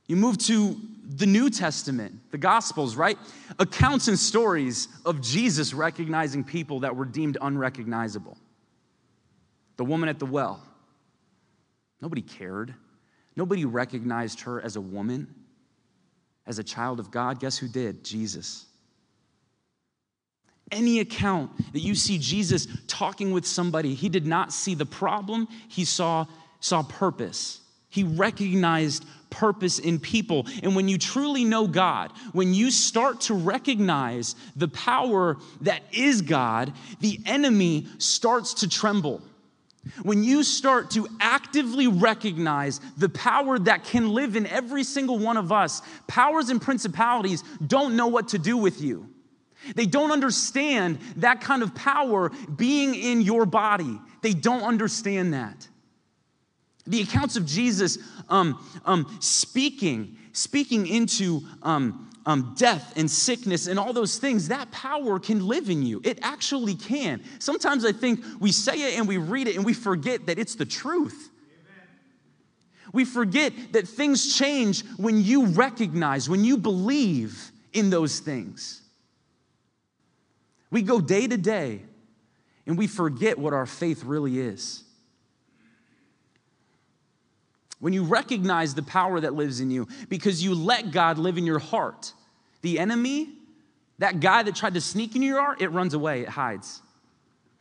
You 0.06 0.16
move 0.16 0.38
to 0.38 0.78
the 1.06 1.26
New 1.26 1.50
Testament, 1.50 2.32
the 2.32 2.38
Gospels, 2.38 2.96
right? 2.96 3.18
Accounts 3.60 4.08
and 4.08 4.18
stories 4.18 4.88
of 5.06 5.20
Jesus 5.20 5.74
recognizing 5.74 6.46
people 6.46 6.80
that 6.80 6.96
were 6.96 7.04
deemed 7.04 7.38
unrecognizable. 7.42 8.38
The 9.76 9.84
woman 9.84 10.08
at 10.08 10.18
the 10.18 10.26
well. 10.26 10.64
Nobody 12.02 12.22
cared. 12.22 12.74
Nobody 13.36 13.66
recognized 13.66 14.40
her 14.42 14.62
as 14.62 14.78
a 14.78 14.82
woman, 14.82 15.28
as 16.46 16.58
a 16.58 16.64
child 16.64 17.02
of 17.02 17.12
God. 17.12 17.42
Guess 17.42 17.58
who 17.58 17.68
did? 17.68 18.06
Jesus. 18.06 18.67
Any 20.72 21.00
account 21.00 21.52
that 21.74 21.80
you 21.80 21.96
see 21.96 22.18
Jesus 22.18 22.68
talking 22.88 23.32
with 23.32 23.46
somebody, 23.46 23.94
he 23.94 24.10
did 24.10 24.26
not 24.26 24.52
see 24.52 24.76
the 24.76 24.86
problem, 24.86 25.48
he 25.70 25.86
saw, 25.86 26.26
saw 26.60 26.84
purpose. 26.84 27.62
He 27.90 28.04
recognized 28.04 29.06
purpose 29.30 29.80
in 29.80 30.00
people. 30.00 30.46
And 30.64 30.76
when 30.76 30.88
you 30.88 30.98
truly 30.98 31.46
know 31.46 31.68
God, 31.68 32.12
when 32.34 32.54
you 32.54 32.70
start 32.72 33.22
to 33.22 33.34
recognize 33.34 34.36
the 34.56 34.68
power 34.68 35.38
that 35.62 35.84
is 35.92 36.22
God, 36.22 36.74
the 37.00 37.20
enemy 37.26 37.88
starts 37.98 38.56
to 38.56 38.70
tremble. 38.70 39.22
When 40.04 40.24
you 40.24 40.44
start 40.44 40.92
to 40.92 41.08
actively 41.20 41.88
recognize 41.88 42.82
the 42.98 43.10
power 43.10 43.58
that 43.60 43.86
can 43.86 44.10
live 44.10 44.36
in 44.36 44.46
every 44.48 44.84
single 44.84 45.18
one 45.18 45.38
of 45.38 45.52
us, 45.52 45.82
powers 46.08 46.50
and 46.50 46.62
principalities 46.62 47.44
don't 47.66 47.96
know 47.96 48.08
what 48.08 48.30
to 48.30 48.38
do 48.38 48.58
with 48.58 48.82
you. 48.82 49.10
They 49.76 49.86
don't 49.86 50.12
understand 50.12 51.00
that 51.18 51.42
kind 51.42 51.64
of 51.64 51.74
power 51.76 52.32
being 52.56 52.96
in 52.96 53.22
your 53.22 53.46
body. 53.46 54.00
They 54.22 54.34
don't 54.34 54.64
understand 54.64 55.34
that. 55.34 55.68
The 56.86 57.02
accounts 57.02 57.36
of 57.36 57.46
Jesus 57.46 57.98
um, 58.30 58.64
um, 58.86 59.18
speaking, 59.20 60.18
speaking 60.32 60.88
into 60.88 61.42
um, 61.62 62.10
um, 62.26 62.56
death 62.58 62.94
and 62.96 63.10
sickness 63.10 63.68
and 63.68 63.80
all 63.80 63.94
those 63.94 64.20
things, 64.20 64.50
that 64.50 64.72
power 64.72 65.20
can 65.20 65.46
live 65.46 65.70
in 65.70 65.82
you. 65.82 66.02
It 66.04 66.20
actually 66.22 66.76
can. 66.76 67.24
Sometimes 67.40 67.86
I 67.86 67.92
think 67.92 68.22
we 68.40 68.52
say 68.52 68.94
it 68.94 69.00
and 69.00 69.08
we 69.08 69.18
read 69.18 69.48
it 69.48 69.56
and 69.56 69.66
we 69.66 69.74
forget 69.74 70.26
that 70.28 70.40
it's 70.40 70.56
the 70.56 70.66
truth. 70.66 71.30
We 72.94 73.04
forget 73.06 73.54
that 73.74 73.88
things 73.88 74.38
change 74.38 74.86
when 74.98 75.22
you 75.22 75.48
recognize, 75.48 76.30
when 76.30 76.46
you 76.46 76.58
believe 76.58 77.52
in 77.74 77.90
those 77.90 78.20
things. 78.20 78.82
We 80.70 80.82
go 80.82 81.00
day 81.00 81.28
to 81.28 81.38
day 81.38 81.82
and 82.66 82.78
we 82.78 82.88
forget 82.88 83.40
what 83.40 83.54
our 83.54 83.66
faith 83.66 84.04
really 84.04 84.40
is. 84.40 84.84
When 87.80 87.94
you 87.94 88.04
recognize 88.04 88.74
the 88.74 88.84
power 88.84 89.20
that 89.20 89.34
lives 89.34 89.60
in 89.60 89.70
you 89.70 89.88
because 90.10 90.44
you 90.44 90.56
let 90.56 90.92
God 90.92 91.18
live 91.18 91.38
in 91.38 91.46
your 91.46 91.60
heart, 91.60 92.14
the 92.62 92.80
enemy, 92.80 93.30
that 94.00 94.20
guy 94.20 94.44
that 94.44 94.56
tried 94.56 94.74
to 94.74 94.82
sneak 94.82 95.16
into 95.16 95.28
your 95.28 95.40
heart, 95.40 95.62
it 95.62 95.70
runs 95.70 95.94
away, 95.94 96.22
it 96.22 96.30
hides. 96.30 96.82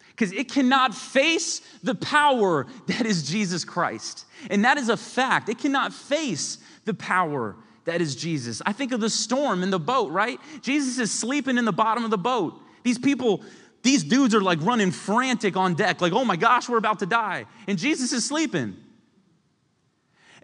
Because 0.08 0.32
it 0.32 0.50
cannot 0.50 0.94
face 0.94 1.60
the 1.82 1.94
power 1.94 2.66
that 2.86 3.04
is 3.04 3.28
Jesus 3.28 3.64
Christ. 3.64 4.24
And 4.48 4.64
that 4.64 4.78
is 4.78 4.88
a 4.88 4.96
fact. 4.96 5.50
It 5.50 5.58
cannot 5.58 5.92
face 5.92 6.58
the 6.86 6.94
power 6.94 7.56
that 7.84 8.00
is 8.00 8.16
Jesus. 8.16 8.62
I 8.64 8.72
think 8.72 8.92
of 8.92 9.00
the 9.00 9.10
storm 9.10 9.62
in 9.62 9.70
the 9.70 9.78
boat, 9.78 10.10
right? 10.10 10.40
Jesus 10.62 10.98
is 10.98 11.12
sleeping 11.12 11.58
in 11.58 11.66
the 11.66 11.72
bottom 11.72 12.04
of 12.04 12.10
the 12.10 12.18
boat. 12.18 12.58
These 12.86 12.98
people, 12.98 13.42
these 13.82 14.04
dudes 14.04 14.32
are 14.32 14.40
like 14.40 14.62
running 14.62 14.92
frantic 14.92 15.56
on 15.56 15.74
deck, 15.74 16.00
like, 16.00 16.12
oh 16.12 16.24
my 16.24 16.36
gosh, 16.36 16.68
we're 16.68 16.78
about 16.78 17.00
to 17.00 17.06
die. 17.06 17.46
And 17.66 17.76
Jesus 17.76 18.12
is 18.12 18.24
sleeping. 18.24 18.76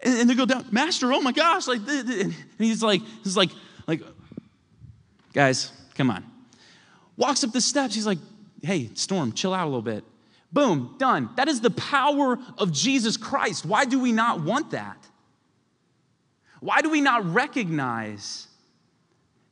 And, 0.01 0.19
and 0.19 0.29
they 0.29 0.35
go 0.35 0.45
down, 0.45 0.65
Master, 0.69 1.13
oh 1.13 1.21
my 1.21 1.31
gosh, 1.31 1.69
like, 1.69 1.79
and 1.87 2.35
he's 2.57 2.83
like, 2.83 3.01
he's 3.23 3.37
like, 3.37 3.49
like, 3.87 4.01
guys, 5.31 5.71
come 5.95 6.11
on. 6.11 6.25
Walks 7.15 7.45
up 7.45 7.53
the 7.53 7.61
steps. 7.61 7.95
He's 7.95 8.05
like, 8.05 8.19
hey, 8.61 8.89
Storm, 8.93 9.31
chill 9.31 9.53
out 9.53 9.63
a 9.63 9.69
little 9.69 9.81
bit. 9.81 10.03
Boom, 10.51 10.95
done. 10.99 11.29
That 11.37 11.47
is 11.47 11.61
the 11.61 11.71
power 11.71 12.37
of 12.57 12.73
Jesus 12.73 13.15
Christ. 13.15 13.65
Why 13.65 13.85
do 13.85 14.01
we 14.01 14.11
not 14.11 14.41
want 14.41 14.71
that? 14.71 14.97
Why 16.59 16.81
do 16.81 16.89
we 16.89 16.99
not 16.99 17.23
recognize 17.23 18.49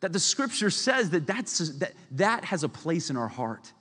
that 0.02 0.14
the 0.14 0.20
scripture 0.20 0.70
says 0.70 1.12
that 1.12 1.26
that's, 1.26 1.58
that, 1.80 1.94
that 2.12 2.46
has 2.46 2.64
a 2.64 2.70
place 2.70 3.10
in 3.10 3.18
our 3.18 3.28
heart? 3.28 3.72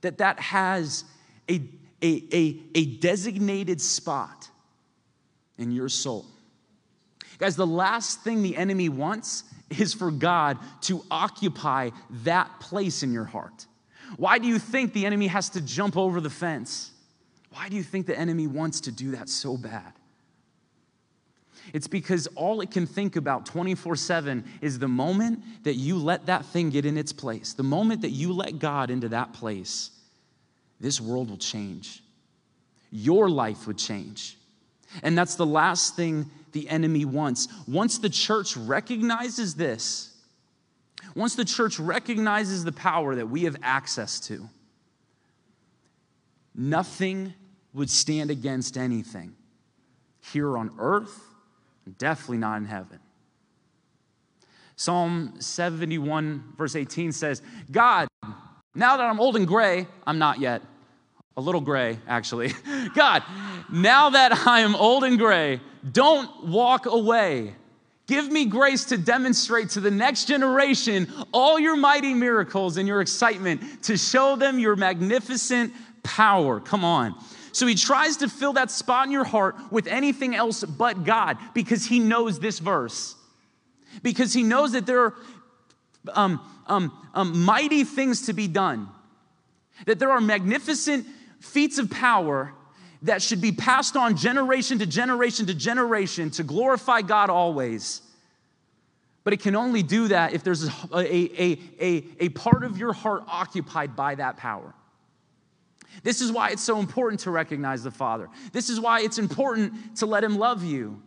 That 0.00 0.18
that 0.18 0.40
has 0.40 1.04
a, 1.48 1.62
a, 2.02 2.24
a, 2.32 2.60
a 2.74 2.84
designated 2.96 3.80
spot 3.80 4.48
in 5.56 5.70
your 5.70 5.88
soul. 5.88 6.26
Guys, 7.38 7.56
the 7.56 7.66
last 7.66 8.22
thing 8.22 8.42
the 8.42 8.56
enemy 8.56 8.88
wants 8.88 9.44
is 9.70 9.94
for 9.94 10.10
God 10.10 10.58
to 10.82 11.04
occupy 11.10 11.90
that 12.24 12.60
place 12.60 13.02
in 13.02 13.12
your 13.12 13.24
heart. 13.24 13.66
Why 14.16 14.38
do 14.38 14.46
you 14.46 14.58
think 14.58 14.92
the 14.92 15.06
enemy 15.06 15.26
has 15.26 15.48
to 15.50 15.60
jump 15.60 15.96
over 15.96 16.20
the 16.20 16.30
fence? 16.30 16.92
Why 17.50 17.68
do 17.68 17.76
you 17.76 17.82
think 17.82 18.06
the 18.06 18.18
enemy 18.18 18.46
wants 18.46 18.80
to 18.82 18.92
do 18.92 19.12
that 19.12 19.28
so 19.28 19.56
bad? 19.56 19.92
It's 21.72 21.86
because 21.86 22.26
all 22.34 22.60
it 22.60 22.70
can 22.70 22.86
think 22.86 23.16
about 23.16 23.46
24 23.46 23.96
7 23.96 24.44
is 24.60 24.78
the 24.78 24.88
moment 24.88 25.42
that 25.64 25.74
you 25.74 25.96
let 25.96 26.26
that 26.26 26.44
thing 26.46 26.70
get 26.70 26.84
in 26.84 26.96
its 26.96 27.12
place, 27.12 27.54
the 27.54 27.62
moment 27.62 28.02
that 28.02 28.10
you 28.10 28.32
let 28.32 28.58
God 28.58 28.90
into 28.90 29.08
that 29.10 29.32
place, 29.32 29.90
this 30.80 31.00
world 31.00 31.30
will 31.30 31.38
change. 31.38 32.02
Your 32.90 33.28
life 33.28 33.66
would 33.66 33.78
change. 33.78 34.36
And 35.02 35.16
that's 35.16 35.34
the 35.34 35.46
last 35.46 35.96
thing 35.96 36.30
the 36.52 36.68
enemy 36.68 37.04
wants. 37.04 37.48
Once 37.66 37.98
the 37.98 38.08
church 38.08 38.56
recognizes 38.56 39.54
this, 39.54 40.16
once 41.14 41.34
the 41.34 41.44
church 41.44 41.78
recognizes 41.78 42.64
the 42.64 42.72
power 42.72 43.14
that 43.16 43.28
we 43.28 43.44
have 43.44 43.56
access 43.62 44.20
to, 44.20 44.48
nothing 46.54 47.34
would 47.72 47.90
stand 47.90 48.30
against 48.30 48.76
anything 48.76 49.34
here 50.32 50.56
on 50.56 50.70
earth, 50.78 51.20
definitely 51.98 52.38
not 52.38 52.56
in 52.56 52.64
heaven. 52.64 52.98
Psalm 54.76 55.34
71, 55.38 56.54
verse 56.56 56.74
18 56.74 57.12
says, 57.12 57.42
God, 57.70 58.08
now 58.74 58.96
that 58.96 59.04
I'm 59.04 59.20
old 59.20 59.36
and 59.36 59.46
gray, 59.46 59.86
I'm 60.06 60.18
not 60.18 60.40
yet. 60.40 60.62
a 61.36 61.40
little 61.40 61.60
gray, 61.60 61.98
actually. 62.06 62.52
God, 62.94 63.22
now 63.72 64.10
that 64.10 64.32
I 64.46 64.60
am 64.60 64.74
old 64.76 65.04
and 65.04 65.18
gray, 65.18 65.60
don't 65.92 66.46
walk 66.46 66.86
away. 66.86 67.54
Give 68.06 68.30
me 68.30 68.44
grace 68.44 68.84
to 68.86 68.98
demonstrate 68.98 69.70
to 69.70 69.80
the 69.80 69.90
next 69.90 70.26
generation 70.26 71.10
all 71.32 71.58
your 71.58 71.76
mighty 71.76 72.12
miracles 72.12 72.76
and 72.76 72.86
your 72.86 73.00
excitement 73.00 73.82
to 73.84 73.96
show 73.96 74.36
them 74.36 74.58
your 74.58 74.76
magnificent 74.76 75.72
power. 76.02 76.60
Come 76.60 76.84
on. 76.84 77.14
So 77.54 77.68
he 77.68 77.76
tries 77.76 78.16
to 78.16 78.28
fill 78.28 78.54
that 78.54 78.72
spot 78.72 79.06
in 79.06 79.12
your 79.12 79.22
heart 79.22 79.54
with 79.70 79.86
anything 79.86 80.34
else 80.34 80.64
but 80.64 81.04
God 81.04 81.38
because 81.54 81.86
he 81.86 82.00
knows 82.00 82.40
this 82.40 82.58
verse. 82.58 83.14
Because 84.02 84.32
he 84.32 84.42
knows 84.42 84.72
that 84.72 84.86
there 84.86 85.00
are 85.00 85.14
um, 86.12 86.40
um, 86.66 87.08
um, 87.14 87.44
mighty 87.44 87.84
things 87.84 88.26
to 88.26 88.32
be 88.32 88.48
done, 88.48 88.88
that 89.86 90.00
there 90.00 90.10
are 90.10 90.20
magnificent 90.20 91.06
feats 91.38 91.78
of 91.78 91.88
power 91.90 92.52
that 93.02 93.22
should 93.22 93.40
be 93.40 93.52
passed 93.52 93.96
on 93.96 94.16
generation 94.16 94.80
to 94.80 94.86
generation 94.86 95.46
to 95.46 95.54
generation 95.54 96.30
to 96.30 96.42
glorify 96.42 97.02
God 97.02 97.30
always. 97.30 98.02
But 99.22 99.32
it 99.32 99.40
can 99.40 99.54
only 99.54 99.84
do 99.84 100.08
that 100.08 100.32
if 100.32 100.42
there's 100.42 100.64
a, 100.66 100.72
a, 100.92 101.58
a, 101.80 102.04
a, 102.18 102.28
part 102.30 102.64
of 102.64 102.78
your 102.78 102.92
heart 102.92 103.22
occupied 103.28 103.94
by 103.94 104.16
that 104.16 104.38
power. 104.38 104.74
This 106.02 106.20
is 106.20 106.32
why 106.32 106.50
it's 106.50 106.62
so 106.62 106.78
important 106.78 107.20
to 107.20 107.30
recognize 107.30 107.82
the 107.82 107.90
Father. 107.90 108.28
This 108.52 108.68
is 108.68 108.80
why 108.80 109.00
it's 109.00 109.18
important 109.18 109.96
to 109.96 110.06
let 110.06 110.24
Him 110.24 110.38
love 110.38 110.64
you. 110.64 111.02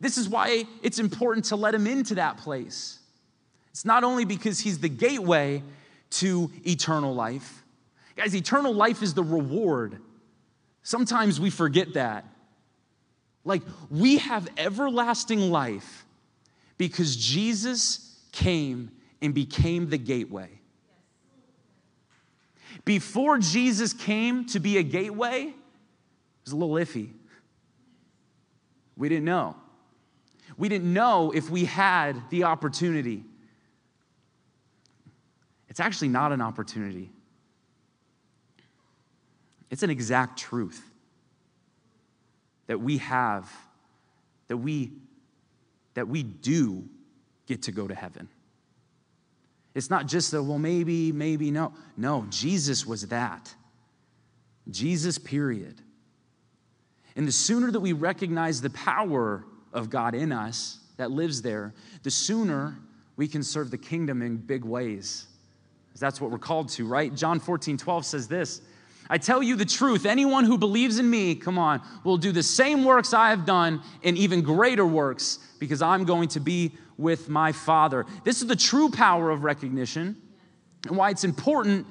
This 0.00 0.16
is 0.16 0.28
why 0.28 0.64
it's 0.82 0.98
important 0.98 1.46
to 1.46 1.56
let 1.56 1.74
Him 1.74 1.86
into 1.86 2.14
that 2.16 2.36
place. 2.36 3.00
It's 3.70 3.84
not 3.84 4.04
only 4.04 4.24
because 4.24 4.60
He's 4.60 4.78
the 4.78 4.88
gateway 4.88 5.62
to 6.10 6.50
eternal 6.64 7.14
life, 7.14 7.64
guys, 8.16 8.34
eternal 8.34 8.74
life 8.74 9.02
is 9.02 9.14
the 9.14 9.24
reward. 9.24 9.98
Sometimes 10.82 11.40
we 11.40 11.50
forget 11.50 11.94
that. 11.94 12.24
Like, 13.44 13.62
we 13.90 14.18
have 14.18 14.48
everlasting 14.58 15.50
life 15.50 16.04
because 16.76 17.16
Jesus 17.16 18.18
came 18.32 18.90
and 19.22 19.34
became 19.34 19.88
the 19.88 19.98
gateway. 19.98 20.59
Before 22.84 23.38
Jesus 23.38 23.92
came 23.92 24.46
to 24.46 24.60
be 24.60 24.78
a 24.78 24.82
gateway, 24.82 25.42
it 25.42 25.54
was 26.44 26.52
a 26.52 26.56
little 26.56 26.76
iffy. 26.76 27.10
We 28.96 29.08
didn't 29.08 29.24
know. 29.24 29.56
We 30.56 30.68
didn't 30.68 30.92
know 30.92 31.30
if 31.30 31.50
we 31.50 31.64
had 31.64 32.22
the 32.30 32.44
opportunity. 32.44 33.24
It's 35.68 35.80
actually 35.80 36.08
not 36.08 36.32
an 36.32 36.40
opportunity, 36.40 37.10
it's 39.70 39.82
an 39.82 39.90
exact 39.90 40.38
truth 40.38 40.82
that 42.66 42.80
we 42.80 42.98
have, 42.98 43.50
that 44.48 44.56
we, 44.56 44.92
that 45.94 46.06
we 46.06 46.22
do 46.22 46.88
get 47.46 47.62
to 47.62 47.72
go 47.72 47.88
to 47.88 47.94
heaven. 47.94 48.28
It's 49.74 49.90
not 49.90 50.06
just 50.06 50.30
that, 50.32 50.42
well, 50.42 50.58
maybe, 50.58 51.12
maybe, 51.12 51.50
no. 51.50 51.72
No, 51.96 52.26
Jesus 52.30 52.86
was 52.86 53.06
that. 53.08 53.54
Jesus, 54.70 55.18
period. 55.18 55.80
And 57.16 57.26
the 57.26 57.32
sooner 57.32 57.70
that 57.70 57.80
we 57.80 57.92
recognize 57.92 58.60
the 58.60 58.70
power 58.70 59.44
of 59.72 59.90
God 59.90 60.14
in 60.14 60.32
us 60.32 60.78
that 60.96 61.10
lives 61.10 61.42
there, 61.42 61.74
the 62.02 62.10
sooner 62.10 62.76
we 63.16 63.28
can 63.28 63.42
serve 63.42 63.70
the 63.70 63.78
kingdom 63.78 64.22
in 64.22 64.36
big 64.36 64.64
ways. 64.64 65.26
That's 66.00 66.20
what 66.20 66.30
we're 66.30 66.38
called 66.38 66.70
to, 66.70 66.86
right? 66.86 67.14
John 67.14 67.38
14, 67.38 67.76
12 67.76 68.06
says 68.06 68.26
this 68.26 68.62
I 69.08 69.18
tell 69.18 69.42
you 69.42 69.56
the 69.56 69.64
truth, 69.64 70.06
anyone 70.06 70.44
who 70.44 70.56
believes 70.56 70.98
in 70.98 71.08
me, 71.10 71.34
come 71.34 71.58
on, 71.58 71.82
will 72.04 72.16
do 72.16 72.32
the 72.32 72.42
same 72.42 72.84
works 72.84 73.12
I 73.12 73.30
have 73.30 73.44
done 73.44 73.82
and 74.02 74.16
even 74.16 74.40
greater 74.40 74.86
works 74.86 75.38
because 75.58 75.82
I'm 75.82 76.04
going 76.04 76.28
to 76.28 76.40
be 76.40 76.72
with 77.00 77.28
my 77.28 77.50
Father. 77.52 78.06
This 78.24 78.42
is 78.42 78.46
the 78.46 78.56
true 78.56 78.90
power 78.90 79.30
of 79.30 79.42
recognition 79.42 80.16
and 80.86 80.96
why 80.96 81.10
it's 81.10 81.24
important 81.24 81.86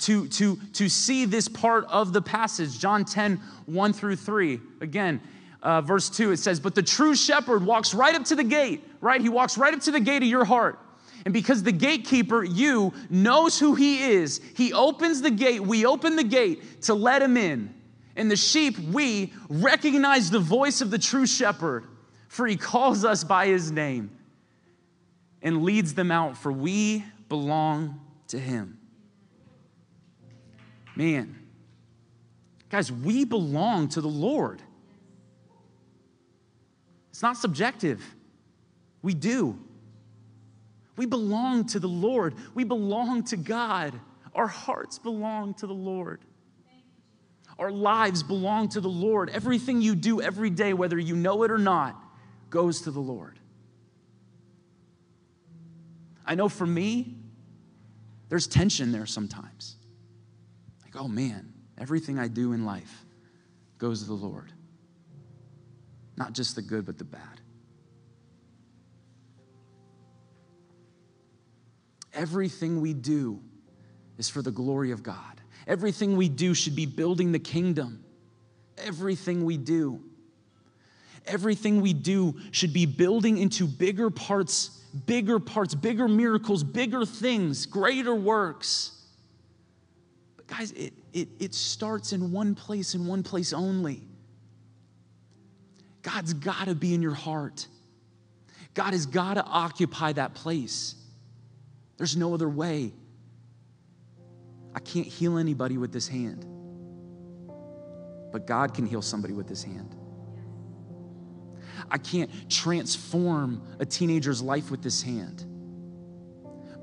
to, 0.00 0.28
to, 0.28 0.56
to 0.74 0.88
see 0.88 1.24
this 1.24 1.48
part 1.48 1.84
of 1.86 2.12
the 2.12 2.22
passage. 2.22 2.78
John 2.78 3.04
10, 3.04 3.36
1 3.66 3.92
through 3.92 4.16
3. 4.16 4.60
Again, 4.80 5.20
uh, 5.62 5.80
verse 5.80 6.08
2, 6.10 6.32
it 6.32 6.36
says, 6.38 6.60
But 6.60 6.74
the 6.74 6.82
true 6.82 7.14
shepherd 7.14 7.64
walks 7.64 7.94
right 7.94 8.14
up 8.14 8.24
to 8.26 8.36
the 8.36 8.44
gate, 8.44 8.84
right? 9.00 9.20
He 9.20 9.28
walks 9.28 9.58
right 9.58 9.74
up 9.74 9.80
to 9.80 9.90
the 9.90 10.00
gate 10.00 10.22
of 10.22 10.28
your 10.28 10.44
heart. 10.44 10.78
And 11.24 11.34
because 11.34 11.64
the 11.64 11.72
gatekeeper, 11.72 12.44
you, 12.44 12.92
knows 13.10 13.58
who 13.58 13.74
he 13.74 14.02
is, 14.02 14.40
he 14.56 14.72
opens 14.72 15.20
the 15.20 15.32
gate. 15.32 15.60
We 15.60 15.84
open 15.84 16.14
the 16.14 16.24
gate 16.24 16.82
to 16.82 16.94
let 16.94 17.22
him 17.22 17.36
in. 17.36 17.74
And 18.14 18.30
the 18.30 18.36
sheep, 18.36 18.78
we 18.78 19.32
recognize 19.48 20.30
the 20.30 20.38
voice 20.38 20.80
of 20.80 20.90
the 20.90 20.98
true 20.98 21.26
shepherd, 21.26 21.84
for 22.28 22.46
he 22.46 22.56
calls 22.56 23.04
us 23.04 23.24
by 23.24 23.46
his 23.46 23.70
name 23.70 24.17
and 25.48 25.62
leads 25.62 25.94
them 25.94 26.10
out, 26.10 26.36
for 26.36 26.52
we 26.52 27.02
belong 27.30 27.98
to 28.26 28.38
him. 28.38 28.78
Man, 30.94 31.38
guys, 32.68 32.92
we 32.92 33.24
belong 33.24 33.88
to 33.88 34.02
the 34.02 34.08
Lord. 34.08 34.60
It's 37.08 37.22
not 37.22 37.38
subjective. 37.38 38.04
We 39.00 39.14
do. 39.14 39.58
We 40.98 41.06
belong 41.06 41.64
to 41.68 41.80
the 41.80 41.88
Lord. 41.88 42.34
We 42.52 42.64
belong 42.64 43.22
to 43.24 43.38
God. 43.38 43.98
Our 44.34 44.48
hearts 44.48 44.98
belong 44.98 45.54
to 45.54 45.66
the 45.66 45.72
Lord. 45.72 46.20
Our 47.58 47.72
lives 47.72 48.22
belong 48.22 48.68
to 48.70 48.82
the 48.82 48.88
Lord. 48.90 49.30
Everything 49.30 49.80
you 49.80 49.94
do 49.94 50.20
every 50.20 50.50
day, 50.50 50.74
whether 50.74 50.98
you 50.98 51.16
know 51.16 51.42
it 51.44 51.50
or 51.50 51.56
not, 51.56 51.96
goes 52.50 52.82
to 52.82 52.90
the 52.90 53.00
Lord. 53.00 53.37
I 56.28 56.34
know 56.34 56.50
for 56.50 56.66
me, 56.66 57.16
there's 58.28 58.46
tension 58.46 58.92
there 58.92 59.06
sometimes. 59.06 59.76
Like, 60.84 61.02
oh 61.02 61.08
man, 61.08 61.54
everything 61.78 62.18
I 62.18 62.28
do 62.28 62.52
in 62.52 62.66
life 62.66 63.06
goes 63.78 64.02
to 64.02 64.06
the 64.06 64.14
Lord. 64.14 64.52
Not 66.18 66.34
just 66.34 66.54
the 66.54 66.60
good, 66.60 66.84
but 66.84 66.98
the 66.98 67.04
bad. 67.04 67.40
Everything 72.12 72.82
we 72.82 72.92
do 72.92 73.40
is 74.18 74.28
for 74.28 74.42
the 74.42 74.50
glory 74.50 74.90
of 74.90 75.02
God. 75.02 75.40
Everything 75.66 76.14
we 76.14 76.28
do 76.28 76.52
should 76.52 76.76
be 76.76 76.84
building 76.84 77.32
the 77.32 77.38
kingdom. 77.38 78.04
Everything 78.76 79.46
we 79.46 79.56
do. 79.56 80.02
Everything 81.26 81.80
we 81.80 81.94
do 81.94 82.38
should 82.50 82.74
be 82.74 82.84
building 82.84 83.38
into 83.38 83.66
bigger 83.66 84.10
parts 84.10 84.77
bigger 84.88 85.38
parts, 85.38 85.74
bigger 85.74 86.08
miracles, 86.08 86.64
bigger 86.64 87.04
things, 87.04 87.66
greater 87.66 88.14
works. 88.14 88.92
But 90.36 90.46
guys, 90.46 90.72
it, 90.72 90.92
it, 91.12 91.28
it 91.38 91.54
starts 91.54 92.12
in 92.12 92.32
one 92.32 92.54
place, 92.54 92.94
in 92.94 93.06
one 93.06 93.22
place 93.22 93.52
only. 93.52 94.02
God's 96.02 96.32
got 96.32 96.66
to 96.66 96.74
be 96.74 96.94
in 96.94 97.02
your 97.02 97.14
heart. 97.14 97.66
God 98.74 98.92
has 98.92 99.06
got 99.06 99.34
to 99.34 99.44
occupy 99.44 100.12
that 100.12 100.34
place. 100.34 100.94
There's 101.96 102.16
no 102.16 102.32
other 102.32 102.48
way. 102.48 102.92
I 104.74 104.80
can't 104.80 105.06
heal 105.06 105.38
anybody 105.38 105.76
with 105.76 105.92
this 105.92 106.06
hand, 106.06 106.46
but 108.30 108.46
God 108.46 108.74
can 108.74 108.86
heal 108.86 109.02
somebody 109.02 109.34
with 109.34 109.48
this 109.48 109.64
hand. 109.64 109.96
I 111.90 111.98
can't 111.98 112.30
transform 112.50 113.62
a 113.78 113.86
teenager's 113.86 114.42
life 114.42 114.70
with 114.70 114.82
this 114.82 115.02
hand. 115.02 115.44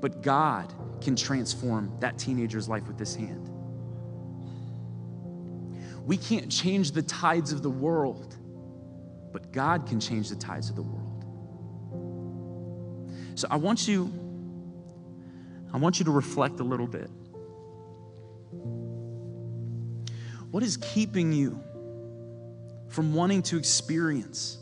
But 0.00 0.22
God 0.22 0.72
can 1.00 1.16
transform 1.16 1.96
that 2.00 2.18
teenager's 2.18 2.68
life 2.68 2.86
with 2.86 2.98
this 2.98 3.14
hand. 3.14 3.50
We 6.04 6.16
can't 6.16 6.50
change 6.50 6.92
the 6.92 7.02
tides 7.02 7.52
of 7.52 7.62
the 7.62 7.70
world, 7.70 8.36
but 9.32 9.52
God 9.52 9.86
can 9.86 9.98
change 9.98 10.28
the 10.28 10.36
tides 10.36 10.70
of 10.70 10.76
the 10.76 10.82
world. 10.82 11.24
So 13.34 13.48
I 13.50 13.56
want 13.56 13.88
you 13.88 14.12
I 15.72 15.78
want 15.78 15.98
you 15.98 16.04
to 16.06 16.10
reflect 16.10 16.60
a 16.60 16.64
little 16.64 16.86
bit. 16.86 17.10
What 20.50 20.62
is 20.62 20.78
keeping 20.78 21.32
you 21.32 21.60
from 22.88 23.12
wanting 23.12 23.42
to 23.42 23.58
experience 23.58 24.56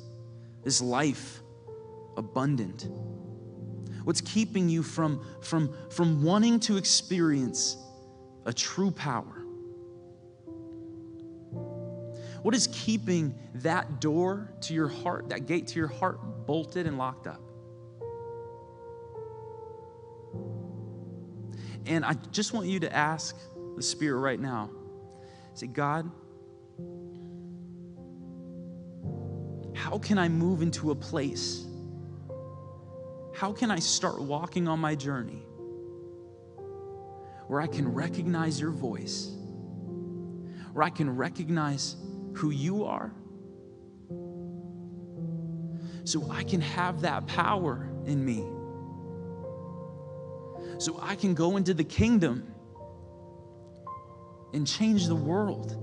this 0.65 0.81
life 0.81 1.41
abundant? 2.17 2.89
What's 4.05 4.21
keeping 4.21 4.69
you 4.69 4.83
from, 4.83 5.25
from, 5.41 5.75
from 5.91 6.23
wanting 6.23 6.61
to 6.61 6.77
experience 6.77 7.77
a 8.45 8.53
true 8.53 8.91
power? 8.91 9.45
What 12.43 12.55
is 12.55 12.69
keeping 12.73 13.35
that 13.57 14.01
door 14.01 14.53
to 14.63 14.75
your 14.75 14.89
heart, 14.89 15.31
that 15.31 15.47
gate 15.47 15.69
to 15.69 15.79
your 15.79 15.89
heart, 15.89 16.47
bolted 16.47 16.87
and 16.87 16.99
locked 16.99 17.27
up? 17.27 17.41
And 21.87 22.05
I 22.05 22.15
just 22.33 22.53
want 22.53 22.67
you 22.67 22.81
to 22.81 22.95
ask 22.95 23.37
the 23.77 23.83
Spirit 23.83 24.21
right 24.21 24.41
now 24.41 24.71
Say, 25.55 25.69
God, 25.69 26.11
how 29.85 29.99
can 29.99 30.17
I 30.17 30.31
move 30.31 30.63
into 30.63 30.93
a 30.93 30.95
place? 30.95 31.67
How 33.35 33.53
can 33.53 33.71
I 33.71 33.81
start 33.81 34.19
walking 34.19 34.67
on 34.67 34.79
my 34.79 34.95
journey 34.95 35.45
where 37.49 37.61
I 37.61 37.67
can 37.67 37.93
recognize 37.93 38.59
your 38.59 38.71
voice, 38.71 39.31
where 40.73 40.83
I 40.83 40.89
can 40.89 41.15
recognize 41.15 41.97
who 42.33 42.49
you 42.49 42.85
are, 42.85 43.13
so 46.05 46.31
I 46.31 46.45
can 46.45 46.63
have 46.63 47.03
that 47.03 47.27
power 47.27 47.87
in 48.07 48.25
me, 48.25 48.43
so 50.79 50.99
I 51.03 51.15
can 51.15 51.35
go 51.35 51.59
into 51.59 51.75
the 51.75 51.85
kingdom 51.85 52.55
and 54.55 54.67
change 54.67 55.09
the 55.09 55.15
world. 55.15 55.77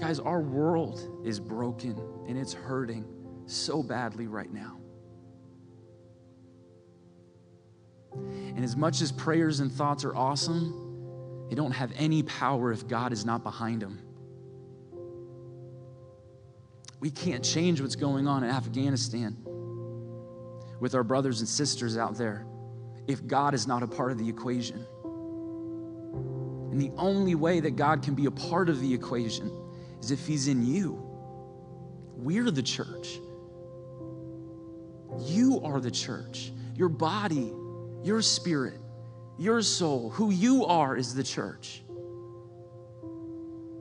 Guys, 0.00 0.18
our 0.18 0.40
world 0.40 1.20
is 1.26 1.38
broken 1.38 2.00
and 2.26 2.38
it's 2.38 2.54
hurting 2.54 3.13
so 3.46 3.82
badly 3.82 4.26
right 4.26 4.52
now. 4.52 4.78
And 8.14 8.64
as 8.64 8.76
much 8.76 9.00
as 9.00 9.10
prayers 9.10 9.60
and 9.60 9.70
thoughts 9.70 10.04
are 10.04 10.14
awesome, 10.14 11.46
they 11.48 11.54
don't 11.54 11.72
have 11.72 11.92
any 11.96 12.22
power 12.22 12.72
if 12.72 12.86
God 12.86 13.12
is 13.12 13.24
not 13.24 13.42
behind 13.42 13.82
them. 13.82 14.00
We 17.00 17.10
can't 17.10 17.44
change 17.44 17.80
what's 17.80 17.96
going 17.96 18.26
on 18.26 18.44
in 18.44 18.50
Afghanistan 18.50 19.36
with 20.80 20.94
our 20.94 21.04
brothers 21.04 21.40
and 21.40 21.48
sisters 21.48 21.96
out 21.96 22.16
there 22.16 22.46
if 23.06 23.26
God 23.26 23.52
is 23.52 23.66
not 23.66 23.82
a 23.82 23.86
part 23.86 24.10
of 24.10 24.18
the 24.18 24.28
equation. 24.28 24.86
And 26.70 26.80
the 26.80 26.90
only 26.96 27.34
way 27.34 27.60
that 27.60 27.76
God 27.76 28.02
can 28.02 28.14
be 28.14 28.26
a 28.26 28.30
part 28.30 28.68
of 28.68 28.80
the 28.80 28.92
equation 28.92 29.52
is 30.00 30.10
if 30.10 30.26
He's 30.26 30.48
in 30.48 30.66
you. 30.66 31.00
We're 32.16 32.50
the 32.50 32.62
church. 32.62 33.20
Are 35.64 35.80
the 35.80 35.90
church. 35.90 36.52
Your 36.74 36.90
body, 36.90 37.52
your 38.02 38.20
spirit, 38.20 38.78
your 39.38 39.62
soul, 39.62 40.10
who 40.10 40.30
you 40.30 40.66
are 40.66 40.96
is 40.96 41.14
the 41.14 41.24
church. 41.24 41.82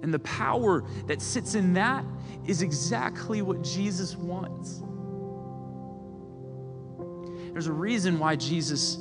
And 0.01 0.13
the 0.13 0.19
power 0.19 0.83
that 1.07 1.21
sits 1.21 1.55
in 1.55 1.73
that 1.73 2.05
is 2.45 2.61
exactly 2.61 3.41
what 3.41 3.63
Jesus 3.63 4.15
wants. 4.15 4.81
There's 7.51 7.67
a 7.67 7.73
reason 7.73 8.17
why 8.17 8.35
Jesus 8.35 8.95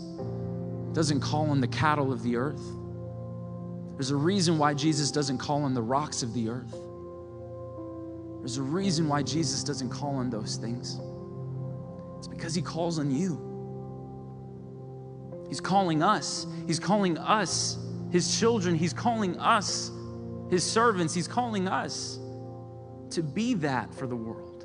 doesn't 0.93 1.21
call 1.21 1.51
on 1.51 1.61
the 1.61 1.69
cattle 1.69 2.13
of 2.13 2.23
the 2.23 2.37
earth. 2.37 2.63
There's 3.95 4.11
a 4.11 4.17
reason 4.17 4.59
why 4.59 4.75
Jesus 4.75 5.11
doesn't 5.11 5.39
call 5.39 5.63
on 5.63 5.75
the 5.75 5.83
rocks 5.83 6.23
of 6.23 6.35
the 6.35 6.49
earth. 6.49 6.75
There's 8.41 8.59
a 8.59 8.63
reason 8.63 9.09
why 9.09 9.23
Jesus 9.23 9.63
doesn't 9.63 9.91
call 9.91 10.17
on 10.17 10.31
those 10.31 10.57
things. 10.57 10.99
It's 12.23 12.29
because 12.29 12.55
he 12.55 12.63
calls 12.63 13.01
on 13.01 13.11
you. 13.11 13.37
He's 15.49 15.61
calling 15.61 16.05
us. 16.05 16.47
He's 16.69 16.79
calling 16.79 17.19
us, 17.19 17.79
his 18.13 18.39
children. 18.39 18.77
He's 18.77 18.93
calling 18.93 19.37
us, 19.41 19.91
his 20.49 20.63
servants. 20.63 21.15
He's 21.15 21.27
calling 21.27 21.67
us 21.67 22.21
to 23.11 23.25
be 23.25 23.55
that 23.55 23.93
for 23.93 24.07
the 24.07 24.15
world. 24.15 24.65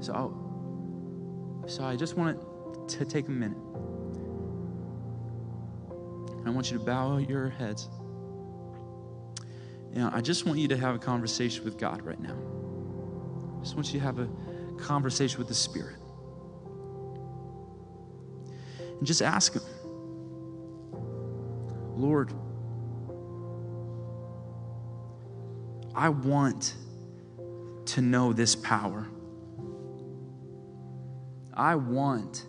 So, 0.00 0.34
so 1.68 1.84
I 1.84 1.94
just 1.94 2.16
want 2.16 2.40
to 2.88 3.04
take 3.04 3.28
a 3.28 3.30
minute. 3.30 3.56
I 6.44 6.50
want 6.50 6.72
you 6.72 6.78
to 6.78 6.84
bow 6.84 7.18
your 7.18 7.50
heads. 7.50 7.88
You 9.92 10.00
know, 10.00 10.10
I 10.12 10.20
just 10.20 10.46
want 10.46 10.58
you 10.58 10.68
to 10.68 10.76
have 10.76 10.94
a 10.94 10.98
conversation 10.98 11.64
with 11.64 11.78
God 11.78 12.02
right 12.02 12.20
now. 12.20 12.36
I 13.58 13.62
just 13.62 13.74
want 13.74 13.92
you 13.92 14.00
to 14.00 14.04
have 14.04 14.18
a 14.18 14.28
conversation 14.78 15.38
with 15.38 15.48
the 15.48 15.54
Spirit. 15.54 15.96
And 18.98 19.06
just 19.06 19.22
ask 19.22 19.54
Him, 19.54 19.62
Lord, 21.96 22.32
I 25.94 26.10
want 26.10 26.74
to 27.86 28.00
know 28.00 28.32
this 28.32 28.54
power. 28.54 29.08
I 31.54 31.74
want 31.74 32.46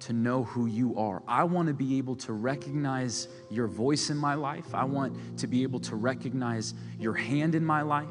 to 0.00 0.12
know 0.12 0.44
who 0.44 0.66
you 0.66 0.96
are. 0.96 1.22
I 1.28 1.44
want 1.44 1.68
to 1.68 1.74
be 1.74 1.98
able 1.98 2.16
to 2.16 2.32
recognize 2.32 3.28
your 3.50 3.66
voice 3.66 4.10
in 4.10 4.16
my 4.16 4.34
life. 4.34 4.74
I 4.74 4.84
want 4.84 5.38
to 5.38 5.46
be 5.46 5.62
able 5.62 5.80
to 5.80 5.96
recognize 5.96 6.74
your 6.98 7.14
hand 7.14 7.54
in 7.54 7.64
my 7.64 7.82
life. 7.82 8.08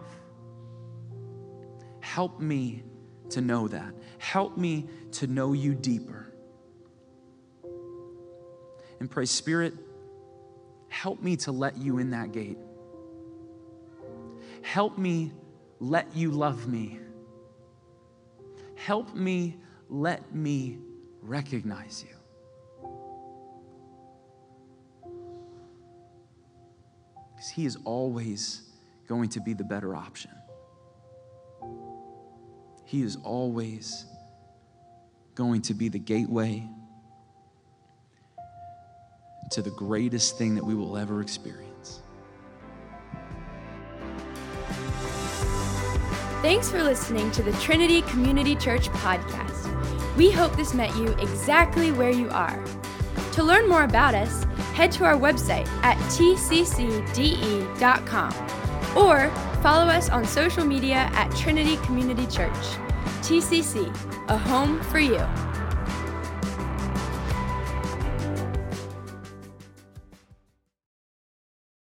Help 2.00 2.40
me 2.40 2.84
to 3.30 3.42
know 3.42 3.68
that. 3.68 3.94
Help 4.18 4.58
me 4.58 4.88
to 5.14 5.28
know 5.28 5.54
you 5.54 5.74
deeper. 5.74 6.32
And 9.00 9.10
pray, 9.10 9.26
Spirit, 9.26 9.74
help 10.90 11.22
me 11.22 11.38
to 11.38 11.52
let 11.52 11.78
you 11.78 11.98
in 11.98 12.12
that 12.12 12.32
gate. 12.32 12.58
Help 14.62 14.98
me 14.98 15.32
let 15.80 16.16
you 16.16 16.32
love 16.32 16.68
me. 16.68 17.00
Help 18.76 19.16
me 19.16 19.58
let 19.90 20.34
me 20.36 20.78
recognize 21.22 22.04
you. 22.04 22.16
Because 27.36 27.50
He 27.50 27.66
is 27.66 27.78
always 27.86 28.64
going 29.08 29.30
to 29.30 29.40
be 29.40 29.54
the 29.54 29.64
better 29.64 29.96
option. 29.96 30.32
He 32.86 33.02
is 33.02 33.18
always 33.24 34.06
going 35.36 35.62
to 35.64 35.74
be 35.74 35.90
the 35.90 36.00
gateway 36.00 36.68
to 39.52 39.62
the 39.62 39.72
greatest 39.72 40.38
thing 40.38 40.56
that 40.56 40.64
we 40.64 40.76
will 40.76 40.98
ever 40.98 41.22
experience. 41.22 42.02
Thanks 46.42 46.70
for 46.70 46.82
listening 46.84 47.32
to 47.32 47.44
the 47.44 47.52
Trinity 47.54 48.02
Community 48.04 48.56
Church 48.56 48.90
podcast. 48.90 49.49
We 50.20 50.30
hope 50.32 50.56
this 50.58 50.74
met 50.74 50.94
you 50.98 51.08
exactly 51.14 51.94
where 51.94 52.10
you 52.10 52.30
are. 52.32 52.62
To 53.32 53.42
learn 53.42 53.70
more 53.70 53.86
about 53.86 54.14
us, 54.14 54.44
head 54.74 54.92
to 54.94 55.06
our 55.06 55.16
website 55.16 55.66
at 55.82 55.96
tccde.com 56.12 56.98
or 58.98 59.30
follow 59.64 59.90
us 59.90 60.10
on 60.10 60.26
social 60.26 60.66
media 60.66 61.10
at 61.14 61.34
Trinity 61.38 61.78
Community 61.78 62.28
Church. 62.28 62.52
TCC, 63.22 63.88
a 64.28 64.38
home 64.38 64.82
for 64.84 65.00
you. 65.00 65.26